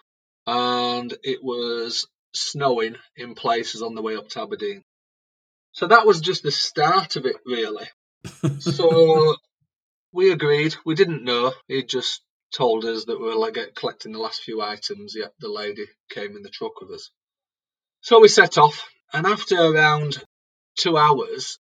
and 0.45 1.13
it 1.23 1.43
was 1.43 2.07
snowing 2.33 2.95
in 3.15 3.33
places 3.33 3.81
on 3.81 3.95
the 3.95 4.01
way 4.03 4.15
up 4.15 4.29
to 4.29 4.41
Aberdeen. 4.41 4.83
So 5.71 5.87
that 5.87 6.05
was 6.05 6.21
just 6.21 6.43
the 6.43 6.51
start 6.51 7.15
of 7.15 7.25
it, 7.25 7.37
really. 7.45 7.87
so 8.59 9.35
we 10.13 10.31
agreed. 10.31 10.75
We 10.85 10.95
didn't 10.95 11.23
know. 11.25 11.53
He 11.67 11.83
just 11.83 12.21
told 12.55 12.85
us 12.85 13.05
that 13.05 13.19
we 13.19 13.27
were 13.27 13.35
like 13.35 13.57
collecting 13.75 14.13
the 14.13 14.19
last 14.19 14.43
few 14.43 14.61
items. 14.61 15.15
Yet 15.15 15.33
the 15.39 15.49
lady 15.49 15.85
came 16.11 16.35
in 16.35 16.43
the 16.43 16.49
truck 16.49 16.81
with 16.81 16.91
us. 16.91 17.11
So 18.01 18.19
we 18.21 18.29
set 18.29 18.57
off, 18.57 18.87
and 19.13 19.27
after 19.27 19.57
around 19.59 20.23
two 20.77 20.97
hours, 20.97 21.59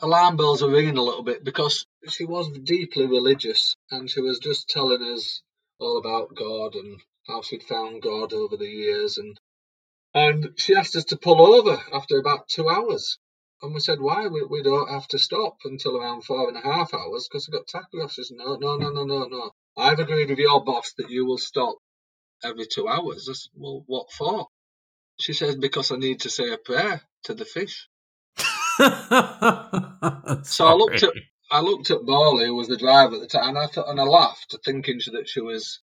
alarm 0.00 0.36
bells 0.36 0.62
were 0.62 0.70
ringing 0.70 0.98
a 0.98 1.02
little 1.02 1.22
bit 1.24 1.44
because 1.44 1.86
she 2.10 2.24
was 2.24 2.50
deeply 2.64 3.06
religious 3.06 3.76
and 3.90 4.10
she 4.10 4.20
was 4.20 4.38
just 4.40 4.68
telling 4.68 5.02
us 5.02 5.42
all 5.80 5.98
about 5.98 6.34
God 6.36 6.74
and 6.74 7.00
how 7.28 7.42
she'd 7.42 7.62
found 7.64 8.02
God 8.02 8.32
over 8.32 8.56
the 8.56 8.68
years 8.68 9.18
and 9.18 9.38
and 10.14 10.50
she 10.56 10.74
asked 10.76 10.96
us 10.96 11.06
to 11.06 11.16
pull 11.18 11.40
over 11.54 11.80
after 11.92 12.18
about 12.18 12.48
two 12.48 12.68
hours. 12.68 13.18
And 13.64 13.72
we 13.72 13.80
said, 13.80 13.98
why? 13.98 14.26
We, 14.26 14.44
we 14.44 14.62
don't 14.62 14.90
have 14.90 15.08
to 15.08 15.18
stop 15.18 15.56
until 15.64 15.96
around 15.96 16.22
four 16.22 16.48
and 16.48 16.58
a 16.58 16.60
half 16.60 16.92
hours 16.92 17.26
because 17.26 17.48
we've 17.48 17.58
got 17.58 17.66
tachographs. 17.66 18.12
She 18.12 18.24
said, 18.24 18.36
no, 18.36 18.56
no, 18.56 18.76
no, 18.76 18.90
no, 18.90 19.04
no, 19.04 19.24
no. 19.24 19.50
I've 19.74 19.98
agreed 19.98 20.28
with 20.28 20.38
your 20.38 20.62
boss 20.62 20.92
that 20.98 21.08
you 21.08 21.24
will 21.24 21.38
stop 21.38 21.78
every 22.44 22.66
two 22.66 22.86
hours. 22.86 23.26
I 23.28 23.32
said, 23.32 23.52
well, 23.56 23.82
what 23.86 24.12
for? 24.12 24.48
She 25.18 25.32
says, 25.32 25.56
because 25.56 25.90
I 25.90 25.96
need 25.96 26.20
to 26.20 26.30
say 26.30 26.52
a 26.52 26.58
prayer 26.58 27.00
to 27.24 27.32
the 27.32 27.46
fish. 27.46 27.88
so 28.36 28.44
I 30.66 30.74
looked 30.74 31.02
at 31.02 31.14
I 31.50 31.60
looked 31.60 31.90
at 31.90 32.04
Morley, 32.04 32.46
who 32.46 32.56
was 32.56 32.68
the 32.68 32.76
driver 32.76 33.14
at 33.14 33.20
the 33.20 33.28
time, 33.28 33.50
and 33.50 33.58
I 33.58 33.66
thought, 33.66 33.88
and 33.88 34.00
I 34.00 34.04
laughed, 34.04 34.56
thinking 34.64 34.98
that 35.12 35.28
she 35.28 35.40
was 35.40 35.80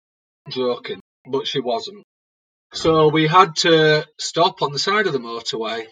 joking, 0.50 1.00
but 1.30 1.48
she 1.48 1.60
wasn't. 1.60 2.04
So 2.74 3.10
we 3.10 3.28
had 3.28 3.56
to 3.58 4.08
stop 4.18 4.62
on 4.62 4.74
the 4.74 4.80
side 4.80 5.08
of 5.08 5.14
the 5.14 5.20
motorway 5.20 5.86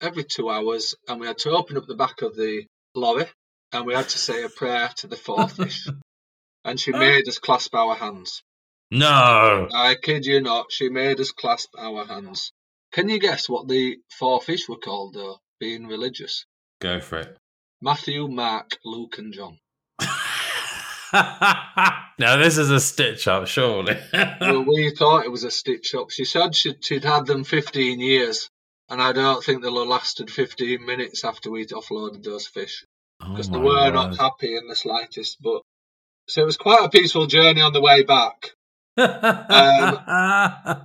every 0.00 0.24
two 0.24 0.50
hours, 0.50 0.94
and 1.08 1.20
we 1.20 1.26
had 1.26 1.38
to 1.38 1.50
open 1.50 1.76
up 1.76 1.86
the 1.86 1.94
back 1.94 2.22
of 2.22 2.36
the 2.36 2.64
lorry, 2.94 3.26
and 3.72 3.86
we 3.86 3.94
had 3.94 4.08
to 4.08 4.18
say 4.18 4.42
a 4.42 4.48
prayer 4.48 4.90
to 4.96 5.06
the 5.06 5.16
four 5.16 5.48
fish. 5.48 5.88
and 6.64 6.78
she 6.78 6.92
made 6.92 7.26
us 7.28 7.38
clasp 7.38 7.74
our 7.74 7.94
hands. 7.94 8.42
No, 8.90 9.68
I 9.72 9.94
kid 9.94 10.26
you 10.26 10.40
not. 10.40 10.72
She 10.72 10.88
made 10.88 11.20
us 11.20 11.30
clasp 11.30 11.70
our 11.78 12.04
hands. 12.04 12.52
Can 12.92 13.08
you 13.08 13.20
guess 13.20 13.48
what 13.48 13.68
the 13.68 13.98
four 14.18 14.40
fish 14.40 14.68
were 14.68 14.78
called, 14.78 15.14
though, 15.14 15.38
being 15.60 15.86
religious? 15.86 16.44
Go 16.80 17.00
for 17.00 17.18
it. 17.18 17.36
Matthew, 17.80 18.26
Mark, 18.26 18.78
Luke, 18.84 19.18
and 19.18 19.32
John. 19.32 19.58
now, 21.12 22.36
this 22.36 22.58
is 22.58 22.70
a 22.70 22.80
stitch 22.80 23.28
up, 23.28 23.46
surely. 23.46 23.96
well, 24.40 24.64
we 24.64 24.90
thought 24.90 25.24
it 25.24 25.30
was 25.30 25.44
a 25.44 25.50
stitch 25.50 25.94
up. 25.94 26.10
She 26.10 26.24
said 26.24 26.54
she'd, 26.54 26.84
she'd 26.84 27.04
had 27.04 27.26
them 27.26 27.44
15 27.44 28.00
years, 28.00 28.50
and 28.90 29.00
I 29.02 29.12
don't 29.12 29.44
think 29.44 29.62
they'll 29.62 29.78
have 29.80 29.88
lasted 29.88 30.30
15 30.30 30.84
minutes 30.84 31.24
after 31.24 31.50
we'd 31.50 31.70
offloaded 31.70 32.24
those 32.24 32.46
fish. 32.48 32.84
Because 33.20 33.48
oh 33.50 33.52
they 33.52 33.58
were 33.58 33.90
not 33.92 34.18
happy 34.18 34.56
in 34.56 34.68
the 34.68 34.76
slightest. 34.76 35.38
But 35.42 35.62
So 36.28 36.42
it 36.42 36.46
was 36.46 36.56
quite 36.58 36.84
a 36.84 36.90
peaceful 36.90 37.26
journey 37.26 37.62
on 37.62 37.72
the 37.74 37.82
way 37.82 38.02
back. 38.04 38.52
Um, 38.96 39.08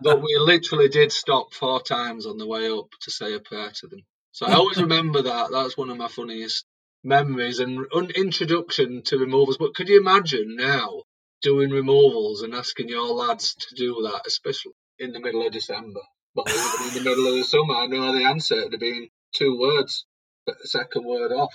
but 0.04 0.22
we 0.22 0.38
literally 0.40 0.90
did 0.90 1.12
stop 1.12 1.54
four 1.54 1.82
times 1.82 2.26
on 2.28 2.38
the 2.38 2.48
way 2.48 2.70
up 2.70 2.90
to 3.04 3.12
say 3.12 3.34
a 3.34 3.42
prayer 3.42 3.72
to 3.76 3.88
them. 3.88 4.02
So 4.34 4.48
I 4.48 4.54
always 4.54 4.82
remember 4.82 5.24
that. 5.24 5.52
That's 5.52 5.78
one 5.78 5.90
of 5.92 5.98
my 5.98 6.10
funniest 6.10 6.66
memories 7.04 7.60
and 7.60 7.86
un- 7.96 8.12
introduction 8.16 9.04
to 9.06 9.20
removals. 9.20 9.58
But 9.58 9.76
could 9.76 9.90
you 9.90 10.00
imagine 10.00 10.58
now 10.58 11.04
doing 11.42 11.72
removals 11.72 12.44
and 12.44 12.54
asking 12.56 12.90
your 12.90 13.08
lads 13.14 13.56
to 13.56 13.76
do 13.76 14.02
that, 14.04 14.24
especially 14.28 14.74
in 15.00 15.14
the 15.14 15.22
middle 15.22 15.46
of 15.46 15.54
December? 15.54 16.02
Even 16.38 16.88
in 16.88 16.94
the 16.96 17.10
middle 17.10 17.28
of 17.28 17.36
the 17.36 17.44
summer, 17.44 17.76
I 17.76 17.88
know 17.88 18.12
the 18.18 18.26
answer. 18.26 18.62
Have 18.70 18.80
been 18.80 19.10
two 19.34 19.58
words, 19.60 20.06
but 20.46 20.56
the 20.62 20.68
second 20.68 21.06
word 21.06 21.32
off. 21.32 21.54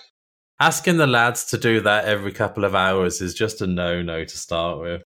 Asking 0.58 0.96
the 0.98 1.06
lads 1.06 1.44
to 1.46 1.58
do 1.58 1.80
that 1.80 2.04
every 2.04 2.32
couple 2.32 2.64
of 2.64 2.74
hours 2.74 3.20
is 3.20 3.34
just 3.34 3.62
a 3.62 3.66
no 3.66 4.02
no 4.02 4.24
to 4.24 4.36
start 4.38 4.80
with. 4.80 5.02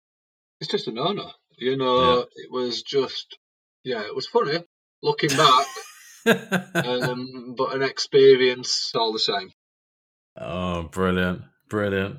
It's 0.60 0.70
just 0.70 0.88
a 0.88 0.92
no 0.92 1.12
no. 1.12 1.30
You 1.56 1.76
know, 1.76 2.16
Yeah. 2.18 2.22
it 2.36 2.50
was 2.50 2.82
just, 2.82 3.38
yeah, 3.84 4.02
it 4.02 4.14
was 4.14 4.26
funny 4.26 4.58
looking 5.02 5.30
back, 5.30 5.66
um, 6.74 7.54
but 7.56 7.74
an 7.74 7.82
experience 7.82 8.90
all 8.94 9.12
the 9.12 9.18
same. 9.20 9.52
oh, 10.40 10.84
brilliant. 10.84 11.42
Brilliant. 11.68 12.18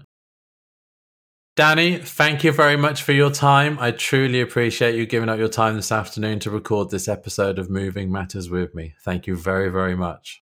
Danny, 1.55 1.99
thank 1.99 2.43
you 2.43 2.51
very 2.51 2.75
much 2.75 3.03
for 3.03 3.13
your 3.13 3.31
time. 3.31 3.79
I 3.79 3.91
truly 3.91 4.41
appreciate 4.41 4.95
you 4.95 5.05
giving 5.05 5.29
up 5.29 5.39
your 5.39 5.47
time 5.47 5.77
this 5.77 5.89
afternoon 5.89 6.39
to 6.39 6.51
record 6.51 6.89
this 6.89 7.07
episode 7.07 7.57
of 7.59 7.69
Moving 7.69 8.11
Matters 8.11 8.49
with 8.49 8.75
me. 8.75 8.93
Thank 9.05 9.25
you 9.25 9.37
very, 9.37 9.69
very 9.69 9.95
much. 9.95 10.43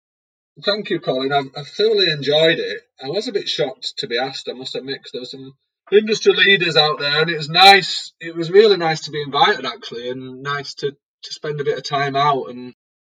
Thank 0.63 0.91
you, 0.91 1.01
Colin. 1.01 1.33
I've, 1.33 1.47
I've 1.57 1.69
thoroughly 1.69 2.11
enjoyed 2.11 2.59
it. 2.59 2.81
I 3.03 3.09
was 3.09 3.27
a 3.27 3.33
bit 3.33 3.49
shocked 3.49 3.95
to 3.99 4.07
be 4.07 4.19
asked, 4.19 4.51
I 4.51 4.53
must 4.53 4.75
admit, 4.75 4.99
'cause 4.99 5.13
there 5.13 5.23
were 5.23 5.27
some 5.27 5.55
industry 5.91 6.35
leaders 6.35 6.77
out 6.77 6.99
there, 6.99 7.23
and 7.23 7.31
it 7.31 7.39
was 7.39 7.49
nice. 7.49 8.13
It 8.21 8.37
was 8.37 8.51
really 8.51 8.77
nice 8.77 9.01
to 9.03 9.11
be 9.11 9.23
invited, 9.23 9.65
actually, 9.65 10.11
and 10.11 10.43
nice 10.43 10.75
to, 10.75 10.91
to 10.91 11.33
spend 11.33 11.59
a 11.59 11.65
bit 11.65 11.79
of 11.79 11.85
time 11.85 12.17
out 12.17 12.51
and, 12.51 12.75